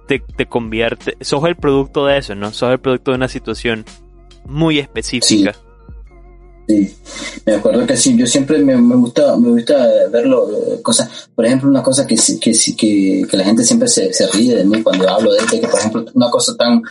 te, 0.08 0.46
convierte, 0.46 1.16
sos 1.22 1.44
el 1.46 1.56
producto 1.56 2.06
de 2.06 2.18
eso, 2.18 2.36
¿no? 2.36 2.52
Sos 2.52 2.72
el 2.72 2.80
producto 2.80 3.12
de 3.12 3.18
una 3.18 3.28
situación 3.28 3.86
muy 4.46 4.80
específica. 4.80 5.56
Me 7.46 7.54
acuerdo 7.54 7.86
que 7.86 7.98
sí, 7.98 8.16
yo 8.16 8.26
siempre 8.26 8.60
me, 8.60 8.76
gusta 8.96 9.36
me 9.38 9.50
gusta 9.50 9.88
verlo, 10.12 10.48
cosas, 10.82 11.30
por 11.36 11.46
ejemplo, 11.46 11.70
una 11.70 11.84
cosa 11.84 12.06
que, 12.06 12.16
que, 12.16 12.52
que, 12.78 13.26
que 13.30 13.38
la 13.38 13.44
gente 13.44 13.64
siempre 13.64 13.88
se, 13.88 14.14
se, 14.14 14.28
ríe 14.28 14.56
de 14.56 14.66
mí 14.66 14.82
cuando 14.82 15.10
hablo 15.10 15.34
de 15.34 15.40
esto, 15.40 15.60
que 15.60 15.68
por 15.68 15.80
ejemplo, 15.80 16.06
una 16.14 16.30
cosa 16.30 16.56
tan, 16.56 16.82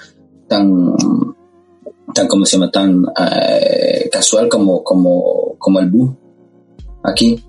tan, 0.49 0.95
tan, 2.15 2.27
como 2.27 2.45
se 2.45 2.57
llama? 2.57 2.71
Tan 2.71 3.05
eh, 3.19 4.09
casual 4.13 4.49
como, 4.49 4.83
como, 4.83 5.57
como 5.59 5.81
el 5.81 5.91
bus. 5.91 6.11
Aquí, 7.03 7.43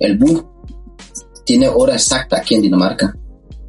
el 0.00 0.18
bus 0.18 0.42
tiene 1.44 1.68
hora 1.68 1.94
exacta 1.94 2.38
aquí 2.38 2.54
en 2.54 2.62
Dinamarca. 2.62 3.16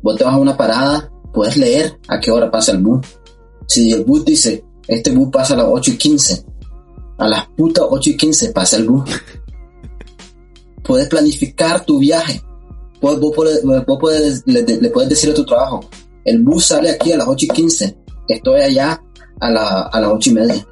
Vos 0.01 0.15
te 0.15 0.23
vas 0.23 0.33
a 0.33 0.37
una 0.37 0.57
parada, 0.57 1.11
puedes 1.33 1.57
leer 1.57 1.99
a 2.07 2.19
qué 2.19 2.31
hora 2.31 2.49
pasa 2.49 2.71
el 2.71 2.79
bus. 2.79 3.05
Si 3.67 3.91
el 3.91 4.05
bus 4.05 4.25
dice, 4.25 4.63
este 4.87 5.11
bus 5.11 5.29
pasa 5.31 5.53
a 5.53 5.57
las 5.57 5.67
8 5.69 5.91
y 5.91 5.97
15, 5.97 6.45
a 7.17 7.27
las 7.27 7.47
putas 7.47 7.85
8 7.89 8.09
y 8.11 8.17
15 8.17 8.51
pasa 8.51 8.77
el 8.77 8.87
bus. 8.87 9.09
puedes 10.83 11.07
planificar 11.07 11.83
tu 11.85 11.99
viaje. 11.99 12.41
Vos, 13.01 13.19
puedes, 13.35 14.43
le, 14.45 14.89
puedes 14.89 15.09
decir 15.09 15.29
a 15.29 15.33
tu 15.33 15.45
trabajo, 15.45 15.81
el 16.25 16.41
bus 16.41 16.65
sale 16.65 16.89
aquí 16.89 17.11
a 17.11 17.17
las 17.17 17.27
8 17.27 17.45
y 17.45 17.49
15, 17.49 17.97
estoy 18.27 18.61
allá 18.61 19.01
a, 19.39 19.81
a 19.83 20.01
las 20.01 20.11
8 20.11 20.29
y 20.29 20.33
media. 20.33 20.67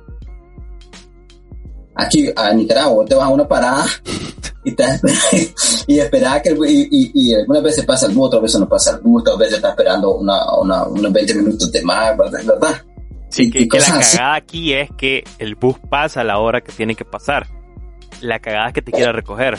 Aquí 1.93 2.29
a 2.35 2.51
Nicaragua 2.53 3.05
te 3.05 3.15
vas 3.15 3.25
a 3.25 3.29
una 3.29 3.47
parada 3.47 3.85
y, 4.65 4.71
te, 4.71 4.83
y 5.87 5.99
esperar 5.99 6.41
que 6.41 6.49
y, 6.67 6.87
y, 6.91 7.11
y, 7.13 7.33
algunas 7.33 7.63
veces 7.63 7.85
pasa 7.85 8.07
el 8.07 8.13
bus, 8.13 8.27
otras 8.27 8.41
veces 8.41 8.59
no 8.59 8.67
pasa 8.67 8.91
el 8.95 9.01
bus, 9.01 9.21
otras 9.21 9.37
veces 9.37 9.55
estás 9.57 9.71
esperando 9.71 10.15
una, 10.15 10.55
una, 10.59 10.83
unos 10.85 11.13
20 11.13 11.35
minutos 11.35 11.71
de 11.71 11.81
más, 11.83 12.17
¿verdad? 12.17 12.81
Sí, 13.35 13.51
que, 13.51 13.67
la 13.77 13.99
cagada 13.99 14.35
aquí 14.35 14.71
es 14.71 14.89
que 14.97 15.25
el 15.39 15.55
bus 15.55 15.77
pasa 15.89 16.21
a 16.21 16.23
la 16.23 16.39
hora 16.39 16.61
que 16.61 16.71
tiene 16.71 16.95
que 16.95 17.03
pasar. 17.03 17.47
La 18.21 18.39
cagada 18.39 18.67
es 18.67 18.73
que 18.73 18.81
te 18.81 18.93
quiera 18.93 19.11
recoger. 19.11 19.57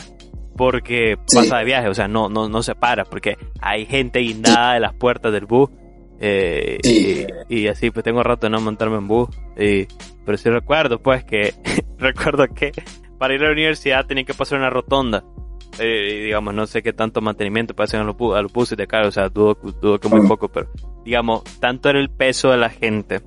Porque 0.55 1.15
pasa 1.31 1.59
de 1.59 1.65
viaje, 1.65 1.87
o 1.87 1.93
sea, 1.93 2.07
no, 2.07 2.27
no, 2.27 2.49
no 2.49 2.63
se 2.63 2.73
para, 2.73 3.05
porque 3.05 3.37
hay 3.61 3.85
gente 3.85 4.17
guindada 4.17 4.73
de 4.73 4.79
las 4.79 4.95
puertas 4.95 5.31
del 5.31 5.45
bus. 5.45 5.69
Eh, 6.19 6.79
y, 7.47 7.67
así, 7.67 7.91
pues 7.91 8.03
tengo 8.03 8.23
rato 8.23 8.47
de 8.47 8.49
no 8.49 8.59
montarme 8.59 8.97
en 8.97 9.07
bus. 9.07 9.29
pero 9.53 10.37
sí 10.37 10.49
recuerdo, 10.49 10.99
pues, 10.99 11.23
que 11.23 11.53
recuerdo 11.99 12.47
que 12.47 12.71
para 13.19 13.35
ir 13.35 13.41
a 13.41 13.45
la 13.45 13.51
universidad 13.51 14.07
tenía 14.07 14.23
que 14.23 14.33
pasar 14.33 14.57
una 14.57 14.71
rotonda. 14.71 15.23
Eh, 15.77 16.23
digamos, 16.23 16.55
no 16.55 16.65
sé 16.65 16.81
qué 16.81 16.93
tanto 16.93 17.21
mantenimiento 17.21 17.75
pasan 17.75 18.01
a 18.01 18.03
los, 18.05 18.15
a 18.35 18.41
los 18.41 18.51
buses 18.51 18.75
de 18.75 18.87
carga, 18.87 19.09
o 19.09 19.11
sea, 19.11 19.29
dudo, 19.29 19.55
dudo 19.79 19.99
que 19.99 20.07
muy 20.07 20.21
mm. 20.21 20.27
poco, 20.27 20.49
pero 20.49 20.71
digamos, 21.05 21.43
tanto 21.59 21.91
era 21.91 21.99
el 21.99 22.09
peso 22.09 22.49
de 22.49 22.57
la 22.57 22.69
gente 22.69 23.21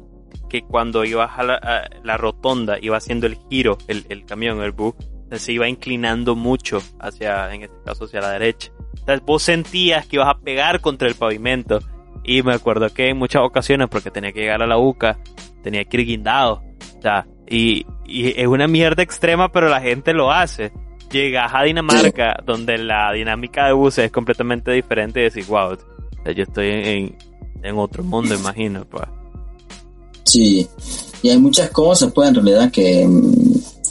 que 0.50 0.62
cuando 0.62 1.04
ibas 1.06 1.30
a 1.38 1.42
la, 1.44 2.16
rotonda, 2.18 2.76
iba 2.82 2.98
haciendo 2.98 3.26
el 3.26 3.38
giro, 3.48 3.78
el, 3.88 4.04
el 4.10 4.26
camión, 4.26 4.60
el 4.60 4.72
bus, 4.72 4.94
se 5.38 5.52
iba 5.52 5.68
inclinando 5.68 6.34
mucho 6.34 6.82
hacia, 6.98 7.54
en 7.54 7.62
este 7.62 7.76
caso, 7.84 8.04
hacia 8.04 8.20
la 8.20 8.32
derecha. 8.32 8.72
Entonces 8.98 9.24
vos 9.24 9.42
sentías 9.42 10.06
que 10.06 10.16
ibas 10.16 10.28
a 10.28 10.38
pegar 10.38 10.80
contra 10.80 11.08
el 11.08 11.14
pavimento. 11.14 11.80
Y 12.24 12.42
me 12.42 12.52
acuerdo 12.52 12.88
que 12.90 13.08
en 13.08 13.16
muchas 13.16 13.42
ocasiones, 13.42 13.88
porque 13.88 14.10
tenía 14.10 14.32
que 14.32 14.40
llegar 14.40 14.62
a 14.62 14.66
la 14.66 14.76
UCA, 14.76 15.18
tenía 15.62 15.84
que 15.84 16.00
ir 16.00 16.06
guindado. 16.06 16.62
O 16.98 17.02
sea, 17.02 17.26
y, 17.48 17.86
y 18.04 18.40
es 18.40 18.46
una 18.46 18.68
mierda 18.68 19.02
extrema, 19.02 19.50
pero 19.50 19.68
la 19.68 19.80
gente 19.80 20.12
lo 20.12 20.30
hace. 20.30 20.72
Llegas 21.10 21.52
a 21.54 21.62
Dinamarca, 21.62 22.36
donde 22.44 22.78
la 22.78 23.12
dinámica 23.12 23.66
de 23.66 23.72
buses 23.72 24.06
es 24.06 24.12
completamente 24.12 24.70
diferente 24.70 25.20
y 25.20 25.24
decís, 25.24 25.48
wow, 25.48 25.76
yo 26.24 26.42
estoy 26.42 26.68
en, 26.68 27.18
en, 27.62 27.78
otro 27.78 28.04
mundo, 28.04 28.34
imagino. 28.38 28.84
Pues. 28.84 29.08
Sí, 30.30 30.64
y 31.22 31.28
hay 31.28 31.38
muchas 31.38 31.70
cosas, 31.70 32.12
pues, 32.12 32.28
en 32.28 32.36
realidad 32.36 32.70
que... 32.70 33.08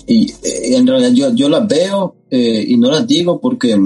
Y, 0.08 0.34
en 0.74 0.88
realidad 0.88 1.12
yo, 1.12 1.34
yo 1.34 1.50
las 1.50 1.68
veo 1.68 2.16
eh, 2.32 2.64
y 2.66 2.78
no 2.78 2.90
las 2.90 3.06
digo 3.06 3.42
porque 3.42 3.78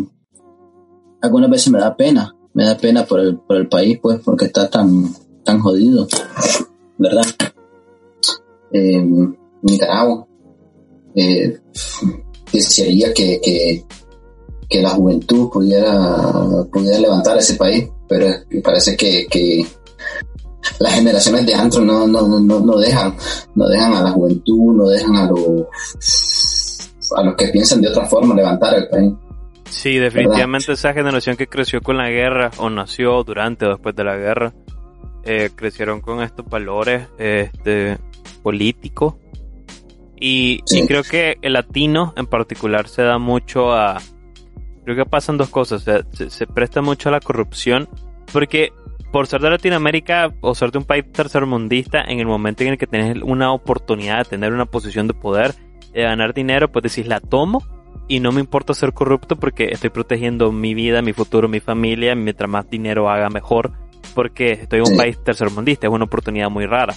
algunas 1.20 1.50
veces 1.50 1.74
me 1.74 1.80
da 1.80 1.98
pena, 1.98 2.34
me 2.54 2.64
da 2.64 2.78
pena 2.78 3.06
por 3.06 3.20
el, 3.20 3.40
por 3.40 3.58
el 3.58 3.68
país, 3.68 3.98
pues, 4.00 4.20
porque 4.24 4.46
está 4.46 4.70
tan, 4.70 5.14
tan 5.44 5.60
jodido, 5.62 6.08
¿verdad? 7.00 7.26
Eh, 8.72 9.04
Nicaragua. 9.64 10.28
Eh, 11.16 11.60
desearía 12.52 13.14
que, 13.14 13.42
que, 13.42 13.84
que, 14.70 14.82
la 14.82 14.92
juventud 14.92 15.50
pudiera, 15.50 16.32
pudiera 16.72 17.00
levantar 17.00 17.38
ese 17.38 17.56
país, 17.56 17.90
pero 18.08 18.28
parece 18.64 18.96
que, 18.96 19.26
que 19.30 19.66
las 20.80 20.94
generaciones 20.94 21.46
de 21.46 21.54
antro 21.54 21.82
no, 21.82 22.08
no, 22.08 22.40
no, 22.40 22.60
no 22.60 22.78
dejan, 22.78 23.16
no 23.56 23.68
dejan 23.68 23.94
a 23.94 24.04
la 24.04 24.12
juventud, 24.12 24.76
no 24.76 24.88
dejan 24.88 25.16
a 25.16 25.28
los, 25.28 26.92
a 27.16 27.24
los 27.24 27.36
que 27.36 27.48
piensan 27.50 27.82
de 27.82 27.90
otra 27.90 28.06
forma 28.06 28.36
levantar 28.36 28.76
el 28.76 28.88
país. 28.88 29.14
Sí, 29.70 29.98
definitivamente 29.98 30.74
esa 30.74 30.94
generación 30.94 31.36
que 31.36 31.48
creció 31.48 31.82
con 31.82 31.98
la 31.98 32.10
guerra 32.10 32.52
o 32.58 32.70
nació 32.70 33.24
durante 33.24 33.66
o 33.66 33.70
después 33.70 33.96
de 33.96 34.04
la 34.04 34.16
guerra, 34.16 34.54
eh, 35.24 35.50
crecieron 35.56 36.02
con 36.02 36.22
estos 36.22 36.46
valores 36.46 37.08
este, 37.18 37.98
políticos. 38.44 39.16
Y, 40.26 40.62
creo 40.88 41.04
que 41.04 41.38
el 41.42 41.54
latino 41.54 42.14
en 42.16 42.28
particular 42.28 42.88
se 42.88 43.02
da 43.02 43.18
mucho 43.18 43.74
a... 43.74 44.00
Creo 44.86 44.96
que 44.96 45.06
pasan 45.06 45.38
dos 45.38 45.50
cosas, 45.50 45.84
se, 45.84 46.30
se 46.30 46.48
presta 46.48 46.82
mucho 46.82 47.10
a 47.10 47.14
la 47.14 47.20
corrupción 47.20 47.90
porque 48.32 48.74
por 49.14 49.28
ser 49.28 49.42
de 49.42 49.52
Latinoamérica 49.52 50.34
o 50.42 50.56
ser 50.56 50.72
de 50.72 50.80
un 50.80 50.86
país 50.86 51.06
tercermundista, 51.12 52.02
en 52.02 52.20
el 52.20 52.26
momento 52.26 52.64
en 52.64 52.70
el 52.70 52.78
que 52.80 52.88
tienes 52.88 53.22
una 53.22 53.54
oportunidad 53.54 54.18
de 54.18 54.26
tener 54.26 54.52
una 54.52 54.66
posición 54.66 55.08
de 55.08 55.14
poder, 55.14 55.54
de 55.94 56.02
ganar 56.02 56.34
dinero, 56.34 56.72
pues 56.72 56.82
decís, 56.82 57.06
la 57.06 57.20
tomo 57.20 57.64
y 58.08 58.20
no 58.20 58.32
me 58.32 58.40
importa 58.40 58.74
ser 58.74 58.92
corrupto 58.92 59.36
porque 59.36 59.66
estoy 59.66 59.92
protegiendo 59.92 60.52
mi 60.52 60.74
vida, 60.74 61.04
mi 61.04 61.14
futuro, 61.14 61.48
mi 61.48 61.60
familia, 61.60 62.16
mientras 62.16 62.50
más 62.50 62.68
dinero 62.68 63.08
haga 63.08 63.30
mejor, 63.30 63.74
porque 64.16 64.54
estoy 64.54 64.80
en 64.80 64.92
un 64.92 64.98
país 64.98 65.24
tercermundista, 65.24 65.86
es 65.86 65.94
una 65.94 66.06
oportunidad 66.06 66.50
muy 66.50 66.66
rara. 66.66 66.96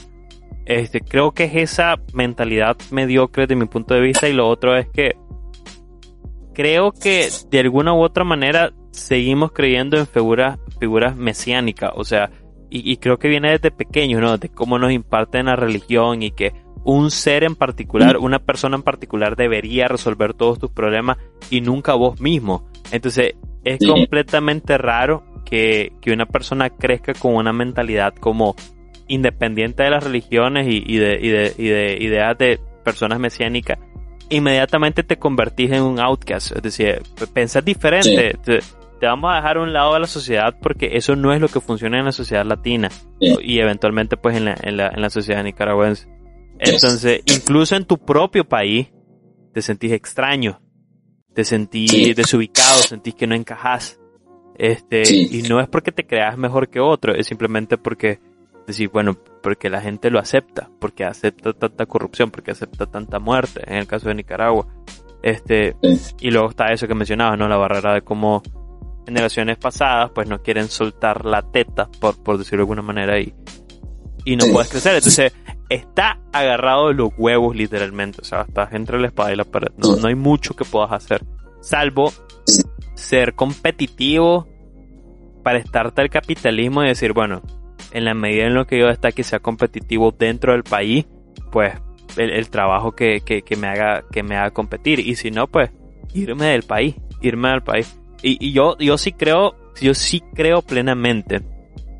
Este, 0.65 1.03
creo 1.03 1.33
que 1.33 1.45
es 1.45 1.55
esa 1.55 1.97
mentalidad 2.15 2.79
mediocre 2.91 3.47
de 3.47 3.57
mi 3.57 3.67
punto 3.67 3.93
de 3.93 4.01
vista 4.01 4.27
y 4.27 4.33
lo 4.33 4.49
otro 4.49 4.75
es 4.75 4.89
que 4.89 5.17
creo 6.55 6.93
que 6.93 7.29
de 7.51 7.61
alguna 7.61 7.93
u 7.93 8.03
otra 8.03 8.25
manera 8.25 8.73
seguimos 8.97 9.53
creyendo 9.53 9.99
en 9.99 10.07
figuras, 10.07 10.59
figuras 10.81 11.17
mesiánicas, 11.17 11.93
o 11.95 12.05
sea, 12.05 12.31
y, 12.69 12.97
creo 12.97 13.19
que 13.19 13.29
viene 13.29 13.53
desde 13.53 13.71
pequeño, 13.71 14.21
¿no? 14.21 14.39
De 14.39 14.49
cómo 14.49 14.79
nos 14.79 14.93
imparten 14.93 15.47
la 15.47 15.57
religión 15.57 16.23
y 16.23 16.33
que 16.33 16.53
un 16.85 17.11
ser 17.11 17.45
en 17.45 17.55
particular, 17.55 18.19
una 18.19 18.41
persona 18.41 18.77
en 18.77 18.83
particular 18.83 19.37
debería 19.37 19.87
resolver 19.87 20.35
todos 20.35 20.59
tus 20.59 20.71
problemas 20.73 21.17
y 21.49 21.61
nunca 21.61 21.95
vos 21.95 22.21
mismo. 22.21 22.69
Entonces, 22.91 23.35
es 23.65 23.79
completamente 23.87 24.77
raro 24.79 25.25
que, 25.45 25.93
que, 26.01 26.13
una 26.13 26.27
persona 26.27 26.71
crezca 26.71 27.15
con 27.15 27.37
una 27.37 27.53
mentalidad 27.53 28.15
como 28.15 28.57
independiente 29.07 29.85
de 29.85 29.91
las 29.91 30.05
religiones 30.05 30.67
y, 30.69 30.83
y, 30.85 30.99
de, 30.99 31.19
y, 31.23 31.29
de, 31.29 31.55
y 31.57 31.69
de 31.69 31.99
ideas 32.01 32.37
de 32.37 32.61
personas 32.85 33.21
mesiánicas 33.21 33.79
inmediatamente 34.29 35.03
te 35.03 35.19
convertís 35.19 35.71
en 35.73 35.83
un 35.83 36.01
outcast. 36.01 36.57
Es 36.57 36.63
decir, 36.63 37.03
pensás 37.33 37.65
diferente 37.65 38.37
te 38.99 39.07
vamos 39.07 39.33
a 39.33 39.37
dejar 39.37 39.59
a 39.59 39.63
un 39.63 39.73
lado 39.73 39.95
de 39.95 40.01
la 40.01 40.07
sociedad 40.07 40.57
porque 40.61 40.91
eso 40.93 41.17
no 41.17 41.33
es 41.33 41.41
lo 41.41 41.49
que 41.49 41.61
funciona 41.61 41.99
en 41.99 42.07
la 42.07 42.13
sociedad 42.13 42.45
latina 42.45 42.89
y 43.21 43.59
eventualmente 43.59 44.17
pues 44.17 44.37
en 44.37 44.47
la, 44.47 44.57
en 44.63 44.77
la, 44.77 44.89
en 44.89 45.01
la 45.01 45.11
sociedad 45.11 45.43
nicaragüense. 45.43 46.09
Entonces, 46.59 47.23
incluso 47.27 47.77
en 47.77 47.85
tu 47.85 47.99
propio 47.99 48.45
país, 48.45 48.89
te 49.53 49.63
sentís 49.63 49.93
extraño, 49.93 50.61
te 51.35 51.45
sentís 51.45 52.17
desubicado, 52.17 52.79
sentís 52.79 53.15
que 53.15 53.27
no 53.27 53.35
encajas. 53.35 54.01
Este, 54.59 55.03
y 55.07 55.43
no 55.43 55.61
es 55.61 55.69
porque 55.69 55.93
te 55.93 56.07
creas 56.07 56.39
mejor 56.39 56.71
que 56.71 56.81
otro, 56.81 57.15
es 57.15 57.27
simplemente 57.27 57.77
porque 57.77 58.21
decir, 58.67 58.89
bueno, 58.89 59.19
porque 59.43 59.69
la 59.69 59.83
gente 59.83 60.11
lo 60.11 60.19
acepta, 60.19 60.71
porque 60.81 61.05
acepta 61.05 61.53
tanta 61.53 61.85
corrupción, 61.87 62.31
porque 62.31 62.53
acepta 62.53 62.87
tanta 62.87 63.19
muerte, 63.19 63.63
en 63.67 63.77
el 63.77 63.87
caso 63.87 64.09
de 64.09 64.15
Nicaragua. 64.15 64.67
Este, 65.23 65.77
y 66.21 66.31
luego 66.31 66.51
está 66.51 66.67
eso 66.73 66.87
que 66.89 66.95
mencionabas, 66.95 67.39
¿no? 67.39 67.49
La 67.49 67.57
barrera 67.57 67.95
de 67.95 68.03
cómo 68.03 68.43
generaciones 69.07 69.57
pasadas 69.57 70.11
pues 70.15 70.29
no 70.29 70.43
quieren 70.43 70.69
soltar 70.69 71.25
la 71.25 71.43
teta, 71.43 71.89
por, 72.01 72.23
por 72.23 72.39
decirlo 72.39 72.59
de 72.59 72.63
alguna 72.63 72.83
manera, 72.83 73.19
y, 73.19 73.35
y 74.25 74.37
no 74.37 74.45
puedes 74.53 74.69
crecer. 74.69 74.97
Entonces 74.97 75.33
está 75.71 76.21
agarrado 76.33 76.89
de 76.89 76.95
los 76.95 77.11
huevos 77.17 77.57
literalmente, 77.57 78.21
o 78.21 78.25
sea, 78.25 78.43
estás 78.43 78.73
entre 78.75 79.01
la 79.01 79.07
espada 79.07 79.33
y 79.33 79.37
la 79.37 79.45
pared. 79.45 79.73
No, 79.77 79.97
no 79.97 80.09
hay 80.09 80.15
mucho 80.15 80.55
que 80.55 80.65
puedas 80.65 80.93
hacer, 80.93 81.25
salvo 81.61 82.13
ser 82.95 83.35
competitivo 83.35 84.49
para 85.43 85.59
estarte 85.59 86.03
al 86.03 86.11
capitalismo 86.11 86.83
y 86.83 86.89
decir, 86.89 87.13
bueno, 87.13 87.43
en 87.93 88.05
la 88.05 88.15
medida 88.15 88.47
en 88.47 88.55
lo 88.55 88.67
que 88.67 88.81
yo 88.81 88.89
está 88.89 89.13
que 89.13 89.23
sea 89.23 89.39
competitivo 89.39 90.11
dentro 90.11 90.53
del 90.53 90.65
país, 90.65 91.07
pues 91.53 91.75
el, 92.17 92.49
trabajo 92.51 92.93
que, 92.93 93.23
me 93.59 93.67
haga, 93.67 94.05
que 94.11 94.23
me 94.23 94.37
haga 94.37 94.51
competir. 94.51 95.01
Y 95.01 95.17
si 95.17 95.31
no, 95.31 95.47
pues 95.47 95.71
irme 96.15 96.47
del 96.47 96.63
país, 96.63 96.97
irme 97.21 97.51
del 97.51 97.63
país. 97.63 97.99
Y, 98.29 98.53
yo, 98.53 98.77
yo 98.79 98.99
sí 98.99 99.13
creo, 99.13 99.55
yo 99.81 99.95
sí 99.95 100.21
creo 100.35 100.61
plenamente 100.61 101.43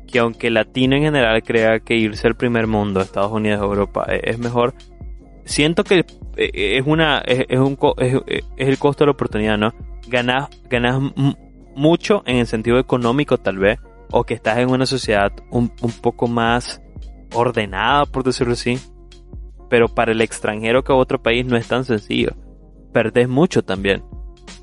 que 0.07 0.19
aunque 0.19 0.49
latino 0.49 0.97
en 0.97 1.03
general 1.03 1.41
crea 1.41 1.79
que 1.79 1.95
irse 1.95 2.27
al 2.27 2.35
primer 2.35 2.67
mundo, 2.67 2.99
Estados 2.99 3.31
Unidos, 3.31 3.61
Europa, 3.61 4.05
e, 4.09 4.31
es 4.31 4.37
mejor, 4.37 4.73
siento 5.45 5.85
que 5.85 6.05
e, 6.35 6.77
es 6.77 6.85
una, 6.85 7.19
es, 7.19 7.57
un, 7.57 7.77
es, 7.97 8.43
el 8.57 8.77
costo 8.77 9.03
de 9.03 9.07
la 9.07 9.11
oportunidad, 9.13 9.57
¿no? 9.57 9.73
Ganas, 10.09 10.49
ganas 10.69 11.01
mucho 11.75 12.23
en 12.25 12.37
el 12.37 12.47
sentido 12.47 12.77
económico 12.77 13.37
tal 13.37 13.57
vez, 13.57 13.79
o 14.11 14.25
que 14.25 14.33
estás 14.33 14.57
en 14.57 14.69
una 14.69 14.85
sociedad 14.85 15.31
un, 15.49 15.71
un 15.81 15.91
poco 15.91 16.27
más 16.27 16.81
ordenada, 17.33 18.05
por 18.05 18.25
decirlo 18.25 18.51
así, 18.51 18.77
pero 19.69 19.87
para 19.87 20.11
el 20.11 20.19
extranjero 20.19 20.83
que 20.83 20.91
a 20.91 20.95
otro 20.95 21.21
país 21.21 21.45
no 21.45 21.55
es 21.55 21.69
tan 21.69 21.85
sencillo. 21.85 22.31
Perdés 22.91 23.29
mucho 23.29 23.63
también. 23.63 24.03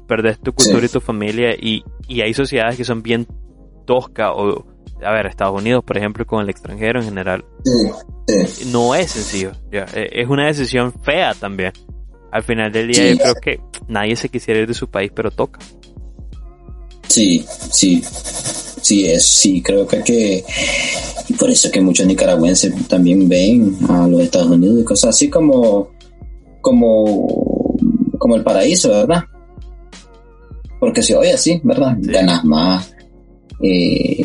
Perdés 0.06 0.38
tu 0.40 0.52
cultura 0.52 0.84
y 0.84 0.88
tu 0.88 1.00
familia 1.00 1.54
y, 1.54 1.82
y, 2.08 2.20
hay 2.20 2.34
sociedades 2.34 2.76
que 2.76 2.84
son 2.84 3.02
bien 3.02 3.26
toscas 3.86 4.30
o, 4.34 4.66
a 5.02 5.12
ver, 5.12 5.26
Estados 5.26 5.60
Unidos, 5.60 5.82
por 5.84 5.96
ejemplo, 5.96 6.26
con 6.26 6.42
el 6.42 6.50
extranjero 6.50 7.00
en 7.00 7.06
general. 7.06 7.44
No 8.66 8.94
es 8.94 9.10
sencillo. 9.12 9.52
E, 9.70 10.08
es 10.12 10.28
una 10.28 10.46
decisión 10.46 10.92
fea 11.02 11.34
también. 11.34 11.72
Al 12.30 12.42
final 12.42 12.72
del 12.72 12.88
día 12.88 13.12
yo 13.12 13.18
creo 13.18 13.34
que 13.34 13.60
nadie 13.88 14.16
se 14.16 14.28
quisiera 14.28 14.60
ir 14.60 14.66
de 14.66 14.74
su 14.74 14.88
país, 14.88 15.10
pero 15.14 15.30
toca. 15.30 15.60
Sí, 17.08 17.44
sí. 17.70 18.02
Sí, 18.80 19.06
es, 19.06 19.24
sí, 19.24 19.62
creo 19.62 19.86
que, 19.86 20.02
que 20.02 20.44
y 21.28 21.32
por 21.34 21.48
eso 21.50 21.70
que 21.70 21.80
muchos 21.80 22.06
nicaragüenses 22.06 22.72
también 22.86 23.28
ven 23.28 23.76
a 23.88 24.06
los 24.06 24.20
Estados 24.20 24.48
Unidos 24.48 24.80
y 24.80 24.84
cosas 24.84 25.10
así 25.10 25.30
como, 25.30 25.90
como, 26.60 27.76
como 28.18 28.36
el 28.36 28.42
paraíso, 28.42 28.90
¿verdad? 28.90 29.24
Porque 30.84 31.02
se 31.02 31.16
oye 31.16 31.32
así, 31.32 31.62
¿verdad? 31.64 31.96
Ganas 31.98 32.44
más, 32.44 32.94
eh, 33.62 34.22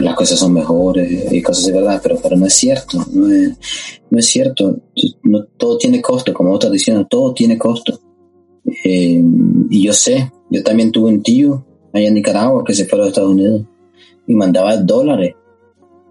las 0.00 0.16
cosas 0.16 0.36
son 0.36 0.52
mejores 0.52 1.32
y 1.32 1.40
cosas 1.40 1.62
así, 1.62 1.72
¿verdad? 1.72 2.00
Pero, 2.02 2.18
pero 2.20 2.36
no 2.36 2.46
es 2.46 2.54
cierto, 2.54 3.06
no 3.12 3.32
es, 3.32 3.56
no 4.10 4.18
es 4.18 4.26
cierto. 4.26 4.80
No, 5.22 5.44
todo 5.56 5.78
tiene 5.78 6.02
costo, 6.02 6.34
como 6.34 6.48
vos 6.50 6.58
estás 6.58 6.72
diciendo, 6.72 7.06
todo 7.08 7.32
tiene 7.34 7.56
costo. 7.56 8.00
Eh, 8.84 9.22
y 9.70 9.84
yo 9.84 9.92
sé, 9.92 10.28
yo 10.50 10.64
también 10.64 10.90
tuve 10.90 11.10
un 11.10 11.22
tío 11.22 11.64
allá 11.92 12.08
en 12.08 12.14
Nicaragua 12.14 12.64
que 12.66 12.74
se 12.74 12.86
fue 12.86 12.98
a 12.98 13.02
los 13.02 13.08
Estados 13.10 13.30
Unidos 13.30 13.62
y 14.26 14.34
mandaba 14.34 14.76
dólares 14.76 15.36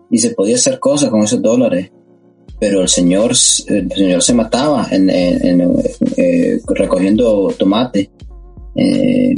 y 0.10 0.20
se 0.20 0.30
podía 0.30 0.56
hacer 0.56 0.80
cosas 0.80 1.10
con 1.10 1.24
esos 1.24 1.42
dólares 1.42 1.92
pero 2.60 2.82
el 2.82 2.88
señor 2.88 3.32
el 3.68 3.92
señor 3.92 4.24
se 4.24 4.34
mataba 4.34 4.88
en, 4.90 5.10
eh, 5.12 6.60
recogiendo 6.68 7.54
tomate 7.60 8.10
eh, 8.78 9.36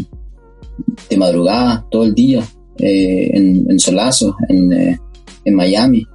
de 1.10 1.18
madrugada 1.18 1.86
todo 1.90 2.04
el 2.04 2.14
día 2.14 2.44
eh, 2.78 3.32
en, 3.34 3.66
en, 3.70 3.80
Solazo 3.80 4.36
en, 4.48 5.00
en 5.46 5.56
Miami. 5.56 6.06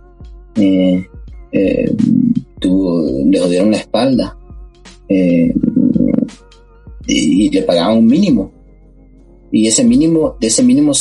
Tuvo, 2.60 3.06
le 3.26 3.38
jodieron 3.38 3.70
la 3.70 3.78
espalda 3.78 4.36
y, 7.06 7.50
le 7.50 7.62
pagaban 7.62 7.98
un 7.98 8.06
mínimo. 8.06 8.52
Y 9.52 9.66
ese 9.66 9.84
mínimo 9.84 10.36
de 10.40 10.48
ese 10.48 10.62
mínimo 10.62 10.92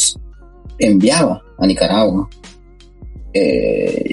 enviaba 0.77 1.41
a 1.57 1.67
Nicaragua. 1.67 2.29
Eh, 3.33 4.05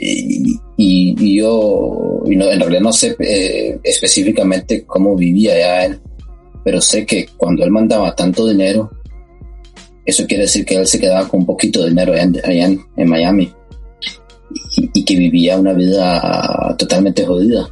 y, 0.76 1.36
yo 1.36 2.22
en 2.26 2.40
realidad 2.40 2.80
no 2.80 2.92
sé 2.92 3.14
eh, 3.18 3.78
específicamente 3.82 4.84
cómo 4.84 5.14
vivía 5.14 5.58
ya 5.58 5.84
él, 5.84 6.00
pero 6.64 6.80
sé 6.80 7.06
que 7.06 7.28
cuando 7.36 7.64
él 7.64 7.70
mandaba 7.70 8.14
tanto 8.14 8.46
dinero, 8.46 8.90
eso 10.04 10.26
quiere 10.26 10.44
decir 10.44 10.64
que 10.64 10.76
él 10.76 10.86
se 10.86 10.98
quedaba 10.98 11.28
con 11.28 11.40
un 11.40 11.46
poquito 11.46 11.82
de 11.82 11.90
dinero 11.90 12.12
allá 12.12 12.66
en, 12.66 13.08
Miami 13.08 13.52
y, 14.76 15.04
que 15.04 15.16
vivía 15.16 15.58
una 15.58 15.72
vida 15.72 16.74
totalmente 16.78 17.24
jodida. 17.24 17.68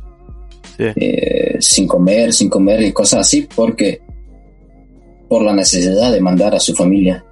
Eh, 0.79 1.57
sin 1.59 1.89
comer, 1.89 2.33
sin 2.33 2.49
comer 2.49 2.83
y 2.83 2.93
cosas 2.93 3.21
así, 3.21 3.49
porque 3.53 4.01
por 5.29 5.43
la 5.43 5.53
necesidad 5.53 6.13
de 6.13 6.21
mandar 6.21 6.55
a 6.55 6.61
su 6.61 6.73
familia. 6.75 7.25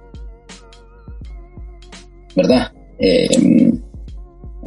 ¿Verdad? 2.35 2.71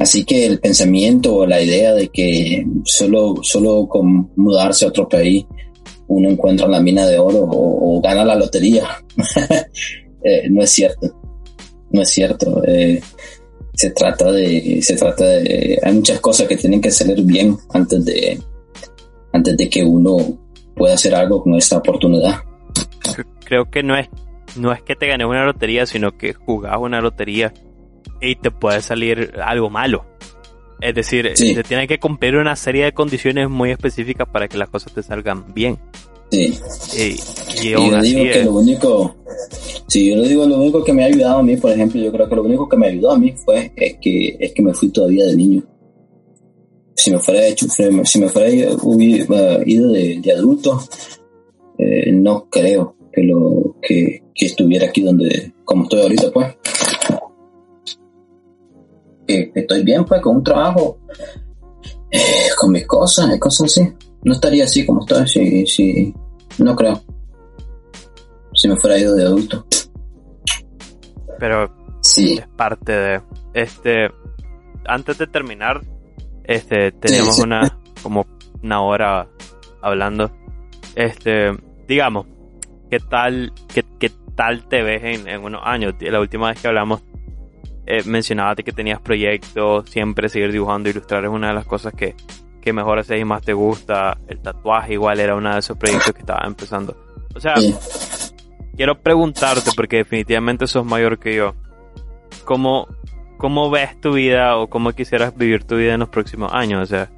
Así 0.01 0.25
que 0.25 0.47
el 0.47 0.59
pensamiento 0.59 1.35
o 1.35 1.45
la 1.45 1.61
idea 1.61 1.93
de 1.93 2.07
que 2.07 2.65
solo, 2.85 3.35
solo 3.43 3.87
con 3.87 4.31
mudarse 4.35 4.83
a 4.83 4.87
otro 4.87 5.07
país 5.07 5.45
uno 6.11 6.29
encuentra 6.29 6.67
la 6.67 6.81
mina 6.81 7.05
de 7.05 7.17
oro 7.17 7.47
o, 7.49 8.01
gana 8.01 8.25
la 8.25 8.35
lotería, 8.35 8.85
eh, 10.23 10.49
no 10.49 10.61
es 10.61 10.69
cierto. 10.69 11.07
No 11.91 12.01
es 12.01 12.09
cierto. 12.09 12.61
Eh, 12.65 13.01
se 13.73 13.91
trata 13.91 14.31
de, 14.31 14.81
se 14.81 14.95
trata 14.95 15.25
de, 15.25 15.79
hay 15.81 15.93
muchas 15.93 16.19
cosas 16.19 16.47
que 16.47 16.57
tienen 16.57 16.81
que 16.81 16.91
salir 16.91 17.23
bien 17.23 17.57
antes 17.73 18.03
de, 18.03 18.39
antes 19.31 19.55
de 19.55 19.69
que 19.69 19.83
uno 19.83 20.17
pueda 20.75 20.95
hacer 20.95 21.15
algo 21.15 21.41
con 21.41 21.55
esta 21.55 21.77
oportunidad. 21.77 22.35
Creo 23.45 23.69
que 23.69 23.81
no 23.81 23.95
es, 23.95 24.09
no 24.57 24.73
es 24.73 24.81
que 24.81 24.95
te 24.95 25.07
ganes 25.07 25.27
una 25.27 25.45
lotería, 25.45 25.85
sino 25.85 26.17
que 26.17 26.33
jugás 26.33 26.77
una 26.77 27.01
lotería 27.01 27.53
y 28.19 28.35
te 28.35 28.51
puede 28.51 28.81
salir 28.81 29.33
algo 29.41 29.69
malo. 29.69 30.05
Es 30.81 30.95
decir, 30.95 31.31
se 31.35 31.63
tiene 31.63 31.87
que 31.87 31.99
cumplir 31.99 32.35
una 32.35 32.55
serie 32.55 32.85
de 32.85 32.91
condiciones 32.91 33.49
muy 33.49 33.69
específicas 33.69 34.27
para 34.27 34.47
que 34.47 34.57
las 34.57 34.69
cosas 34.69 34.93
te 34.93 35.03
salgan 35.03 35.53
bien. 35.53 35.77
Sí. 36.31 36.57
Y, 36.97 37.69
yo 37.69 38.01
digo 38.01 38.23
que 38.23 38.43
lo 38.43 38.53
único, 38.53 39.15
sí, 39.87 40.09
yo 40.09 40.15
le 40.15 40.27
digo 40.27 40.45
lo 40.45 40.57
único 40.57 40.83
que 40.83 40.93
me 40.93 41.03
ha 41.03 41.07
ayudado 41.07 41.39
a 41.39 41.43
mí, 41.43 41.57
por 41.57 41.71
ejemplo, 41.71 42.01
yo 42.01 42.11
creo 42.11 42.27
que 42.27 42.35
lo 42.35 42.43
único 42.43 42.67
que 42.67 42.77
me 42.77 42.87
ayudó 42.87 43.11
a 43.11 43.19
mí 43.19 43.33
fue 43.45 43.71
es 43.75 43.97
que 44.01 44.37
es 44.39 44.53
que 44.53 44.61
me 44.63 44.73
fui 44.73 44.89
todavía 44.89 45.25
de 45.25 45.35
niño. 45.35 45.63
Si 46.95 47.11
me 47.11 47.19
fuera 47.19 47.45
hecho, 47.45 47.67
si 47.69 48.19
me 48.19 48.29
fuera 48.29 48.49
ido 48.49 49.91
de, 49.91 50.33
adulto, 50.35 50.81
eh, 51.77 52.11
no 52.11 52.47
creo 52.49 52.95
que 53.11 53.23
lo 53.23 53.75
que, 53.81 54.23
que 54.33 54.45
estuviera 54.45 54.87
aquí 54.87 55.01
donde 55.01 55.51
como 55.65 55.83
estoy 55.83 56.01
ahorita, 56.01 56.31
pues 56.31 56.55
que, 59.31 59.51
estoy 59.55 59.83
bien, 59.83 60.05
pues, 60.05 60.21
con 60.21 60.37
un 60.37 60.43
trabajo, 60.43 60.99
eh, 62.09 62.49
con 62.59 62.71
mis 62.71 62.85
cosas, 62.85 63.37
cosas 63.39 63.65
así. 63.65 63.93
No 64.23 64.33
estaría 64.33 64.65
así 64.65 64.85
como 64.85 65.01
estoy, 65.01 65.27
si, 65.27 65.65
si, 65.65 66.13
no 66.59 66.75
creo. 66.75 67.01
Si 68.53 68.67
me 68.67 68.75
fuera 68.75 68.99
ido 68.99 69.15
de 69.15 69.25
adulto. 69.25 69.65
Pero 71.39 71.71
sí. 72.01 72.37
es 72.37 72.47
parte 72.49 72.91
de, 72.91 73.21
este, 73.53 74.11
antes 74.85 75.17
de 75.17 75.27
terminar, 75.27 75.81
este, 76.43 76.91
tenemos 76.91 77.39
una, 77.39 77.79
como 78.03 78.27
una 78.61 78.81
hora 78.81 79.27
hablando. 79.81 80.31
Este, 80.95 81.51
digamos, 81.87 82.27
¿qué 82.91 82.99
tal, 82.99 83.53
qué, 83.73 83.83
qué 83.97 84.11
tal 84.35 84.67
te 84.67 84.83
ves 84.83 85.03
en, 85.03 85.27
en 85.27 85.43
unos 85.43 85.61
años? 85.63 85.95
La 85.99 86.19
última 86.19 86.49
vez 86.49 86.61
que 86.61 86.67
hablamos 86.67 87.01
eh, 87.85 88.03
mencionaste 88.05 88.63
que 88.63 88.71
tenías 88.71 88.99
proyectos, 88.99 89.89
siempre 89.89 90.29
seguir 90.29 90.51
dibujando, 90.51 90.89
ilustrar 90.89 91.25
es 91.25 91.31
una 91.31 91.49
de 91.49 91.53
las 91.53 91.65
cosas 91.65 91.93
que, 91.93 92.15
que 92.61 92.73
mejor 92.73 92.99
haces 92.99 93.19
y 93.19 93.25
más 93.25 93.41
te 93.41 93.53
gusta. 93.53 94.17
El 94.27 94.39
tatuaje 94.39 94.93
igual 94.93 95.19
era 95.19 95.35
uno 95.35 95.53
de 95.53 95.59
esos 95.59 95.77
proyectos 95.77 96.13
que 96.13 96.19
estaba 96.19 96.45
empezando. 96.45 96.95
O 97.35 97.39
sea, 97.39 97.55
quiero 98.75 98.99
preguntarte, 98.99 99.71
porque 99.75 99.97
definitivamente 99.97 100.67
sos 100.67 100.85
mayor 100.85 101.17
que 101.17 101.35
yo, 101.35 101.55
¿cómo, 102.45 102.87
¿cómo 103.37 103.69
ves 103.69 103.99
tu 103.99 104.13
vida 104.13 104.57
o 104.57 104.69
cómo 104.69 104.91
quisieras 104.91 105.35
vivir 105.35 105.63
tu 105.63 105.77
vida 105.77 105.93
en 105.93 106.01
los 106.01 106.09
próximos 106.09 106.53
años? 106.53 106.83
O 106.83 106.85
sea, 106.85 107.09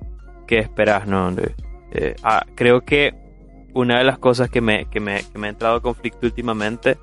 ¿qué 0.47 0.59
esperas? 0.59 1.07
No? 1.07 1.33
Eh, 1.91 2.15
ah, 2.23 2.45
creo 2.55 2.81
que 2.81 3.13
una 3.73 3.97
de 3.97 4.03
las 4.05 4.17
cosas 4.17 4.49
que 4.49 4.61
me, 4.61 4.85
que 4.85 4.99
me, 4.99 5.23
que 5.23 5.37
me 5.37 5.47
ha 5.47 5.49
entrado 5.49 5.81
conflicto 5.81 6.25
últimamente 6.25 6.97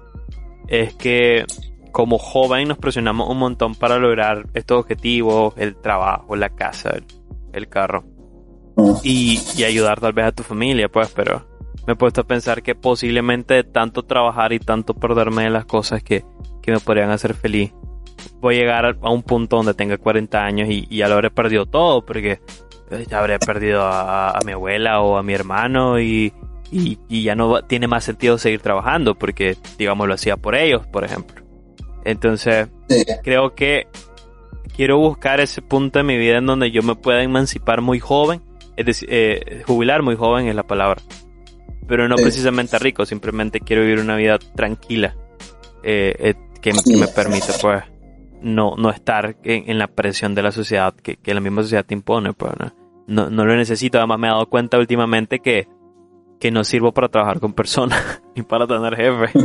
es 0.68 0.94
que 0.94 1.44
como 1.92 2.18
joven 2.18 2.68
nos 2.68 2.78
presionamos 2.78 3.28
un 3.28 3.38
montón 3.38 3.74
para 3.74 3.98
lograr 3.98 4.46
estos 4.54 4.80
objetivos, 4.80 5.54
el 5.56 5.76
trabajo, 5.76 6.36
la 6.36 6.50
casa, 6.50 6.94
el, 7.52 7.68
carro. 7.68 8.04
Mm. 8.76 8.92
Y, 9.02 9.64
ayudar 9.64 10.00
tal 10.00 10.12
vez 10.12 10.26
a 10.26 10.32
tu 10.32 10.42
familia, 10.42 10.88
pues, 10.88 11.10
pero 11.14 11.46
me 11.86 11.94
he 11.94 11.96
puesto 11.96 12.22
a 12.22 12.24
pensar 12.24 12.62
que 12.62 12.74
posiblemente 12.74 13.64
tanto 13.64 14.04
trabajar 14.04 14.52
y 14.52 14.58
tanto 14.58 14.94
perderme 14.94 15.46
en 15.46 15.52
las 15.52 15.64
cosas 15.64 16.02
que, 16.02 16.24
me 16.66 16.78
podrían 16.78 17.10
hacer 17.10 17.34
feliz, 17.34 17.72
voy 18.40 18.54
a 18.54 18.58
llegar 18.60 18.96
a 19.02 19.10
un 19.10 19.24
punto 19.24 19.56
donde 19.56 19.74
tenga 19.74 19.98
40 19.98 20.38
años 20.40 20.68
y, 20.70 20.86
ya 20.86 21.08
lo 21.08 21.14
habré 21.14 21.30
perdido 21.30 21.66
todo, 21.66 22.06
porque 22.06 22.40
eh, 22.92 23.06
ya 23.08 23.18
habré 23.18 23.40
perdido 23.40 23.82
a, 23.82 24.38
mi 24.46 24.52
abuela 24.52 25.00
o 25.00 25.16
a 25.16 25.24
mi 25.24 25.34
hermano 25.34 25.98
y, 25.98 26.32
y, 26.70 27.22
ya 27.24 27.34
no 27.34 27.62
tiene 27.62 27.88
más 27.88 28.04
sentido 28.04 28.38
seguir 28.38 28.60
trabajando, 28.60 29.16
porque, 29.16 29.56
digamos, 29.78 30.06
lo 30.06 30.14
hacía 30.14 30.36
por 30.36 30.54
ellos, 30.54 30.86
por 30.86 31.02
ejemplo. 31.02 31.39
Entonces, 32.04 32.68
creo 33.22 33.54
que 33.54 33.86
quiero 34.74 34.98
buscar 34.98 35.40
ese 35.40 35.62
punto 35.62 35.98
de 35.98 36.04
mi 36.04 36.16
vida 36.16 36.38
en 36.38 36.46
donde 36.46 36.70
yo 36.70 36.82
me 36.82 36.94
pueda 36.94 37.22
emancipar 37.22 37.80
muy 37.80 38.00
joven, 38.00 38.42
es 38.76 38.86
decir, 38.86 39.08
eh, 39.12 39.62
jubilar 39.66 40.02
muy 40.02 40.16
joven 40.16 40.46
es 40.48 40.54
la 40.54 40.66
palabra, 40.66 41.02
pero 41.86 42.08
no 42.08 42.16
precisamente 42.16 42.78
rico, 42.78 43.04
simplemente 43.04 43.60
quiero 43.60 43.82
vivir 43.82 43.98
una 43.98 44.16
vida 44.16 44.38
tranquila 44.38 45.16
eh, 45.82 46.14
eh, 46.18 46.34
que, 46.60 46.72
me 46.72 47.08
permite 47.08 47.52
pues 47.60 47.82
no, 48.42 48.74
no 48.76 48.90
estar 48.90 49.36
en, 49.42 49.78
la 49.78 49.88
presión 49.88 50.34
de 50.34 50.42
la 50.42 50.52
sociedad 50.52 50.94
que, 50.94 51.18
la 51.34 51.40
misma 51.40 51.62
sociedad 51.62 51.84
te 51.84 51.94
impone, 51.94 52.32
pues 52.32 52.52
no, 53.06 53.28
no, 53.28 53.44
lo 53.44 53.56
necesito, 53.56 53.98
además 53.98 54.18
me 54.18 54.28
he 54.28 54.30
dado 54.30 54.48
cuenta 54.48 54.78
últimamente 54.78 55.40
que 55.40 55.68
que 56.40 56.50
no 56.50 56.64
sirvo 56.64 56.92
para 56.92 57.08
trabajar 57.08 57.38
con 57.38 57.52
personas 57.52 58.22
ni 58.34 58.42
para 58.42 58.66
tener 58.66 58.96
jefe. 58.96 59.38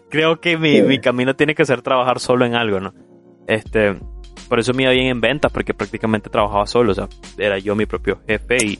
Creo 0.10 0.40
que 0.40 0.58
mi, 0.58 0.82
mi, 0.82 0.98
camino 0.98 1.36
tiene 1.36 1.54
que 1.54 1.64
ser 1.64 1.82
trabajar 1.82 2.20
solo 2.20 2.44
en 2.44 2.54
algo, 2.54 2.80
¿no? 2.80 2.92
Este, 3.46 3.96
por 4.48 4.58
eso 4.58 4.74
me 4.74 4.82
iba 4.82 4.92
bien 4.92 5.06
en 5.06 5.20
ventas, 5.20 5.52
porque 5.52 5.72
prácticamente 5.72 6.28
trabajaba 6.28 6.66
solo, 6.66 6.92
o 6.92 6.94
sea, 6.94 7.08
era 7.38 7.58
yo 7.58 7.76
mi 7.76 7.86
propio 7.86 8.20
jefe 8.26 8.56
y, 8.62 8.78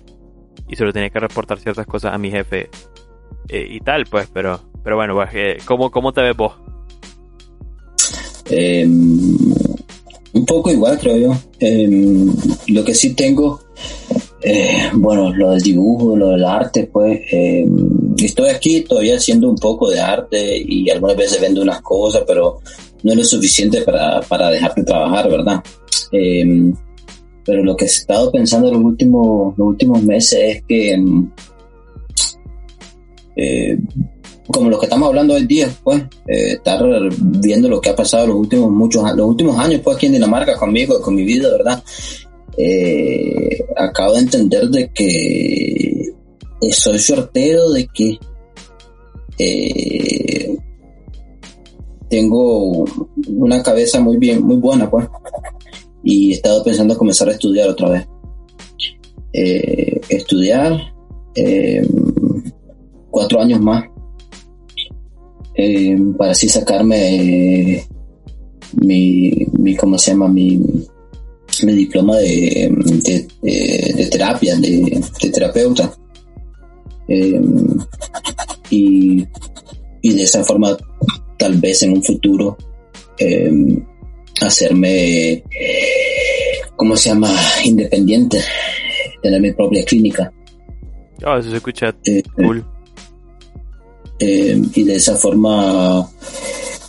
y 0.68 0.76
solo 0.76 0.92
tenía 0.92 1.11
que 1.11 1.20
reportar 1.20 1.59
ciertas 1.59 1.86
cosas 1.86 2.12
a 2.12 2.18
mi 2.18 2.30
jefe 2.30 2.68
eh, 3.49 3.66
y 3.70 3.80
tal, 3.80 4.05
pues, 4.11 4.28
pero, 4.32 4.61
pero 4.82 4.97
bueno, 4.97 5.14
pues, 5.14 5.30
eh, 5.34 5.57
¿cómo, 5.64 5.90
¿cómo 5.90 6.12
te 6.12 6.22
ves 6.22 6.36
vos? 6.36 6.55
Em, 8.51 9.36
un 10.32 10.47
poco 10.47 10.70
igual, 10.70 10.99
creo 10.99 11.16
yo. 11.16 11.38
Em, 11.61 12.32
lo 12.68 12.84
que 12.84 12.94
sí 12.94 13.14
tengo, 13.14 13.61
eh, 14.43 14.91
bueno, 14.93 15.32
lo 15.32 15.51
del 15.51 15.62
dibujo, 15.62 16.16
lo 16.16 16.28
del 16.28 16.45
arte, 16.45 16.89
pues, 16.93 17.20
em, 17.30 18.14
estoy 18.22 18.51
aquí 18.51 18.82
todavía 18.82 19.16
haciendo 19.16 19.49
un 19.49 19.57
poco 19.57 19.89
de 19.91 20.01
arte 20.01 20.59
y 20.59 20.91
algunas 20.91 21.16
veces 21.16 21.41
vendo 21.41 21.62
unas 21.62 21.80
cosas, 21.80 22.22
pero 22.26 22.61
no 23.03 23.12
es 23.12 23.18
lo 23.18 23.24
suficiente 23.24 23.82
para, 23.82 24.20
para 24.22 24.51
dejar 24.51 24.74
de 24.74 24.84
trabajar, 24.84 25.30
¿verdad? 25.30 25.62
Em, 26.12 26.74
pero 27.45 27.64
lo 27.64 27.76
que 27.76 27.84
he 27.84 27.89
estado 27.89 28.30
pensando 28.30 28.68
en 28.68 28.74
los 28.74 28.82
últimos, 28.82 29.57
los 29.57 29.68
últimos 29.68 30.03
meses 30.03 30.41
es 30.43 30.62
que, 30.68 30.93
em, 30.93 31.30
eh, 33.37 33.78
como 34.49 34.70
lo 34.70 34.78
que 34.78 34.87
estamos 34.87 35.09
hablando 35.09 35.34
hoy 35.34 35.47
día, 35.47 35.68
pues, 35.82 36.03
eh, 36.28 36.53
estar 36.53 36.82
viendo 37.20 37.68
lo 37.68 37.80
que 37.80 37.91
ha 37.91 37.97
pasado 37.97 38.26
los 38.26 38.37
últimos, 38.37 38.70
muchos, 38.70 39.03
los 39.16 39.26
últimos 39.28 39.59
años, 39.59 39.80
pues, 39.82 39.97
aquí 39.97 40.07
en 40.07 40.12
Dinamarca 40.12 40.57
conmigo, 40.57 41.01
con 41.01 41.14
mi 41.14 41.24
vida, 41.24 41.51
¿verdad? 41.51 41.82
Eh, 42.57 43.65
acabo 43.77 44.15
de 44.15 44.21
entender 44.21 44.69
de 44.69 44.89
que 44.91 46.13
soy 46.73 46.99
sorteo 46.99 47.71
de 47.73 47.87
que 47.89 48.19
tengo 52.09 52.85
una 53.29 53.63
cabeza 53.63 54.01
muy 54.01 54.17
bien, 54.17 54.43
muy 54.43 54.57
buena, 54.57 54.91
pues. 54.91 55.07
Y 56.03 56.31
he 56.31 56.35
estado 56.37 56.63
pensando 56.63 56.95
en 56.95 56.99
comenzar 56.99 57.29
a 57.29 57.33
estudiar 57.33 57.69
otra 57.69 57.91
vez. 57.91 58.09
Eh, 59.33 60.01
estudiar 60.09 60.95
eh, 61.35 61.87
cuatro 63.11 63.41
años 63.41 63.61
más 63.61 63.85
eh, 65.55 65.99
para 66.17 66.31
así 66.31 66.49
sacarme 66.49 67.85
mi, 68.81 69.31
mi, 69.59 69.77
¿cómo 69.77 69.99
se 69.99 70.13
llama? 70.13 70.29
Mi, 70.29 70.59
mi 71.65 71.73
diploma 71.73 72.17
de, 72.17 72.71
de, 73.43 74.09
terapia, 74.11 74.57
de, 74.57 75.03
terapeuta. 75.33 75.93
y, 78.71 79.27
y 80.03 80.15
de 80.15 80.23
esa 80.23 80.45
forma 80.45 80.77
tal 81.39 81.57
vez 81.61 81.83
en 81.83 81.93
un 81.93 82.03
futuro 82.03 82.57
em, 83.19 83.85
hacerme, 84.41 85.43
¿cómo 86.77 86.97
se 86.97 87.11
llama? 87.11 87.31
Independiente, 87.65 88.41
tener 89.23 89.41
mi 89.41 89.53
propia 89.53 89.85
clínica. 89.85 90.33
Ah, 91.25 91.39
eso 91.39 91.51
se 91.51 91.57
escucha 91.57 91.95
eh, 92.05 92.23
cool. 92.35 92.65
Y 94.19 94.83
de 94.83 94.95
esa 94.95 95.17
forma 95.17 96.09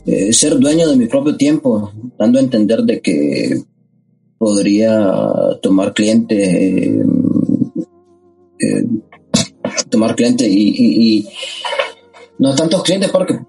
eh, 0.06 0.32
ser 0.32 0.58
dueño 0.58 0.88
de 0.88 0.96
mi 0.96 1.06
propio 1.08 1.36
tiempo, 1.36 1.92
dando 2.18 2.40
a 2.40 2.42
entender 2.42 2.82
de 2.84 3.02
que 3.02 3.62
podría 4.38 5.10
tomar 5.62 5.94
clientes, 5.94 6.40
em, 8.60 9.02
tomar 9.90 10.16
clientes 10.16 10.48
y, 10.50 11.28
no 12.40 12.54
tantos 12.54 12.84
clientes 12.84 13.10
porque 13.10 13.40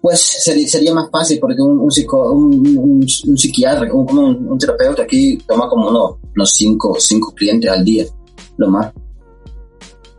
pues 0.00 0.20
sería, 0.20 0.94
más 0.94 1.10
fácil 1.10 1.38
porque 1.38 1.60
un, 1.62 1.78
un, 1.78 3.06
un, 3.28 3.38
psiquiatra, 3.38 3.92
un, 3.92 4.58
terapeuta 4.58 5.02
aquí 5.02 5.38
toma 5.46 5.68
como 5.68 5.88
unos, 5.88 6.16
unos 6.34 6.50
cinco, 6.50 6.96
cinco 6.98 7.32
clientes 7.34 7.70
al 7.70 7.84
día, 7.84 8.06
lo 8.56 8.68
más. 8.70 8.92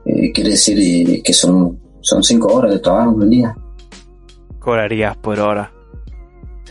Eh, 0.05 0.31
quiere 0.31 0.51
decir 0.51 0.77
eh, 0.79 1.21
que 1.23 1.33
son, 1.33 1.79
son 1.99 2.23
cinco 2.23 2.53
horas 2.53 2.71
de 2.73 2.79
trabajo 2.79 3.19
al 3.19 3.29
día. 3.29 3.55
Cobrarías 4.59 5.17
por 5.17 5.39
hora. 5.39 5.80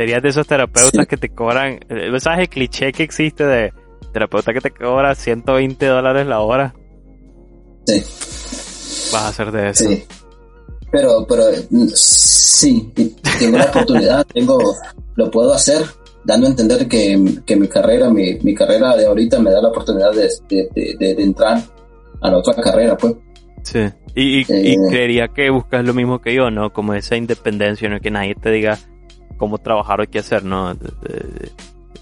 Serías 0.01 0.22
de 0.22 0.30
esos 0.30 0.46
terapeutas 0.46 1.07
que 1.07 1.18
te 1.18 1.28
cobran, 1.28 1.78
¿sabes 2.20 2.38
el 2.38 2.48
cliché 2.48 2.90
que 2.90 3.03
existe 3.03 3.44
de 3.44 3.70
terapeuta 4.14 4.55
que 4.55 4.62
te 4.62 4.70
cobra 4.70 5.14
120 5.14 5.84
dólares 5.84 6.26
la 6.26 6.40
hora? 6.40 6.74
Sí. 7.84 8.03
Vas 9.12 9.26
a 9.26 9.32
ser 9.34 9.53
de 9.53 9.68
eso. 9.68 9.86
Sí. 9.86 10.03
Pero, 10.90 11.26
pero 11.28 11.44
sí, 11.92 12.90
tengo 13.38 13.59
la 13.59 13.66
oportunidad, 13.66 14.26
tengo, 14.32 14.59
lo 15.16 15.30
puedo 15.30 15.53
hacer, 15.53 15.82
dando 16.24 16.46
a 16.46 16.51
entender 16.51 16.88
que, 16.88 17.22
que 17.44 17.57
mi 17.57 17.68
carrera, 17.68 18.09
mi, 18.09 18.38
mi, 18.38 18.55
carrera 18.55 18.96
de 18.96 19.05
ahorita 19.05 19.38
me 19.38 19.51
da 19.51 19.61
la 19.61 19.68
oportunidad 19.68 20.12
de, 20.12 20.30
de, 20.48 20.96
de, 20.98 21.22
entrar 21.22 21.62
a 22.22 22.30
la 22.30 22.38
otra 22.38 22.55
carrera, 22.55 22.96
pues. 22.96 23.16
Sí, 23.64 23.80
y, 24.14 24.38
y, 24.38 24.46
eh, 24.48 24.76
creería 24.88 25.28
que 25.28 25.51
buscas 25.51 25.84
lo 25.84 25.92
mismo 25.92 26.22
que 26.22 26.32
yo, 26.32 26.51
¿no? 26.51 26.72
Como 26.72 26.94
esa 26.94 27.16
independencia, 27.16 27.90
no 27.90 28.01
que 28.01 28.11
nadie 28.11 28.34
te 28.34 28.51
diga 28.51 28.78
cómo 29.41 29.59
trabajar 29.59 30.01
o 30.01 30.05
qué 30.09 30.20
hacer, 30.20 30.45
¿no? 30.45 30.76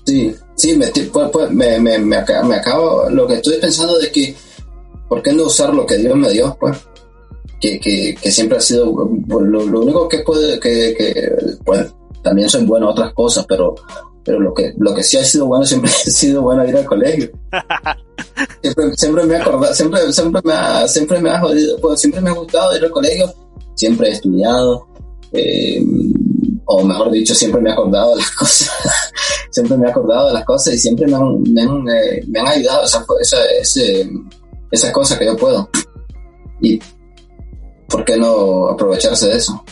Sí, 0.05 0.35
sí, 0.57 0.77
me, 0.77 0.89
pues, 0.89 1.31
pues, 1.33 1.51
me, 1.51 1.79
me, 1.79 1.99
me, 1.99 2.17
acabo, 2.17 3.09
lo 3.09 3.27
que 3.27 3.35
estoy 3.35 3.59
pensando 3.59 3.97
de 3.99 4.11
que, 4.11 4.35
¿por 5.09 5.23
qué 5.23 5.33
no 5.33 5.45
usar 5.45 5.73
lo 5.73 5.87
que 5.87 5.97
Dios 5.97 6.17
me 6.17 6.31
dio, 6.31 6.57
pues? 6.59 6.77
que, 7.61 7.81
que, 7.81 8.15
que 8.21 8.31
siempre 8.31 8.59
ha 8.59 8.61
sido 8.61 9.11
lo, 9.29 9.67
lo, 9.67 9.81
único 9.81 10.09
que 10.09 10.21
puede 10.21 10.61
que, 10.61 10.95
que 10.97 11.33
pues, 11.65 11.93
también 12.23 12.49
soy 12.49 12.65
bueno 12.65 12.91
otras 12.91 13.13
cosas 13.15 13.45
pero 13.49 13.75
pero 14.25 14.39
lo 14.39 14.55
que 14.55 14.75
lo 14.79 14.95
que 14.95 15.03
sí 15.03 15.17
ha 15.17 15.25
sido 15.25 15.47
bueno 15.47 15.65
siempre 15.65 15.91
ha 16.07 16.11
sido 16.11 16.43
bueno 16.43 16.65
ir 16.67 16.77
al 16.77 16.85
colegio 16.85 17.31
siempre, 18.63 18.97
siempre 18.97 19.25
me 19.25 19.37
ha 19.37 19.43
acordado 19.43 19.75
siempre 19.75 20.13
siempre 20.13 20.41
me 20.45 20.53
ha 20.53 20.89
siempre 20.89 21.21
me 21.21 21.31
ha 21.31 21.41
jodido 21.41 21.81
pues, 21.81 22.01
siempre 22.01 22.21
me 22.21 22.31
ha 22.31 22.35
gustado 22.35 22.77
ir 22.77 22.85
al 22.85 22.91
colegio 22.91 23.33
siempre 23.75 24.09
he 24.09 24.13
estudiado 24.13 24.87
eh, 25.33 25.83
o 26.71 26.85
mejor 26.85 27.11
dicho 27.11 27.35
siempre 27.35 27.61
me 27.61 27.71
he 27.71 27.73
acordado 27.73 28.11
de 28.11 28.17
las 28.17 28.31
cosas 28.37 28.71
siempre 29.51 29.77
me 29.77 29.87
he 29.87 29.91
acordado 29.91 30.29
de 30.29 30.35
las 30.35 30.45
cosas 30.45 30.75
y 30.75 30.79
siempre 30.79 31.07
me 31.07 31.17
han, 31.17 31.43
me 31.43 31.63
han, 31.63 31.89
eh, 31.89 32.25
me 32.29 32.41
han 32.41 32.49
ayudado 32.49 32.85
esa, 32.85 33.05
esa, 33.61 33.81
esa 34.71 34.93
cosa 34.93 35.19
que 35.19 35.27
yo 35.27 35.37
puedo 35.37 35.69
y 36.61 36.79
¿por 37.89 38.05
qué 38.05 38.17
no 38.17 38.69
aprovecharse 38.69 39.29
de 39.29 39.37
eso? 39.37 39.65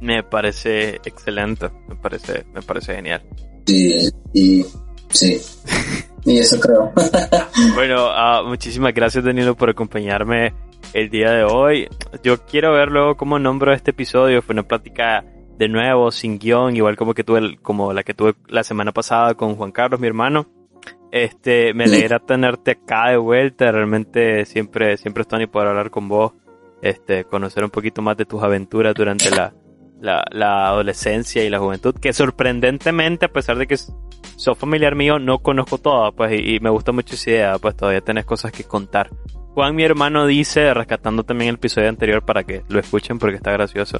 Me 0.00 0.22
parece 0.22 1.00
excelente, 1.04 1.70
me 1.88 1.96
parece, 1.96 2.46
me 2.54 2.62
parece 2.62 2.94
genial. 2.94 3.22
Sí, 3.66 4.08
y 4.32 4.64
sí. 5.10 5.40
y 6.24 6.38
eso 6.38 6.60
creo. 6.60 6.92
bueno, 7.74 8.08
uh, 8.08 8.46
muchísimas 8.46 8.94
gracias 8.94 9.24
Danilo 9.24 9.56
por 9.56 9.70
acompañarme 9.70 10.54
el 10.92 11.10
día 11.10 11.32
de 11.32 11.44
hoy. 11.44 11.88
Yo 12.22 12.44
quiero 12.46 12.72
ver 12.74 12.90
luego 12.90 13.16
cómo 13.16 13.40
nombro 13.40 13.72
este 13.72 13.90
episodio. 13.90 14.40
Fue 14.40 14.52
una 14.52 14.62
plática 14.62 15.24
de 15.58 15.68
nuevo, 15.68 16.10
sin 16.10 16.38
guion, 16.38 16.76
igual 16.76 16.96
como 16.96 17.14
que 17.14 17.24
tuve, 17.24 17.58
como 17.58 17.92
la 17.92 18.02
que 18.04 18.14
tuve 18.14 18.34
la 18.46 18.62
semana 18.62 18.92
pasada 18.92 19.34
con 19.34 19.56
Juan 19.56 19.72
Carlos, 19.72 20.00
mi 20.00 20.06
hermano. 20.06 20.46
Este, 21.10 21.74
me 21.74 21.84
alegra 21.84 22.18
tenerte 22.20 22.72
acá 22.72 23.10
de 23.10 23.16
vuelta. 23.16 23.70
Realmente 23.72 24.44
siempre, 24.44 24.96
siempre 24.96 25.22
estoy 25.22 25.40
ni 25.40 25.46
poder 25.46 25.68
hablar 25.68 25.90
con 25.90 26.08
vos 26.08 26.32
este, 26.82 27.24
conocer 27.24 27.64
un 27.64 27.70
poquito 27.70 28.02
más 28.02 28.16
de 28.16 28.24
tus 28.24 28.42
aventuras 28.42 28.94
durante 28.94 29.30
la, 29.30 29.52
la, 30.00 30.68
adolescencia 30.68 31.44
y 31.44 31.50
la 31.50 31.58
juventud, 31.58 31.94
que 31.94 32.12
sorprendentemente, 32.12 33.26
a 33.26 33.32
pesar 33.32 33.58
de 33.58 33.66
que 33.66 33.76
sos 33.76 34.58
familiar 34.58 34.94
mío, 34.94 35.18
no 35.18 35.40
conozco 35.40 35.78
todas, 35.78 36.14
pues, 36.14 36.40
y, 36.40 36.60
me 36.60 36.70
gusta 36.70 36.92
mucho 36.92 37.14
esa 37.14 37.30
idea, 37.30 37.58
pues 37.58 37.76
todavía 37.76 38.00
tenés 38.00 38.24
cosas 38.24 38.52
que 38.52 38.64
contar. 38.64 39.10
Juan, 39.58 39.74
mi 39.74 39.82
hermano, 39.82 40.24
dice, 40.24 40.72
rescatando 40.72 41.24
también 41.24 41.48
el 41.48 41.56
episodio 41.56 41.88
anterior 41.88 42.24
para 42.24 42.44
que 42.44 42.62
lo 42.68 42.78
escuchen 42.78 43.18
porque 43.18 43.38
está 43.38 43.50
gracioso, 43.50 43.98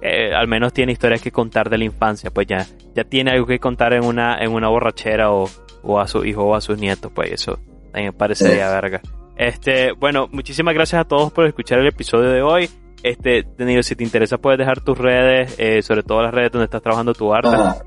eh, 0.00 0.32
al 0.34 0.48
menos 0.48 0.72
tiene 0.72 0.92
historias 0.92 1.20
que 1.20 1.30
contar 1.30 1.68
de 1.68 1.76
la 1.76 1.84
infancia, 1.84 2.30
pues 2.30 2.46
ya, 2.46 2.66
ya 2.94 3.04
tiene 3.04 3.32
algo 3.32 3.44
que 3.46 3.58
contar 3.58 3.92
en 3.92 4.02
una, 4.02 4.38
en 4.38 4.50
una 4.50 4.68
borrachera 4.68 5.30
o, 5.30 5.50
o 5.82 6.00
a 6.00 6.08
su 6.08 6.24
hijo 6.24 6.44
o 6.44 6.54
a 6.54 6.62
sus 6.62 6.78
nietos, 6.78 7.12
pues 7.14 7.32
eso 7.32 7.58
también 7.92 8.14
parecería 8.14 8.70
verga. 8.70 9.02
Este, 9.36 9.92
bueno, 9.92 10.26
muchísimas 10.32 10.72
gracias 10.72 11.02
a 11.02 11.04
todos 11.04 11.30
por 11.34 11.44
escuchar 11.44 11.80
el 11.80 11.88
episodio 11.88 12.30
de 12.30 12.40
hoy. 12.40 12.70
Este, 13.02 13.42
tenido, 13.42 13.82
si 13.82 13.96
te 13.96 14.04
interesa 14.04 14.38
puedes 14.38 14.58
dejar 14.58 14.80
tus 14.80 14.96
redes, 14.96 15.54
eh, 15.58 15.82
sobre 15.82 16.02
todo 16.02 16.22
las 16.22 16.32
redes 16.32 16.50
donde 16.50 16.64
estás 16.64 16.80
trabajando 16.80 17.12
tu 17.12 17.34
arte. 17.34 17.84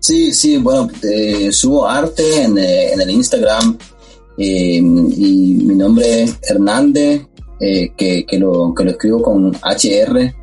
Sí, 0.00 0.34
sí, 0.34 0.58
bueno, 0.58 0.86
eh, 1.02 1.50
subo 1.50 1.88
arte 1.88 2.42
en, 2.42 2.58
eh, 2.58 2.92
en 2.92 3.00
el 3.00 3.08
Instagram 3.08 3.78
eh, 3.78 3.99
y 4.44 4.80
mi 4.80 5.74
nombre 5.74 6.22
es 6.22 6.38
Hernández, 6.42 7.22
eh, 7.60 7.92
que, 7.96 8.24
que, 8.24 8.38
lo, 8.38 8.74
que 8.74 8.84
lo 8.84 8.90
escribo 8.90 9.22
con 9.22 9.52
HR, 9.54 10.34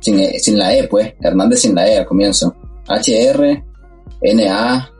sin, 0.00 0.20
eh, 0.20 0.38
sin 0.38 0.58
la 0.58 0.74
E, 0.74 0.86
pues, 0.88 1.14
Hernández 1.20 1.60
sin 1.60 1.74
la 1.74 1.88
E 1.88 1.98
al 1.98 2.06
comienzo. 2.06 2.54
HR, 2.88 3.64
N, 4.20 4.48
A, 4.48 4.90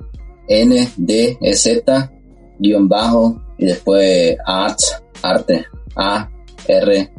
N, 0.49 0.89
D, 0.97 1.39
E, 1.41 1.55
Z, 1.55 2.13
guion 2.59 2.89
bajo, 2.89 3.41
y 3.59 3.67
después 3.67 4.37
art, 4.45 4.79
arte, 5.23 5.67
A, 5.95 6.31
R, 6.67 7.13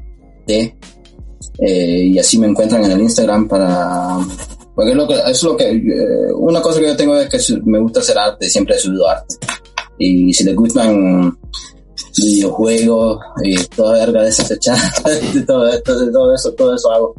T, 0.45 0.77
eh, 1.59 2.03
y 2.05 2.19
así 2.19 2.38
me 2.38 2.47
encuentran 2.47 2.83
en 2.85 2.91
el 2.91 3.01
Instagram 3.01 3.47
para 3.47 4.19
porque 4.75 4.91
es 4.91 4.97
lo 4.97 5.07
que 5.07 5.15
es 5.25 5.43
lo 5.43 5.57
que 5.57 5.69
eh, 5.71 6.33
una 6.35 6.61
cosa 6.61 6.79
que 6.79 6.85
yo 6.85 6.95
tengo 6.95 7.17
es 7.17 7.29
que 7.29 7.39
me 7.65 7.79
gusta 7.79 7.99
hacer 7.99 8.15
arte 8.15 8.47
siempre 8.47 8.75
he 8.75 8.79
subido 8.79 9.09
arte 9.09 9.35
y 9.97 10.33
si 10.33 10.43
les 10.43 10.55
gustan 10.55 11.37
videojuegos 12.17 13.19
y 13.43 13.55
toda 13.67 14.05
verga 14.05 14.23
de 14.23 14.31
todo, 15.45 15.67
esto, 15.67 16.11
todo 16.11 16.33
eso 16.33 16.53
todo 16.53 16.75
eso 16.75 16.91
hago 16.91 17.15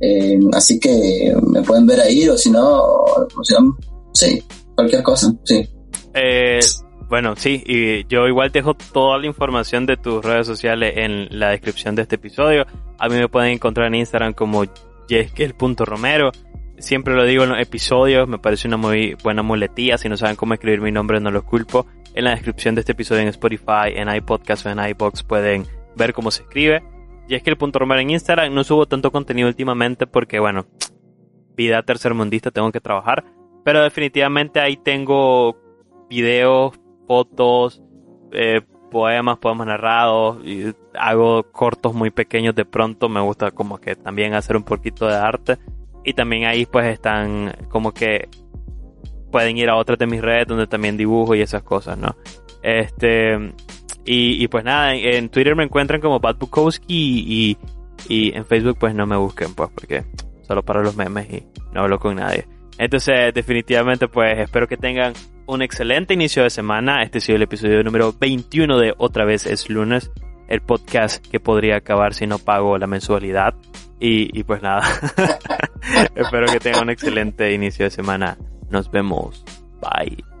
Eh, 0.00 0.38
así 0.52 0.78
que 0.78 1.34
me 1.42 1.62
pueden 1.62 1.86
ver 1.86 2.00
ahí 2.00 2.28
o 2.28 2.36
si 2.36 2.50
no 2.50 3.04
si 4.12 4.42
cualquier 4.74 5.02
cosa 5.02 5.32
sí 5.44 5.66
Eh, 6.14 6.60
bueno, 7.08 7.34
sí, 7.36 7.62
y 7.64 8.04
yo 8.08 8.26
igual 8.26 8.50
dejo 8.50 8.74
toda 8.74 9.18
la 9.18 9.26
información 9.26 9.86
de 9.86 9.96
tus 9.96 10.24
redes 10.24 10.46
sociales 10.46 10.94
en 10.96 11.28
la 11.30 11.50
descripción 11.50 11.94
de 11.94 12.02
este 12.02 12.16
episodio. 12.16 12.66
A 12.98 13.08
mí 13.08 13.14
me 13.14 13.28
pueden 13.28 13.52
encontrar 13.52 13.86
en 13.86 13.94
Instagram 13.94 14.32
como 14.34 14.64
jeskel.romero. 15.08 16.32
Siempre 16.78 17.14
lo 17.14 17.24
digo 17.24 17.44
en 17.44 17.50
los 17.50 17.60
episodios, 17.60 18.28
me 18.28 18.38
parece 18.38 18.68
una 18.68 18.76
muy 18.76 19.14
buena 19.22 19.42
muletilla. 19.42 19.96
Si 19.96 20.08
no 20.08 20.16
saben 20.16 20.36
cómo 20.36 20.54
escribir 20.54 20.80
mi 20.80 20.92
nombre, 20.92 21.20
no 21.20 21.30
los 21.30 21.44
culpo. 21.44 21.86
En 22.14 22.24
la 22.24 22.30
descripción 22.30 22.74
de 22.74 22.80
este 22.80 22.92
episodio 22.92 23.22
en 23.22 23.28
Spotify, 23.28 23.92
en 23.94 24.14
iPodcast 24.14 24.66
o 24.66 24.70
en 24.70 24.78
iBox 24.78 25.22
pueden 25.22 25.64
ver 25.96 26.12
cómo 26.12 26.30
se 26.30 26.42
escribe. 26.42 26.82
Jeskel.romero 27.28 28.00
en 28.00 28.10
Instagram. 28.10 28.52
No 28.52 28.62
subo 28.62 28.86
tanto 28.86 29.10
contenido 29.10 29.48
últimamente 29.48 30.06
porque, 30.06 30.38
bueno, 30.38 30.66
vida 31.56 31.82
tercermundista, 31.82 32.50
tengo 32.50 32.70
que 32.72 32.80
trabajar. 32.80 33.24
Pero 33.64 33.82
definitivamente 33.82 34.60
ahí 34.60 34.76
tengo 34.76 35.56
videos, 36.10 36.78
fotos, 37.06 37.82
eh, 38.32 38.60
poemas, 38.90 39.38
poemas 39.38 39.66
narrados, 39.66 40.44
y 40.44 40.72
hago 40.94 41.42
cortos 41.50 41.94
muy 41.94 42.10
pequeños 42.10 42.54
de 42.54 42.64
pronto, 42.64 43.08
me 43.08 43.20
gusta 43.20 43.50
como 43.50 43.78
que 43.78 43.96
también 43.96 44.34
hacer 44.34 44.56
un 44.56 44.62
poquito 44.62 45.06
de 45.08 45.16
arte 45.16 45.58
y 46.06 46.14
también 46.14 46.44
ahí 46.44 46.64
pues 46.64 46.86
están 46.86 47.52
como 47.68 47.92
que 47.92 48.28
pueden 49.30 49.58
ir 49.58 49.68
a 49.68 49.76
otras 49.76 49.98
de 49.98 50.06
mis 50.06 50.22
redes 50.22 50.46
donde 50.46 50.66
también 50.66 50.96
dibujo 50.96 51.34
y 51.34 51.42
esas 51.42 51.62
cosas, 51.62 51.98
¿no? 51.98 52.16
Este 52.62 53.34
y, 54.04 54.42
y 54.42 54.48
pues 54.48 54.64
nada, 54.64 54.94
en, 54.94 55.28
Twitter 55.28 55.56
me 55.56 55.64
encuentran 55.64 56.00
como 56.00 56.20
Pat 56.20 56.38
Bukowski 56.38 56.94
y, 56.94 57.58
y, 58.08 58.28
y 58.28 58.36
en 58.36 58.46
Facebook 58.46 58.78
pues 58.78 58.94
no 58.94 59.04
me 59.04 59.16
busquen 59.16 59.52
pues 59.54 59.68
porque 59.74 60.04
solo 60.46 60.62
para 60.62 60.80
los 60.80 60.96
memes 60.96 61.28
y 61.28 61.46
no 61.72 61.82
hablo 61.82 61.98
con 61.98 62.14
nadie. 62.14 62.46
Entonces, 62.78 63.32
definitivamente, 63.34 64.06
pues 64.06 64.38
espero 64.38 64.68
que 64.68 64.76
tengan 64.76 65.14
un 65.46 65.62
excelente 65.62 66.14
inicio 66.14 66.42
de 66.42 66.50
semana. 66.50 67.02
Este 67.02 67.18
ha 67.18 67.20
sido 67.20 67.36
el 67.36 67.42
episodio 67.42 67.82
número 67.82 68.14
21 68.18 68.78
de 68.78 68.94
Otra 68.98 69.24
vez 69.24 69.46
es 69.46 69.70
lunes, 69.70 70.10
el 70.48 70.60
podcast 70.60 71.26
que 71.26 71.40
podría 71.40 71.76
acabar 71.76 72.14
si 72.14 72.26
no 72.26 72.38
pago 72.38 72.78
la 72.78 72.86
mensualidad. 72.86 73.54
Y, 73.98 74.38
y 74.38 74.44
pues 74.44 74.62
nada, 74.62 74.82
espero 76.14 76.46
que 76.46 76.60
tengan 76.60 76.84
un 76.84 76.90
excelente 76.90 77.52
inicio 77.52 77.86
de 77.86 77.90
semana. 77.90 78.36
Nos 78.70 78.90
vemos. 78.90 79.44
Bye. 79.80 80.35